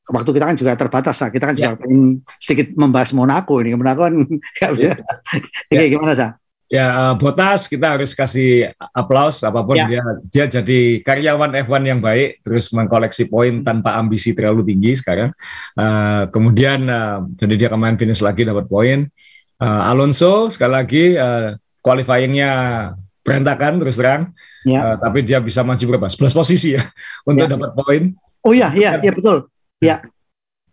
waktu 0.09 0.29
kita 0.35 0.45
kan 0.45 0.57
juga 0.59 0.71
terbatas 0.75 1.15
lah. 1.23 1.29
Kita 1.31 1.43
kan 1.49 1.55
juga 1.55 1.71
ya. 1.79 1.85
ingin 1.87 2.19
sedikit 2.37 2.75
membahas 2.75 3.15
Monaco 3.15 3.57
ini. 3.63 3.73
Monaco 3.73 4.03
kan 4.03 4.15
bisa. 4.75 4.99
Ya. 5.71 5.87
gimana 5.87 6.13
sah? 6.13 6.31
Ya 6.73 6.89
uh, 6.89 7.13
Botas 7.13 7.69
kita 7.69 7.93
harus 7.93 8.17
kasih 8.17 8.73
aplaus 8.97 9.45
apa 9.45 9.61
pun 9.61 9.77
ya. 9.77 9.85
dia 9.85 10.01
dia 10.33 10.45
jadi 10.57 11.05
karyawan 11.05 11.53
F1 11.69 11.85
yang 11.85 12.01
baik 12.01 12.41
terus 12.41 12.73
mengkoleksi 12.73 13.29
poin 13.29 13.61
tanpa 13.61 13.93
ambisi 13.93 14.33
terlalu 14.33 14.73
tinggi 14.73 14.97
sekarang. 14.97 15.29
Uh, 15.77 16.25
kemudian 16.33 16.89
uh, 16.89 17.29
jadi 17.37 17.53
dia 17.53 17.69
kemarin 17.69 17.93
finish 17.93 18.25
lagi 18.25 18.41
dapat 18.41 18.65
poin. 18.65 19.05
Uh, 19.61 19.81
Alonso 19.85 20.49
sekali 20.49 20.73
lagi 20.73 21.03
uh, 21.13 21.53
qualifyingnya 21.85 22.51
berantakan 23.21 23.77
terus 23.77 24.01
terang. 24.01 24.33
Ya. 24.65 24.81
Uh, 24.81 24.95
tapi 24.97 25.21
dia 25.21 25.37
bisa 25.45 25.61
maju 25.61 25.85
berapa? 25.93 26.09
11 26.09 26.33
posisi 26.33 26.73
ya 26.73 26.89
untuk 27.29 27.45
ya. 27.45 27.53
dapat 27.53 27.69
poin. 27.77 28.03
Oh 28.41 28.49
iya 28.49 28.73
iya 28.73 28.97
iya 28.97 29.13
betul. 29.13 29.45
Ya. 29.77 30.01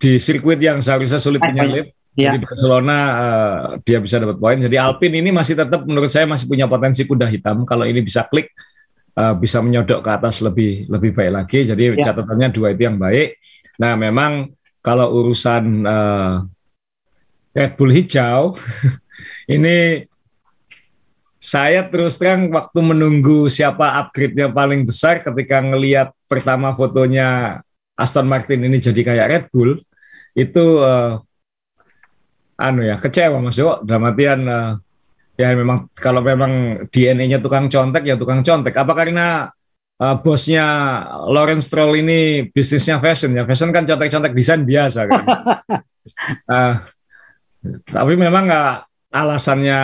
Di 0.01 0.17
sirkuit 0.17 0.65
yang 0.65 0.81
seharusnya 0.81 1.21
sulit 1.21 1.45
menyalip 1.45 1.93
Ya. 2.19 2.35
Jadi 2.35 2.43
Barcelona 2.43 2.97
uh, 2.99 3.63
dia 3.87 4.03
bisa 4.03 4.19
dapat 4.19 4.37
poin. 4.37 4.59
Jadi 4.59 4.75
Alpine 4.75 5.23
ini 5.23 5.31
masih 5.31 5.55
tetap 5.55 5.87
menurut 5.87 6.11
saya 6.11 6.27
masih 6.27 6.51
punya 6.51 6.67
potensi 6.67 7.07
kuda 7.07 7.31
hitam. 7.31 7.63
Kalau 7.63 7.87
ini 7.87 8.03
bisa 8.03 8.27
klik 8.27 8.51
uh, 9.15 9.35
bisa 9.39 9.63
menyodok 9.63 10.03
ke 10.03 10.11
atas 10.11 10.43
lebih 10.43 10.91
lebih 10.91 11.15
baik 11.15 11.33
lagi. 11.33 11.59
Jadi 11.63 11.95
ya. 11.95 12.11
catatannya 12.11 12.51
dua 12.51 12.75
itu 12.75 12.83
yang 12.83 12.99
baik. 12.99 13.39
Nah 13.79 13.95
memang 13.95 14.51
kalau 14.83 15.23
urusan 15.23 15.87
uh, 15.87 16.45
Red 17.55 17.79
Bull 17.79 17.95
hijau 17.95 18.59
ini 19.55 20.07
saya 21.41 21.89
terus 21.89 22.21
terang 22.21 22.53
waktu 22.53 22.79
menunggu 22.85 23.49
siapa 23.49 23.97
upgrade-nya 24.05 24.53
paling 24.53 24.85
besar 24.85 25.25
ketika 25.25 25.65
ngelihat 25.65 26.13
pertama 26.29 26.77
fotonya 26.77 27.61
Aston 27.97 28.29
Martin 28.29 28.61
ini 28.61 28.77
jadi 28.77 29.01
kayak 29.01 29.27
Red 29.33 29.45
Bull 29.49 29.81
itu 30.37 30.65
uh, 30.85 31.25
anu 32.61 32.85
ya 32.85 33.01
kecewa 33.01 33.41
Mas 33.41 33.57
Jo 33.57 33.81
dalam 33.81 34.13
artian 34.13 34.45
uh, 34.45 34.77
ya 35.41 35.57
memang 35.57 35.89
kalau 35.97 36.21
memang 36.21 36.85
DNA-nya 36.93 37.41
tukang 37.41 37.73
contek 37.73 38.05
ya 38.05 38.15
tukang 38.21 38.45
contek. 38.45 38.77
Apa 38.77 38.93
karena 38.93 39.49
uh, 39.97 40.17
bosnya 40.21 40.65
Lawrence 41.33 41.73
Stroll 41.73 42.05
ini 42.05 42.45
bisnisnya 42.53 43.01
fashion? 43.01 43.33
Ya 43.33 43.49
fashion 43.49 43.73
kan 43.73 43.89
contek-contek 43.89 44.37
desain 44.37 44.61
biasa 44.69 45.09
kan. 45.09 45.25
Uh, 46.45 46.75
tapi 47.97 48.15
memang 48.21 48.45
nggak 48.45 48.73
alasannya 49.17 49.81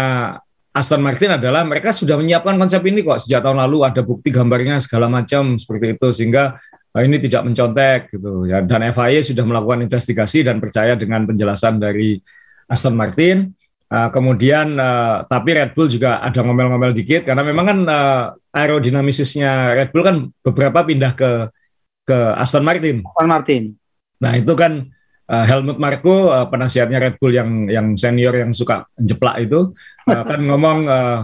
Aston 0.76 1.00
Martin 1.00 1.40
adalah 1.40 1.64
mereka 1.64 1.88
sudah 1.88 2.20
menyiapkan 2.20 2.60
konsep 2.60 2.84
ini 2.84 3.00
kok 3.00 3.24
sejak 3.24 3.40
tahun 3.40 3.64
lalu. 3.64 3.88
Ada 3.88 4.04
bukti 4.04 4.28
gambarnya 4.28 4.76
segala 4.76 5.08
macam 5.08 5.56
seperti 5.56 5.96
itu 5.96 6.08
sehingga 6.12 6.60
ini 7.00 7.16
tidak 7.16 7.48
mencontek 7.48 8.12
gitu. 8.12 8.44
Ya 8.44 8.60
dan 8.60 8.84
FIA 8.92 9.24
sudah 9.24 9.44
melakukan 9.48 9.88
investigasi 9.88 10.44
dan 10.44 10.60
percaya 10.60 10.92
dengan 10.92 11.24
penjelasan 11.24 11.80
dari 11.80 12.20
Aston 12.66 12.94
Martin. 12.98 13.54
Uh, 13.86 14.10
kemudian 14.10 14.74
uh, 14.82 15.22
tapi 15.30 15.54
Red 15.54 15.78
Bull 15.78 15.86
juga 15.86 16.18
ada 16.18 16.42
ngomel-ngomel 16.42 16.90
dikit 16.90 17.22
karena 17.22 17.46
memang 17.46 17.64
kan 17.70 17.78
uh, 17.86 18.24
aerodinamisisnya 18.50 19.78
Red 19.78 19.94
Bull 19.94 20.02
kan 20.02 20.16
beberapa 20.42 20.82
pindah 20.82 21.14
ke 21.14 21.30
ke 22.02 22.18
Aston 22.34 22.66
Martin. 22.66 23.06
Aston 23.06 23.30
Martin. 23.30 23.62
Nah 24.18 24.34
itu 24.34 24.58
kan 24.58 24.90
uh, 25.30 25.44
Helmut 25.46 25.78
Marko 25.78 26.34
uh, 26.34 26.50
penasihatnya 26.50 26.98
Red 26.98 27.16
Bull 27.22 27.38
yang 27.38 27.70
yang 27.70 27.86
senior 27.94 28.34
yang 28.34 28.50
suka 28.50 28.90
jeplak 28.98 29.46
itu 29.46 29.70
uh, 30.10 30.24
kan 30.26 30.40
ngomong 30.42 30.78
uh, 30.90 31.20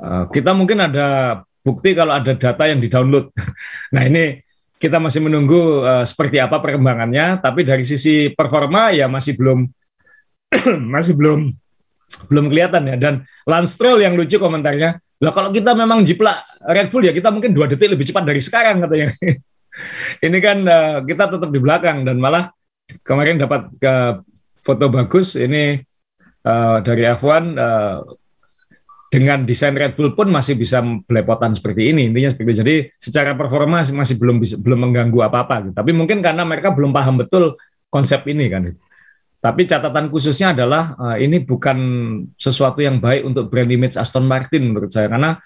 uh, 0.00 0.24
kita 0.28 0.52
mungkin 0.52 0.84
ada 0.84 1.40
bukti 1.64 1.96
kalau 1.96 2.12
ada 2.12 2.36
data 2.36 2.64
yang 2.68 2.84
di-download. 2.84 3.32
nah 3.96 4.04
ini 4.04 4.44
kita 4.76 5.00
masih 5.00 5.24
menunggu 5.24 5.80
uh, 5.80 6.04
seperti 6.04 6.36
apa 6.36 6.60
perkembangannya, 6.60 7.40
tapi 7.40 7.64
dari 7.64 7.88
sisi 7.88 8.28
performa 8.28 8.92
ya 8.92 9.08
masih 9.08 9.32
belum 9.40 9.64
masih 10.94 11.14
belum 11.14 11.52
belum 12.28 12.44
kelihatan 12.52 12.82
ya. 12.90 12.96
Dan 13.00 13.14
Lance 13.48 13.74
Stroll 13.74 14.04
yang 14.04 14.14
lucu 14.14 14.36
komentarnya, 14.36 14.96
lah 15.00 15.32
kalau 15.32 15.50
kita 15.54 15.72
memang 15.72 16.04
jiplak 16.04 16.44
Red 16.62 16.92
Bull 16.92 17.08
ya 17.08 17.12
kita 17.16 17.32
mungkin 17.32 17.56
dua 17.56 17.70
detik 17.70 17.88
lebih 17.88 18.04
cepat 18.04 18.24
dari 18.26 18.40
sekarang 18.42 18.84
katanya. 18.84 19.08
Ini 20.26 20.38
kan 20.38 20.58
uh, 20.62 20.96
kita 21.02 21.34
tetap 21.34 21.50
di 21.50 21.58
belakang 21.58 22.06
dan 22.06 22.22
malah 22.22 22.54
kemarin 23.02 23.42
dapat 23.42 23.74
ke 23.82 24.22
foto 24.64 24.86
bagus 24.88 25.36
ini 25.36 25.76
uh, 26.46 26.78
dari 26.80 27.04
F1 27.04 27.26
uh, 27.26 27.40
eh, 27.52 27.98
dengan 29.12 29.44
desain 29.46 29.76
Red 29.76 29.94
Bull 29.94 30.16
pun 30.16 30.32
masih 30.32 30.58
bisa 30.58 30.80
belepotan 30.80 31.54
seperti 31.54 31.92
ini 31.92 32.10
intinya 32.10 32.32
seperti 32.32 32.48
itu. 32.50 32.58
jadi 32.64 32.74
secara 32.96 33.30
performa 33.36 33.84
masih 33.84 34.16
belum 34.18 34.40
bisa 34.42 34.58
belum 34.58 34.90
mengganggu 34.90 35.20
apa 35.22 35.38
apa 35.46 35.54
gitu. 35.68 35.74
tapi 35.76 35.90
mungkin 35.94 36.18
karena 36.24 36.42
mereka 36.42 36.72
belum 36.74 36.90
paham 36.90 37.22
betul 37.22 37.54
konsep 37.92 38.26
ini 38.26 38.50
kan 38.50 38.72
tapi 39.44 39.68
catatan 39.68 40.08
khususnya 40.08 40.56
adalah 40.56 40.96
uh, 40.96 41.16
ini 41.20 41.44
bukan 41.44 41.76
sesuatu 42.40 42.80
yang 42.80 42.96
baik 42.96 43.28
untuk 43.28 43.52
brand 43.52 43.68
image 43.68 44.00
Aston 44.00 44.24
Martin 44.24 44.72
menurut 44.72 44.88
saya 44.88 45.04
karena 45.12 45.36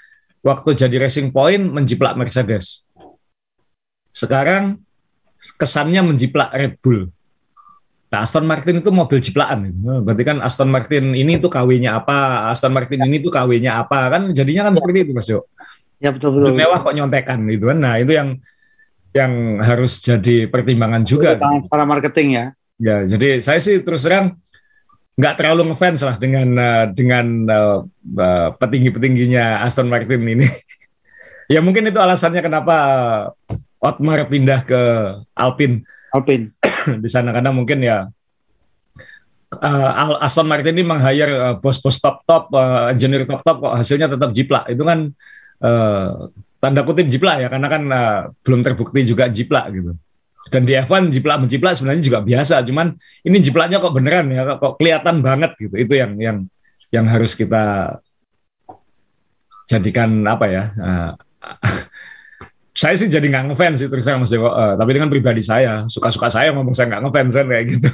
waktu 0.47 0.87
jadi 0.87 1.03
Racing 1.03 1.35
Point 1.35 1.75
menjiplak 1.75 2.15
Mercedes. 2.15 2.87
Sekarang 4.15 4.79
kesannya 5.59 6.15
menjiplak 6.15 6.55
Red 6.55 6.79
Bull. 6.79 7.11
Nah, 8.09 8.23
Aston 8.23 8.47
Martin 8.47 8.81
itu 8.81 8.89
mobil 8.95 9.19
jiplakan. 9.19 9.75
Nah, 9.83 10.01
berarti 10.01 10.23
kan 10.23 10.39
Aston 10.47 10.71
Martin 10.71 11.13
ini 11.13 11.37
tuh 11.43 11.51
KW-nya 11.51 11.99
apa, 11.99 12.49
Aston 12.55 12.73
Martin 12.73 13.03
ini 13.03 13.19
tuh 13.21 13.35
KW-nya 13.35 13.83
apa, 13.83 14.15
kan 14.15 14.23
jadinya 14.33 14.71
kan 14.71 14.73
ya. 14.73 14.77
seperti 14.81 14.99
itu 15.05 15.13
Mas 15.13 15.27
Jo. 15.27 15.45
Ya 15.99 16.15
betul 16.15 16.39
betul. 16.39 16.55
Mewah 16.55 16.81
kok 16.81 16.95
nyontekan 16.95 17.43
gitu 17.51 17.75
kan. 17.75 17.79
Nah, 17.83 17.99
itu 17.99 18.15
yang 18.15 18.39
yang 19.11 19.59
harus 19.59 20.01
jadi 20.01 20.47
pertimbangan 20.47 21.03
juga. 21.03 21.37
Para 21.67 21.85
marketing 21.85 22.29
ya. 22.39 22.47
Ya, 22.79 23.03
jadi 23.11 23.43
saya 23.43 23.59
sih 23.59 23.83
terus 23.83 24.07
terang 24.07 24.39
nggak 25.18 25.35
terlalu 25.35 25.74
ngefans 25.74 25.99
lah 26.07 26.14
dengan 26.14 26.47
uh, 26.55 26.85
dengan 26.95 27.26
uh, 27.51 27.79
uh, 28.14 28.49
petinggi-petingginya 28.55 29.66
Aston 29.66 29.91
Martin 29.91 30.22
ini. 30.22 30.47
ya 31.53 31.59
mungkin 31.59 31.91
itu 31.91 31.99
alasannya 31.99 32.39
kenapa 32.39 32.76
Otmar 33.83 34.31
pindah 34.31 34.62
ke 34.62 34.81
Alpine. 35.35 35.83
Alpine 36.14 36.55
di 37.03 37.09
sana 37.11 37.35
karena 37.35 37.51
mungkin 37.51 37.83
ya 37.83 38.07
uh, 39.59 40.22
Aston 40.22 40.47
Martin 40.47 40.79
ini 40.79 40.87
meng-hire 40.87 41.35
uh, 41.35 41.55
bos-bos 41.59 41.99
top-top, 41.99 42.55
uh, 42.55 42.95
engineer 42.95 43.26
top-top 43.26 43.59
kok 43.59 43.74
hasilnya 43.74 44.07
tetap 44.07 44.31
jiplak. 44.31 44.70
Itu 44.70 44.87
kan 44.87 45.11
uh, 45.66 46.31
tanda 46.62 46.87
kutip 46.87 47.11
jiplak 47.11 47.43
ya 47.43 47.49
karena 47.51 47.68
kan 47.70 47.83
uh, 47.91 48.20
belum 48.47 48.61
terbukti 48.62 49.03
juga 49.03 49.26
jiplak 49.26 49.66
gitu. 49.74 49.93
Dan 50.49 50.65
di 50.65 50.73
F1 50.75 51.13
jiplak 51.13 51.39
menjiplak 51.45 51.77
sebenarnya 51.77 52.03
juga 52.05 52.21
biasa, 52.25 52.65
cuman 52.65 52.97
ini 53.25 53.37
jiplaknya 53.39 53.79
kok 53.79 53.95
beneran 53.95 54.27
ya, 54.33 54.57
kok 54.57 54.77
kelihatan 54.81 55.21
banget 55.21 55.55
gitu. 55.61 55.75
Itu 55.77 55.95
yang 55.95 56.17
yang 56.19 56.39
yang 56.89 57.05
harus 57.09 57.37
kita 57.37 57.97
jadikan 59.69 60.25
apa 60.25 60.47
ya? 60.49 60.65
Uh, 60.81 61.13
saya 62.79 62.95
sih 62.95 63.11
jadi 63.11 63.27
nggak 63.27 63.45
ngefans 63.51 63.83
sih 63.83 63.89
terus 63.91 64.07
terang 64.07 64.23
Mas 64.23 64.31
Dewo. 64.31 64.49
Uh, 64.49 64.79
tapi 64.79 64.91
dengan 64.95 65.11
pribadi 65.11 65.43
saya, 65.43 65.85
suka-suka 65.91 66.31
saya 66.31 66.55
ngomong 66.55 66.73
saya 66.79 66.95
nggak 66.95 67.03
ngefans 67.11 67.33
kan 67.35 67.47
kayak 67.51 67.65
gitu. 67.75 67.91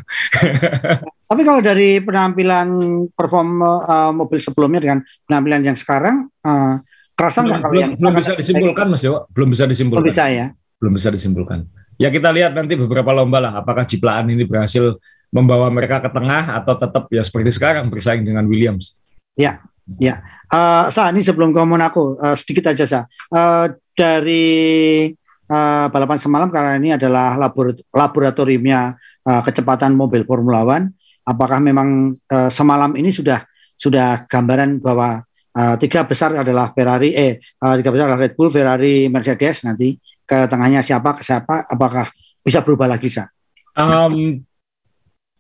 Tapi 1.31 1.41
kalau 1.41 1.61
dari 1.65 2.05
penampilan 2.05 2.69
perform 3.17 3.65
uh, 3.65 4.13
mobil 4.13 4.39
sebelumnya 4.45 4.81
dengan 4.85 4.99
penampilan 5.25 5.73
yang 5.73 5.77
sekarang, 5.81 6.29
uh, 6.45 6.85
kerasa 7.17 7.49
nggak 7.49 7.61
kalau 7.65 7.73
belum, 7.73 7.83
yang 7.83 7.93
belum 7.97 8.15
bisa 8.21 8.33
disimpulkan 8.37 8.87
Mas 8.93 9.01
Dewa? 9.01 9.19
Belum 9.33 9.49
bisa 9.49 9.65
disimpulkan. 9.65 10.05
Belum 10.05 10.13
bisa 10.13 10.27
ya. 10.29 10.47
Belum 10.77 10.93
bisa 10.93 11.09
disimpulkan. 11.09 11.59
Ya 11.95 12.11
kita 12.11 12.35
lihat 12.35 12.55
nanti 12.59 12.75
beberapa 12.75 13.15
lomba 13.15 13.39
lah, 13.39 13.53
apakah 13.63 13.87
ciplaan 13.87 14.27
ini 14.31 14.43
berhasil 14.43 14.99
membawa 15.31 15.67
mereka 15.71 15.99
ke 15.99 16.11
tengah 16.11 16.63
atau 16.63 16.75
tetap 16.79 17.11
ya 17.11 17.23
seperti 17.23 17.51
sekarang 17.55 17.91
bersaing 17.91 18.23
dengan 18.23 18.47
Williams. 18.47 18.95
Ya, 19.35 19.63
ya. 19.99 20.23
Uh, 20.47 20.87
Sa, 20.95 21.11
ini 21.11 21.27
sebelum 21.27 21.51
ke 21.51 21.63
Monaco, 21.67 22.15
uh, 22.19 22.39
sedikit 22.39 22.71
aja 22.71 22.87
Sa. 22.87 23.01
Uh, 23.31 23.75
dari 23.95 25.11
uh, 25.51 25.87
balapan 25.91 26.19
semalam 26.19 26.51
karena 26.51 26.79
ini 26.79 26.95
adalah 26.95 27.39
labor 27.39 27.75
laboratoriumnya 27.95 28.95
uh, 29.27 29.43
kecepatan 29.43 29.95
mobil 29.95 30.23
Formula 30.27 30.63
One. 30.63 30.95
Apakah 31.27 31.59
memang 31.59 32.15
uh, 32.31 32.51
semalam 32.51 32.95
ini 32.95 33.11
sudah 33.11 33.43
sudah 33.75 34.27
gambaran 34.31 34.79
bahwa 34.79 35.23
uh, 35.57 35.75
tiga 35.83 36.07
besar 36.07 36.35
adalah 36.35 36.71
Ferrari, 36.75 37.11
eh 37.11 37.39
uh, 37.59 37.75
tiga 37.79 37.91
besar 37.91 38.07
adalah 38.07 38.23
Red 38.23 38.35
Bull, 38.39 38.55
Ferrari, 38.55 39.11
Mercedes 39.11 39.67
nanti 39.67 39.99
ke 40.25 40.49
tengahnya 40.49 40.81
siapa 40.81 41.17
ke 41.17 41.23
siapa? 41.25 41.69
Apakah 41.69 42.09
bisa 42.45 42.61
berubah 42.65 42.89
lagi 42.89 43.09
sa? 43.09 43.29
Um, 43.77 44.45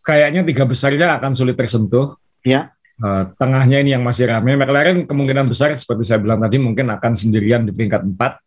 kayaknya 0.04 0.44
tiga 0.44 0.64
besarnya 0.68 1.16
akan 1.20 1.32
sulit 1.32 1.56
tersentuh. 1.56 2.16
Ya. 2.44 2.72
Uh, 3.00 3.26
tengahnya 3.40 3.82
ini 3.82 3.96
yang 3.96 4.04
masih 4.06 4.30
ramai. 4.30 4.54
McLaren 4.54 5.08
kemungkinan 5.08 5.50
besar 5.50 5.74
seperti 5.74 6.06
saya 6.06 6.22
bilang 6.22 6.38
tadi 6.38 6.62
mungkin 6.62 6.92
akan 6.94 7.12
sendirian 7.18 7.66
di 7.66 7.74
peringkat 7.74 8.06
empat 8.06 8.38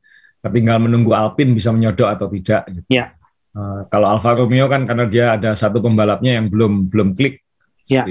tinggal 0.48 0.80
menunggu 0.80 1.12
Alpine 1.12 1.52
bisa 1.52 1.74
menyodok 1.76 2.08
atau 2.08 2.28
tidak. 2.32 2.64
Gitu. 2.72 2.88
Ya. 2.88 3.18
Uh, 3.52 3.84
kalau 3.90 4.14
Alfa 4.14 4.38
Romeo 4.38 4.70
kan 4.70 4.86
karena 4.86 5.06
dia 5.10 5.34
ada 5.36 5.52
satu 5.58 5.82
pembalapnya 5.82 6.38
yang 6.40 6.48
belum 6.48 6.88
belum 6.88 7.18
klik. 7.18 7.42
Ya. 7.90 8.06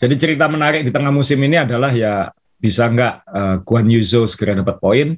Jadi 0.00 0.14
cerita 0.18 0.50
menarik 0.50 0.82
di 0.82 0.90
tengah 0.90 1.14
musim 1.14 1.38
ini 1.40 1.60
adalah 1.60 1.94
ya 1.94 2.28
bisa 2.58 2.88
nggak 2.88 3.14
uh, 3.28 3.56
Guan 3.62 3.86
Yuzo 3.86 4.26
segera 4.26 4.58
dapat 4.58 4.76
poin. 4.82 5.14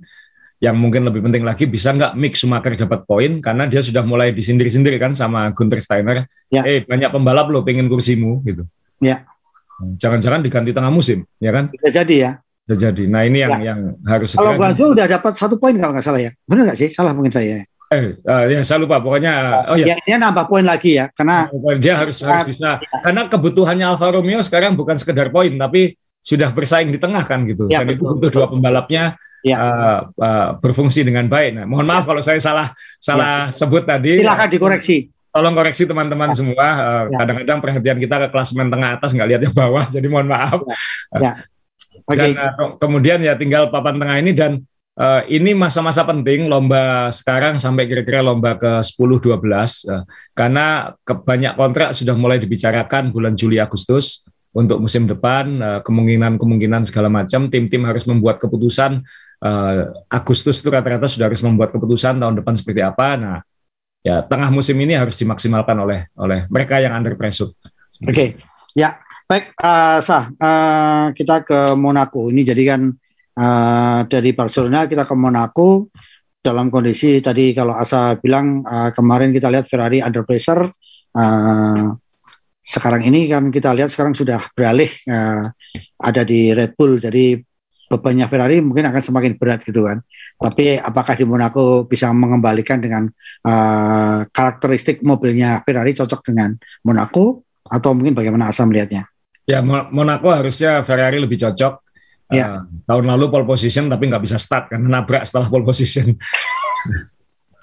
Yang 0.56 0.76
mungkin 0.80 1.04
lebih 1.04 1.20
penting 1.20 1.44
lagi 1.44 1.68
bisa 1.68 1.92
nggak 1.92 2.16
Mick 2.16 2.32
Schumacher 2.32 2.72
dapat 2.80 3.04
poin 3.04 3.44
karena 3.44 3.68
dia 3.68 3.84
sudah 3.84 4.00
mulai 4.00 4.32
disindir-sindir 4.32 4.96
kan 4.96 5.12
sama 5.12 5.52
Gunter 5.52 5.84
Steiner. 5.84 6.24
Ya. 6.48 6.64
Eh 6.64 6.88
banyak 6.88 7.12
pembalap 7.12 7.52
lo 7.52 7.60
pengen 7.60 7.92
kursimu 7.92 8.40
gitu. 8.40 8.64
Ya. 9.04 9.28
Jangan-jangan 10.00 10.40
diganti 10.40 10.72
tengah 10.72 10.88
musim, 10.88 11.28
ya 11.36 11.52
kan? 11.52 11.68
Bisa 11.68 12.00
jadi 12.00 12.14
ya. 12.16 12.30
Sudah 12.64 12.78
jadi. 12.88 13.04
Nah 13.04 13.22
ini 13.28 13.44
yang 13.44 13.52
ya. 13.60 13.76
yang 13.76 13.80
harus 14.08 14.32
Kalau 14.32 14.56
Guangzhou 14.56 14.96
udah 14.96 15.06
dapat 15.06 15.32
satu 15.36 15.60
poin 15.60 15.76
kalau 15.76 15.92
nggak 15.92 16.06
salah 16.08 16.24
ya. 16.24 16.32
Benar 16.48 16.72
nggak 16.72 16.78
sih? 16.80 16.88
Salah 16.88 17.12
mungkin 17.12 17.30
saya. 17.30 17.62
Eh, 17.86 18.18
uh, 18.18 18.44
ya 18.50 18.66
saya 18.66 18.82
lupa. 18.82 18.98
Pokoknya, 18.98 19.62
oh 19.70 19.78
ya. 19.78 19.94
ya 19.94 19.96
dia 20.02 20.16
nambah 20.18 20.50
poin 20.50 20.66
lagi 20.66 20.98
ya, 20.98 21.06
karena 21.14 21.46
dia 21.78 21.94
harus 21.94 22.18
harus 22.18 22.50
bisa. 22.50 22.82
Ya. 22.82 22.98
Karena 22.98 23.30
kebutuhannya 23.30 23.86
Alfa 23.86 24.10
Romeo 24.10 24.42
sekarang 24.42 24.74
bukan 24.74 24.98
sekedar 24.98 25.30
poin, 25.30 25.54
tapi 25.54 25.94
sudah 26.26 26.50
bersaing 26.50 26.90
di 26.90 26.98
tengah 26.98 27.22
kan 27.22 27.46
gitu. 27.46 27.70
Ya, 27.70 27.86
Dan 27.86 27.94
betul, 27.94 28.02
itu 28.02 28.04
butuh 28.18 28.30
dua 28.34 28.46
pembalapnya 28.50 29.14
ya. 29.46 29.56
uh, 29.62 29.98
uh, 30.18 30.48
berfungsi 30.58 31.06
dengan 31.06 31.30
baik. 31.30 31.62
Nah, 31.62 31.64
mohon 31.70 31.86
maaf 31.86 32.02
ya. 32.02 32.08
kalau 32.10 32.22
saya 32.26 32.42
salah 32.42 32.74
salah 32.98 33.46
ya. 33.46 33.54
sebut 33.54 33.86
tadi. 33.86 34.18
Silakan 34.18 34.50
dikoreksi. 34.50 35.14
Tolong 35.30 35.54
koreksi 35.54 35.86
teman-teman 35.86 36.34
ya. 36.34 36.34
semua. 36.34 36.66
Kadang-kadang 37.14 37.58
uh, 37.58 37.62
ya. 37.62 37.64
perhatian 37.78 37.98
kita 38.02 38.16
ke 38.26 38.28
klasemen 38.34 38.66
tengah 38.66 38.98
atas 38.98 39.14
nggak 39.14 39.28
lihat 39.30 39.42
yang 39.46 39.54
bawah, 39.54 39.84
jadi 39.94 40.06
mohon 40.10 40.26
maaf. 40.26 40.66
Ya. 41.14 41.22
ya. 41.22 41.32
Okay. 42.10 42.34
Dan 42.34 42.42
uh, 42.42 42.74
kemudian 42.82 43.18
ya 43.22 43.38
tinggal 43.38 43.70
papan 43.70 44.02
tengah 44.02 44.18
ini 44.18 44.34
dan 44.34 44.66
uh, 44.98 45.22
ini 45.30 45.54
masa-masa 45.54 46.02
penting 46.02 46.50
lomba 46.50 47.14
sekarang 47.14 47.62
sampai 47.62 47.86
kira-kira 47.86 48.18
lomba 48.24 48.58
ke 48.58 48.82
10 48.82 48.98
12 48.98 49.30
uh, 49.30 50.02
karena 50.34 50.94
banyak 51.04 51.54
kontrak 51.54 51.94
sudah 51.94 52.14
mulai 52.18 52.42
dibicarakan 52.42 53.14
bulan 53.14 53.38
Juli 53.38 53.62
Agustus 53.62 54.26
untuk 54.56 54.80
musim 54.80 55.04
depan 55.04 55.60
uh, 55.60 55.80
kemungkinan-kemungkinan 55.84 56.88
segala 56.88 57.12
macam 57.12 57.52
tim-tim 57.52 57.84
harus 57.84 58.08
membuat 58.08 58.40
keputusan 58.40 59.04
uh, 59.44 59.92
Agustus 60.08 60.64
itu 60.64 60.72
rata-rata 60.72 61.04
sudah 61.04 61.28
harus 61.28 61.44
membuat 61.44 61.76
keputusan 61.76 62.16
tahun 62.16 62.40
depan 62.40 62.56
seperti 62.56 62.80
apa. 62.80 63.20
Nah, 63.20 63.38
ya 64.00 64.24
tengah 64.24 64.48
musim 64.48 64.80
ini 64.80 64.96
harus 64.96 65.20
dimaksimalkan 65.20 65.76
oleh 65.76 66.08
oleh 66.16 66.48
mereka 66.48 66.80
yang 66.80 66.96
under 66.96 67.12
pressure. 67.20 67.52
Oke. 68.00 68.12
Okay. 68.12 68.28
Ya, 68.76 69.00
Baik, 69.26 69.58
uh, 69.58 69.98
sah 69.98 70.30
uh, 70.38 71.10
kita 71.10 71.42
ke 71.42 71.74
Monaco. 71.74 72.30
Ini 72.30 72.46
jadi 72.46 72.62
kan 72.62 72.94
uh, 73.34 74.00
dari 74.06 74.30
Barcelona 74.30 74.86
kita 74.86 75.02
ke 75.02 75.14
Monaco 75.18 75.90
dalam 76.38 76.70
kondisi 76.70 77.18
tadi 77.18 77.50
kalau 77.50 77.74
Asa 77.74 78.14
bilang 78.22 78.62
uh, 78.62 78.94
kemarin 78.94 79.34
kita 79.34 79.50
lihat 79.50 79.66
Ferrari 79.66 79.98
under 79.98 80.22
pressure. 80.22 80.70
Uh, 81.10 81.98
sekarang 82.66 83.06
ini 83.06 83.30
kan 83.30 83.46
kita 83.54 83.70
lihat 83.70 83.94
sekarang 83.94 84.18
sudah 84.18 84.42
beralih 84.50 84.90
uh, 85.06 85.46
ada 86.02 86.22
di 86.26 86.50
Red 86.50 86.74
Bull. 86.74 86.98
Jadi 86.98 87.38
bebannya 87.86 88.26
Ferrari 88.26 88.58
mungkin 88.58 88.90
akan 88.90 88.98
semakin 88.98 89.38
berat 89.38 89.62
gitu 89.62 89.86
kan. 89.86 90.02
Tapi 90.36 90.76
apakah 90.76 91.14
di 91.14 91.24
Monaco 91.24 91.86
bisa 91.86 92.10
mengembalikan 92.10 92.82
dengan 92.82 93.06
uh, 93.46 94.26
karakteristik 94.28 95.00
mobilnya 95.06 95.62
Ferrari 95.62 95.94
cocok 95.94 96.20
dengan 96.26 96.58
Monaco 96.82 97.46
atau 97.62 97.94
mungkin 97.94 98.18
bagaimana 98.18 98.50
Asa 98.50 98.66
melihatnya? 98.66 99.06
Ya 99.46 99.62
Monaco 99.62 100.28
harusnya 100.34 100.82
Ferrari 100.82 101.22
lebih 101.22 101.38
cocok. 101.38 101.86
Ya. 102.34 102.66
Uh, 102.66 102.82
tahun 102.90 103.14
lalu 103.14 103.30
pole 103.30 103.46
position 103.46 103.86
tapi 103.86 104.10
nggak 104.10 104.26
bisa 104.26 104.42
start 104.42 104.74
karena 104.74 104.98
nabrak 104.98 105.22
setelah 105.22 105.46
pole 105.46 105.62
position. 105.62 106.18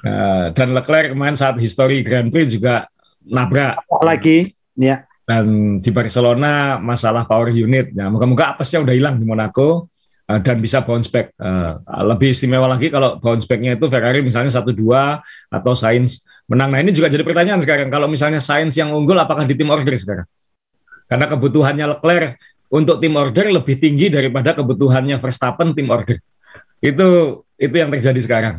uh, 0.07 0.47
dan 0.55 0.71
Leclerc 0.71 1.11
kemarin 1.11 1.35
saat 1.35 1.59
history 1.59 1.99
Grand 1.99 2.31
Prix 2.31 2.55
juga 2.55 2.87
nabrak. 3.27 3.83
Lagi, 3.99 4.55
ya. 4.77 5.05
Dan 5.23 5.79
di 5.79 5.89
Barcelona 5.89 6.75
masalah 6.83 7.23
power 7.23 7.49
unit. 7.49 7.95
Ya, 7.95 8.11
moga-moga 8.11 8.55
apesnya 8.55 8.83
udah 8.83 8.91
hilang 8.91 9.15
di 9.15 9.23
Monaco 9.23 9.87
uh, 10.27 10.39
dan 10.43 10.59
bisa 10.59 10.83
bounce 10.83 11.07
back. 11.07 11.31
Uh, 11.39 11.79
lebih 12.11 12.35
istimewa 12.35 12.67
lagi 12.67 12.91
kalau 12.91 13.15
bounce 13.19 13.47
backnya 13.47 13.79
itu 13.79 13.87
Ferrari 13.87 14.19
misalnya 14.19 14.51
satu 14.51 14.75
dua 14.75 15.23
atau 15.47 15.71
Sainz 15.71 16.27
menang. 16.51 16.75
Nah 16.75 16.79
ini 16.83 16.91
juga 16.91 17.07
jadi 17.07 17.23
pertanyaan 17.23 17.63
sekarang. 17.63 17.87
Kalau 17.87 18.11
misalnya 18.11 18.43
Sainz 18.43 18.75
yang 18.75 18.91
unggul, 18.91 19.15
apakah 19.15 19.47
di 19.47 19.55
tim 19.55 19.71
order 19.71 19.95
sekarang? 19.95 20.27
Karena 21.07 21.25
kebutuhannya 21.31 21.85
Leclerc 21.97 22.35
untuk 22.73 22.99
tim 22.99 23.13
order 23.15 23.45
lebih 23.53 23.79
tinggi 23.79 24.11
daripada 24.11 24.57
kebutuhannya 24.57 25.19
Verstappen 25.23 25.71
tim 25.71 25.87
order. 25.87 26.19
Itu 26.83 27.41
itu 27.55 27.75
yang 27.79 27.87
terjadi 27.95 28.19
sekarang. 28.19 28.55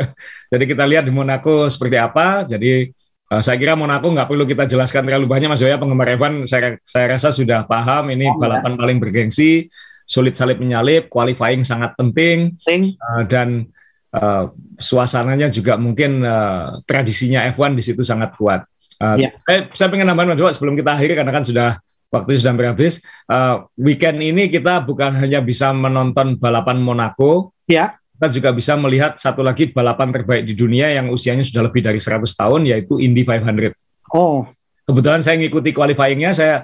Jadi 0.52 0.64
kita 0.68 0.86
lihat 0.86 1.08
di 1.08 1.12
Monaco 1.14 1.66
seperti 1.66 1.98
apa. 1.98 2.46
Jadi 2.46 2.92
uh, 3.30 3.40
saya 3.40 3.56
kira 3.56 3.78
Monaco 3.78 4.10
nggak 4.10 4.28
perlu 4.28 4.44
kita 4.44 4.64
jelaskan 4.68 5.06
terlalu 5.06 5.30
banyak 5.30 5.48
Mas 5.48 5.60
Joya 5.62 5.80
penggemar 5.80 6.08
Evan 6.12 6.44
saya 6.44 6.76
saya 6.82 7.16
rasa 7.16 7.30
sudah 7.30 7.64
paham 7.64 8.12
ini 8.12 8.28
oh, 8.28 8.36
balapan 8.36 8.74
ya. 8.74 8.78
paling 8.80 8.98
bergengsi, 9.00 9.68
sulit 10.04 10.36
salib 10.36 10.60
menyalip, 10.60 11.08
qualifying 11.08 11.64
sangat 11.64 11.96
penting 11.96 12.56
uh, 13.00 13.22
dan 13.24 13.68
uh, 14.14 14.52
suasananya 14.76 15.48
juga 15.48 15.80
mungkin 15.80 16.20
uh, 16.22 16.80
tradisinya 16.84 17.44
F1 17.50 17.74
di 17.74 17.82
situ 17.84 18.04
sangat 18.04 18.36
kuat. 18.36 18.64
Uh, 19.02 19.18
ya. 19.18 19.34
saya, 19.42 19.66
saya 19.74 19.88
pengen 19.90 20.06
nambahin 20.06 20.36
Mas 20.36 20.54
sebelum 20.54 20.78
kita 20.78 20.94
akhiri 20.94 21.18
karena 21.18 21.32
kan 21.34 21.42
sudah 21.42 21.82
waktu 22.14 22.38
sudah 22.38 22.54
berhabis. 22.54 23.02
Uh, 23.26 23.66
weekend 23.74 24.22
ini 24.22 24.46
kita 24.46 24.78
bukan 24.86 25.18
hanya 25.18 25.42
bisa 25.42 25.74
menonton 25.74 26.38
balapan 26.38 26.78
Monaco, 26.78 27.58
ya. 27.66 27.98
Kita 28.14 28.30
juga 28.30 28.50
bisa 28.54 28.78
melihat 28.78 29.18
satu 29.18 29.42
lagi 29.42 29.74
balapan 29.74 30.14
terbaik 30.14 30.46
di 30.46 30.54
dunia 30.54 30.86
yang 30.86 31.10
usianya 31.10 31.42
sudah 31.42 31.66
lebih 31.66 31.82
dari 31.82 31.98
100 31.98 32.22
tahun, 32.30 32.60
yaitu 32.70 33.02
Indy 33.02 33.26
500. 33.26 33.74
Oh. 34.14 34.46
Kebetulan 34.86 35.18
saya 35.24 35.40
ngikuti 35.42 35.74
qualifyingnya, 35.74 36.30
saya 36.30 36.62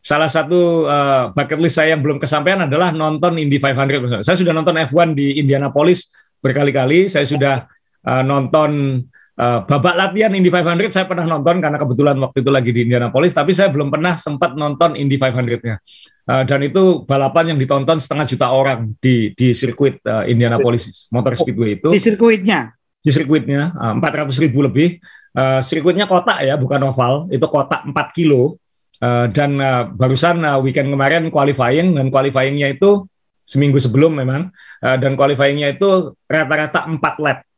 salah 0.00 0.28
satu 0.28 0.84
uh, 0.84 1.32
bucket 1.32 1.56
list 1.56 1.80
saya 1.80 1.96
yang 1.96 2.04
belum 2.04 2.20
kesampaian 2.20 2.68
adalah 2.68 2.92
nonton 2.92 3.40
Indy 3.40 3.56
500. 3.56 4.20
Saya 4.20 4.36
sudah 4.36 4.52
nonton 4.52 4.76
F1 4.76 5.16
di 5.16 5.40
Indianapolis 5.40 6.12
berkali-kali, 6.44 7.08
saya 7.08 7.24
sudah 7.24 7.64
uh, 8.04 8.20
nonton 8.20 9.00
Uh, 9.40 9.64
babak 9.64 9.96
latihan 9.96 10.28
Indy 10.36 10.52
500 10.52 10.92
saya 10.92 11.08
pernah 11.08 11.24
nonton 11.24 11.64
karena 11.64 11.80
kebetulan 11.80 12.12
waktu 12.20 12.44
itu 12.44 12.50
lagi 12.52 12.70
di 12.76 12.80
Indianapolis, 12.84 13.32
tapi 13.32 13.56
saya 13.56 13.72
belum 13.72 13.88
pernah 13.88 14.12
sempat 14.12 14.52
nonton 14.52 15.00
Indy 15.00 15.16
500-nya. 15.16 15.80
Uh, 16.28 16.44
dan 16.44 16.60
itu 16.60 17.08
balapan 17.08 17.56
yang 17.56 17.58
ditonton 17.58 17.96
setengah 17.96 18.28
juta 18.28 18.52
orang 18.52 18.92
di 19.00 19.32
di 19.32 19.56
sirkuit 19.56 20.04
uh, 20.04 20.28
Indianapolis 20.28 21.08
Motor 21.08 21.40
Speedway 21.40 21.80
itu. 21.80 21.88
Di 21.88 22.04
sirkuitnya? 22.04 22.76
Di 23.00 23.08
sirkuitnya, 23.08 23.72
uh, 23.80 23.96
400 23.96 24.44
ribu 24.44 24.60
lebih. 24.60 25.00
Uh, 25.32 25.64
sirkuitnya 25.64 26.04
kotak 26.04 26.44
ya, 26.44 26.60
bukan 26.60 26.92
oval. 26.92 27.24
Itu 27.32 27.48
kotak 27.48 27.88
4 27.88 27.96
kilo. 28.12 28.60
Uh, 29.00 29.24
dan 29.32 29.56
uh, 29.56 29.88
barusan 29.88 30.44
uh, 30.44 30.60
weekend 30.60 30.92
kemarin 30.92 31.32
qualifying, 31.32 31.96
dan 31.96 32.12
qualifyingnya 32.12 32.76
itu 32.76 33.08
seminggu 33.48 33.80
sebelum 33.80 34.20
memang. 34.20 34.52
Uh, 34.84 35.00
dan 35.00 35.16
qualifyingnya 35.16 35.80
itu 35.80 36.12
rata-rata 36.28 36.84
4 36.84 37.00
lap 37.24 37.48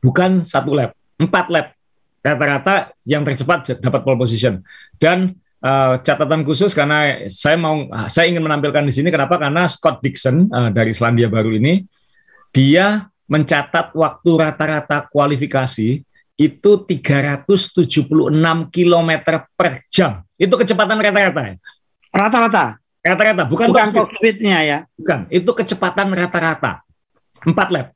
bukan 0.00 0.42
satu 0.42 0.74
lap, 0.74 0.96
empat 1.20 1.46
lap. 1.52 1.66
Rata-rata 2.20 2.92
yang 3.08 3.24
tercepat 3.24 3.80
dapat 3.80 4.00
pole 4.04 4.20
position. 4.20 4.60
Dan 5.00 5.40
uh, 5.64 5.96
catatan 6.04 6.44
khusus 6.44 6.76
karena 6.76 7.24
saya 7.32 7.56
mau 7.56 7.88
saya 8.12 8.28
ingin 8.28 8.44
menampilkan 8.44 8.84
di 8.84 8.92
sini 8.92 9.08
kenapa? 9.08 9.40
Karena 9.40 9.64
Scott 9.64 10.04
Dixon 10.04 10.52
uh, 10.52 10.68
dari 10.68 10.92
Selandia 10.92 11.32
Baru 11.32 11.48
ini 11.56 11.80
dia 12.52 13.08
mencatat 13.30 13.94
waktu 13.94 14.30
rata-rata 14.36 15.06
kualifikasi 15.08 16.02
itu 16.40 16.70
376 16.88 18.08
km 18.72 19.10
per 19.54 19.84
jam. 19.92 20.24
Itu 20.40 20.56
kecepatan 20.56 20.96
rata-rata 20.98 21.42
ya? 21.52 21.54
Rata-rata? 22.10 22.64
Rata-rata, 23.00 23.48
bukan, 23.48 23.72
bukan 23.72 23.88
top 23.96 24.12
speed-nya 24.12 24.58
ya? 24.60 24.78
Bukan, 24.92 25.24
itu 25.32 25.50
kecepatan 25.52 26.12
rata-rata. 26.12 26.84
Empat 27.44 27.68
lap. 27.72 27.86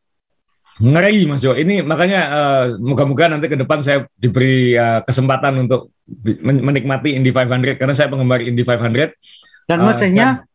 Ngeri 0.82 1.30
Mas 1.30 1.42
Jo. 1.44 1.54
Ini 1.54 1.86
makanya 1.86 2.20
uh, 2.34 2.64
moga-moga 2.82 3.30
nanti 3.30 3.46
ke 3.46 3.54
depan 3.54 3.78
saya 3.78 4.10
diberi 4.18 4.74
uh, 4.74 5.06
kesempatan 5.06 5.66
untuk 5.68 5.94
menikmati 6.42 7.14
Indy 7.14 7.30
500 7.30 7.78
karena 7.78 7.94
saya 7.94 8.10
penggemar 8.10 8.42
Indy 8.42 8.66
500. 8.66 9.14
Dan 9.70 9.78
mesinnya 9.86 10.28
uh, 10.42 10.52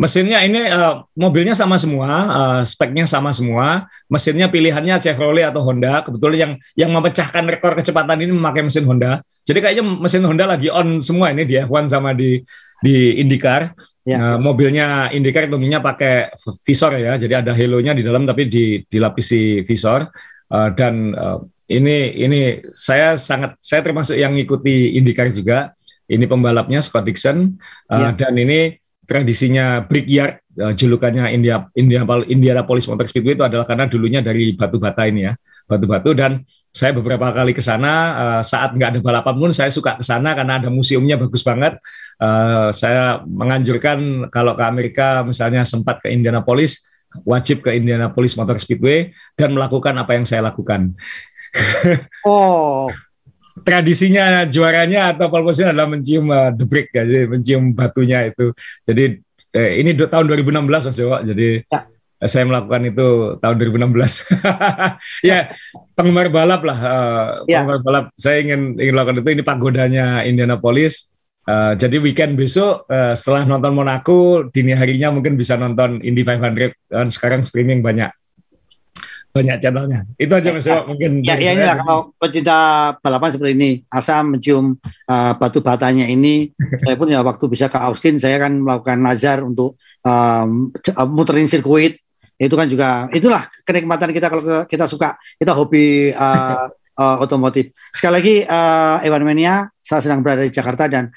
Mesinnya 0.00 0.40
ini 0.40 0.64
uh, 0.64 1.04
mobilnya 1.12 1.52
sama 1.52 1.76
semua, 1.76 2.08
uh, 2.08 2.60
speknya 2.64 3.04
sama 3.04 3.36
semua. 3.36 3.84
Mesinnya 4.08 4.48
pilihannya 4.48 4.96
Chevrolet 4.96 5.44
atau 5.44 5.60
Honda. 5.60 6.00
Kebetulan 6.00 6.36
yang 6.40 6.52
yang 6.72 6.90
memecahkan 6.96 7.44
rekor 7.44 7.76
kecepatan 7.76 8.16
ini 8.24 8.32
memakai 8.32 8.64
mesin 8.64 8.88
Honda. 8.88 9.20
Jadi 9.44 9.60
kayaknya 9.60 9.84
mesin 9.84 10.24
Honda 10.24 10.48
lagi 10.48 10.72
on 10.72 11.04
semua 11.04 11.36
ini 11.36 11.44
di 11.44 11.60
F1 11.60 11.92
sama 11.92 12.16
di 12.16 12.40
di 12.80 13.20
IndyCar. 13.20 13.72
Ya. 14.08 14.16
Uh, 14.16 14.38
mobilnya 14.40 15.12
IndyCar 15.12 15.46
tentunya 15.46 15.78
pakai 15.78 16.32
visor 16.64 16.96
ya. 16.96 17.14
Jadi 17.20 17.34
ada 17.36 17.52
halonya 17.52 17.92
di 17.92 18.02
dalam 18.02 18.24
tapi 18.24 18.48
di 18.48 18.80
dilapisi 18.88 19.60
visor. 19.62 20.08
Uh, 20.50 20.72
dan 20.74 21.14
uh, 21.14 21.38
ini 21.70 22.18
ini 22.18 22.40
saya 22.74 23.14
sangat 23.14 23.54
saya 23.62 23.86
termasuk 23.86 24.18
yang 24.18 24.34
ngikuti 24.34 24.98
IndyCar 24.98 25.30
juga. 25.30 25.70
Ini 26.10 26.26
pembalapnya 26.26 26.82
Scott 26.82 27.06
Dixon 27.06 27.54
uh, 27.86 28.10
ya. 28.10 28.10
dan 28.18 28.34
ini 28.34 28.74
tradisinya 29.06 29.82
Brickyard, 29.82 30.42
uh, 30.58 30.74
julukannya 30.74 31.30
India 31.34 31.66
Indianapolis 32.26 32.86
Motor 32.86 33.06
Speedway 33.10 33.34
itu 33.34 33.42
adalah 33.42 33.66
karena 33.66 33.90
dulunya 33.90 34.18
dari 34.22 34.54
batu 34.54 34.78
bata 34.78 35.06
ini 35.06 35.26
ya, 35.26 35.34
batu-batu 35.70 36.14
dan 36.14 36.46
saya 36.70 36.94
beberapa 36.94 37.34
kali 37.34 37.50
ke 37.50 37.58
sana 37.58 37.92
uh, 38.14 38.42
saat 38.46 38.70
nggak 38.74 38.88
ada 38.94 39.00
balapan 39.02 39.34
pun 39.34 39.50
saya 39.50 39.70
suka 39.74 39.98
ke 39.98 40.04
sana 40.06 40.34
karena 40.38 40.62
ada 40.62 40.70
museumnya 40.70 41.18
bagus 41.18 41.42
banget. 41.42 41.78
Uh, 42.20 42.68
saya 42.68 43.24
menganjurkan 43.24 44.28
kalau 44.28 44.52
ke 44.52 44.60
Amerika 44.60 45.24
misalnya 45.24 45.64
sempat 45.64 46.04
ke 46.04 46.12
Indianapolis 46.12 46.84
wajib 47.24 47.64
ke 47.64 47.74
Indianapolis 47.74 48.36
Motor 48.38 48.60
Speedway 48.60 49.10
dan 49.34 49.56
melakukan 49.56 49.96
apa 49.98 50.14
yang 50.14 50.24
saya 50.28 50.44
lakukan. 50.44 50.94
Oh, 52.22 52.86
tradisinya 53.66 54.46
juaranya 54.46 55.10
atau 55.10 55.26
pole 55.26 55.42
position 55.42 55.74
adalah 55.74 55.90
mencium 55.90 56.30
uh, 56.30 56.54
the 56.54 56.62
brick 56.62 56.94
ya, 56.94 57.02
jadi 57.02 57.26
mencium 57.26 57.74
batunya 57.74 58.30
itu. 58.30 58.54
Jadi 58.86 59.18
eh, 59.54 59.70
ini 59.82 59.96
tahun 59.96 60.30
2016 60.30 60.62
Mas 60.68 60.96
Jawa. 60.96 61.26
Jadi 61.26 61.64
ya. 61.66 61.80
saya 62.22 62.44
melakukan 62.46 62.82
itu 62.86 63.08
tahun 63.42 63.56
2016. 63.58 64.30
ya, 65.30 65.38
penggemar 65.98 66.28
balap 66.30 66.62
lah. 66.62 66.78
Uh, 66.78 67.28
ya. 67.50 67.66
Penggemar 67.66 67.80
balap. 67.82 68.04
Saya 68.14 68.44
ingin 68.44 68.78
ingin 68.78 68.94
lakukan 68.94 69.20
itu. 69.20 69.30
Ini 69.34 69.42
pagodanya 69.42 70.06
Indianapolis. 70.22 71.10
Uh, 71.40 71.72
jadi 71.72 71.96
weekend 71.98 72.36
besok 72.36 72.84
uh, 72.92 73.16
setelah 73.16 73.48
nonton 73.48 73.72
Monaco 73.72 74.44
dini 74.52 74.76
harinya 74.76 75.08
mungkin 75.08 75.40
bisa 75.40 75.56
nonton 75.56 75.98
Indy 76.04 76.20
500 76.20 76.92
dan 76.92 77.08
sekarang 77.08 77.48
streaming 77.48 77.80
banyak 77.80 78.12
banyak 79.30 79.56
channelnya. 79.62 80.00
Itu 80.18 80.34
aja 80.34 80.50
Mas 80.50 80.66
ya, 80.66 80.82
mungkin. 80.82 81.22
Ya, 81.22 81.38
ya 81.38 81.54
inilah 81.54 81.78
kalau 81.78 82.10
pecinta 82.18 82.58
balapan 82.98 83.30
seperti 83.30 83.52
ini, 83.54 83.70
asal 83.86 84.26
mencium 84.26 84.74
uh, 85.06 85.32
batu 85.38 85.62
batanya 85.62 86.06
ini, 86.10 86.50
saya 86.82 86.98
pun 86.98 87.06
ya 87.08 87.22
waktu 87.22 87.46
bisa 87.46 87.70
ke 87.70 87.78
Austin, 87.78 88.18
saya 88.18 88.42
kan 88.42 88.58
melakukan 88.58 88.98
nazar 88.98 89.46
untuk 89.46 89.78
um, 90.02 90.74
muterin 91.14 91.46
sirkuit. 91.46 92.02
Itu 92.40 92.56
kan 92.56 92.66
juga 92.66 93.06
itulah 93.12 93.46
kenikmatan 93.68 94.10
kita 94.16 94.26
kalau 94.32 94.42
kita 94.64 94.88
suka 94.88 95.14
kita 95.36 95.52
hobi 95.52 96.10
uh, 96.16 96.72
uh, 97.00 97.16
otomotif. 97.24 97.72
Sekali 97.96 98.12
lagi 98.12 98.36
uh, 98.44 99.00
Ewan 99.00 99.24
Mania, 99.24 99.72
saya 99.80 100.04
sedang 100.04 100.20
berada 100.20 100.44
di 100.44 100.52
Jakarta 100.52 100.84
dan 100.84 101.08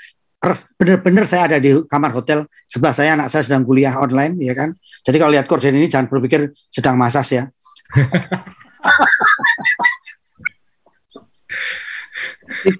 benar-benar 0.80 1.28
saya 1.28 1.52
ada 1.52 1.58
di 1.60 1.76
kamar 1.88 2.16
hotel. 2.16 2.48
Sebelah 2.68 2.96
saya 2.96 3.20
anak 3.20 3.28
saya 3.28 3.44
sedang 3.44 3.68
kuliah 3.68 4.00
online 4.00 4.40
ya 4.40 4.56
kan? 4.56 4.72
Jadi 5.04 5.20
kalau 5.20 5.36
lihat 5.36 5.48
korden 5.48 5.76
ini 5.76 5.92
jangan 5.92 6.08
berpikir 6.08 6.56
sedang 6.72 6.96
masas 6.96 7.28
ya 7.32 7.44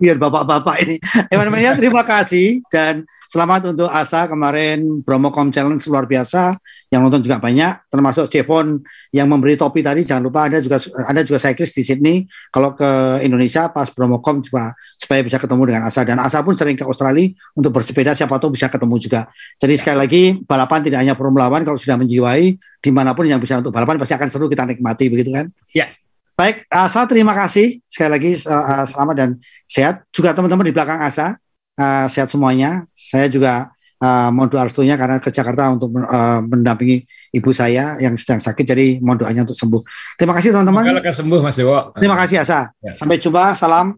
biar 0.02 0.18
bapak-bapak 0.20 0.76
ini. 0.86 0.96
Ewan 1.34 1.50
Mania 1.50 1.74
terima 1.74 2.04
kasih 2.06 2.62
dan 2.70 3.08
selamat 3.32 3.74
untuk 3.74 3.90
Asa 3.90 4.30
kemarin 4.30 5.02
Bromocom 5.02 5.50
Challenge 5.50 5.82
luar 5.90 6.06
biasa 6.06 6.58
yang 6.94 7.02
nonton 7.02 7.26
juga 7.26 7.42
banyak 7.42 7.90
termasuk 7.90 8.30
Jepon 8.30 8.86
yang 9.10 9.26
memberi 9.26 9.58
topi 9.58 9.82
tadi 9.82 10.06
jangan 10.06 10.30
lupa 10.30 10.46
ada 10.46 10.62
juga 10.62 10.78
ada 11.10 11.26
juga 11.26 11.42
cyclist 11.42 11.74
di 11.74 11.82
Sydney 11.82 12.18
kalau 12.54 12.78
ke 12.78 13.24
Indonesia 13.26 13.74
pas 13.74 13.90
Bromocom 13.90 14.46
juga 14.46 14.78
supaya 14.94 15.26
bisa 15.26 15.42
ketemu 15.42 15.74
dengan 15.74 15.90
Asa 15.90 16.06
dan 16.06 16.22
Asa 16.22 16.46
pun 16.46 16.54
sering 16.54 16.78
ke 16.78 16.86
Australia 16.86 17.34
untuk 17.58 17.74
bersepeda 17.74 18.14
siapa 18.14 18.38
tahu 18.38 18.54
bisa 18.54 18.70
ketemu 18.70 18.96
juga. 19.02 19.26
Jadi 19.58 19.74
sekali 19.82 19.98
lagi 19.98 20.24
balapan 20.46 20.80
tidak 20.86 21.00
hanya 21.02 21.18
Formula 21.18 21.50
One 21.50 21.66
kalau 21.66 21.82
sudah 21.82 21.98
menjiwai 21.98 22.54
di 22.84 22.92
mana 22.94 23.18
pun 23.18 23.26
yang 23.26 23.42
bisa 23.42 23.58
untuk 23.58 23.74
balapan 23.74 23.98
pasti 23.98 24.14
akan 24.14 24.30
seru 24.30 24.46
kita 24.46 24.70
nikmati 24.70 25.10
begitu 25.10 25.34
kan? 25.34 25.50
Ya. 25.74 25.90
Baik, 26.34 26.66
Asa 26.66 27.06
terima 27.06 27.38
kasih 27.38 27.78
sekali 27.86 28.10
lagi 28.10 28.32
uh, 28.50 28.86
selamat 28.90 29.16
dan 29.16 29.30
sehat. 29.70 30.02
Juga 30.10 30.34
teman-teman 30.34 30.66
di 30.66 30.74
belakang 30.74 30.98
Asa 30.98 31.38
uh, 31.78 32.06
sehat 32.10 32.26
semuanya. 32.26 32.90
Saya 32.98 33.30
juga 33.30 33.70
uh, 34.02 34.34
mohon 34.34 34.50
doa 34.50 34.66
restunya 34.66 34.98
karena 34.98 35.22
ke 35.22 35.30
Jakarta 35.30 35.70
untuk 35.70 35.94
uh, 35.94 36.42
mendampingi 36.42 37.06
ibu 37.38 37.54
saya 37.54 38.02
yang 38.02 38.18
sedang 38.18 38.42
sakit. 38.42 38.66
Jadi 38.66 38.98
mohon 38.98 39.22
doanya 39.22 39.46
untuk 39.46 39.54
sembuh. 39.54 39.82
Terima 40.18 40.34
kasih 40.34 40.58
teman-teman. 40.58 40.84
Semoga 40.90 41.14
sembuh 41.14 41.40
Mas 41.46 41.56
Dewo. 41.62 41.78
Terima 41.94 42.18
kasih 42.18 42.42
Asa. 42.42 42.74
Ya. 42.82 42.92
Sampai 42.98 43.22
jumpa. 43.22 43.54
Salam. 43.54 43.94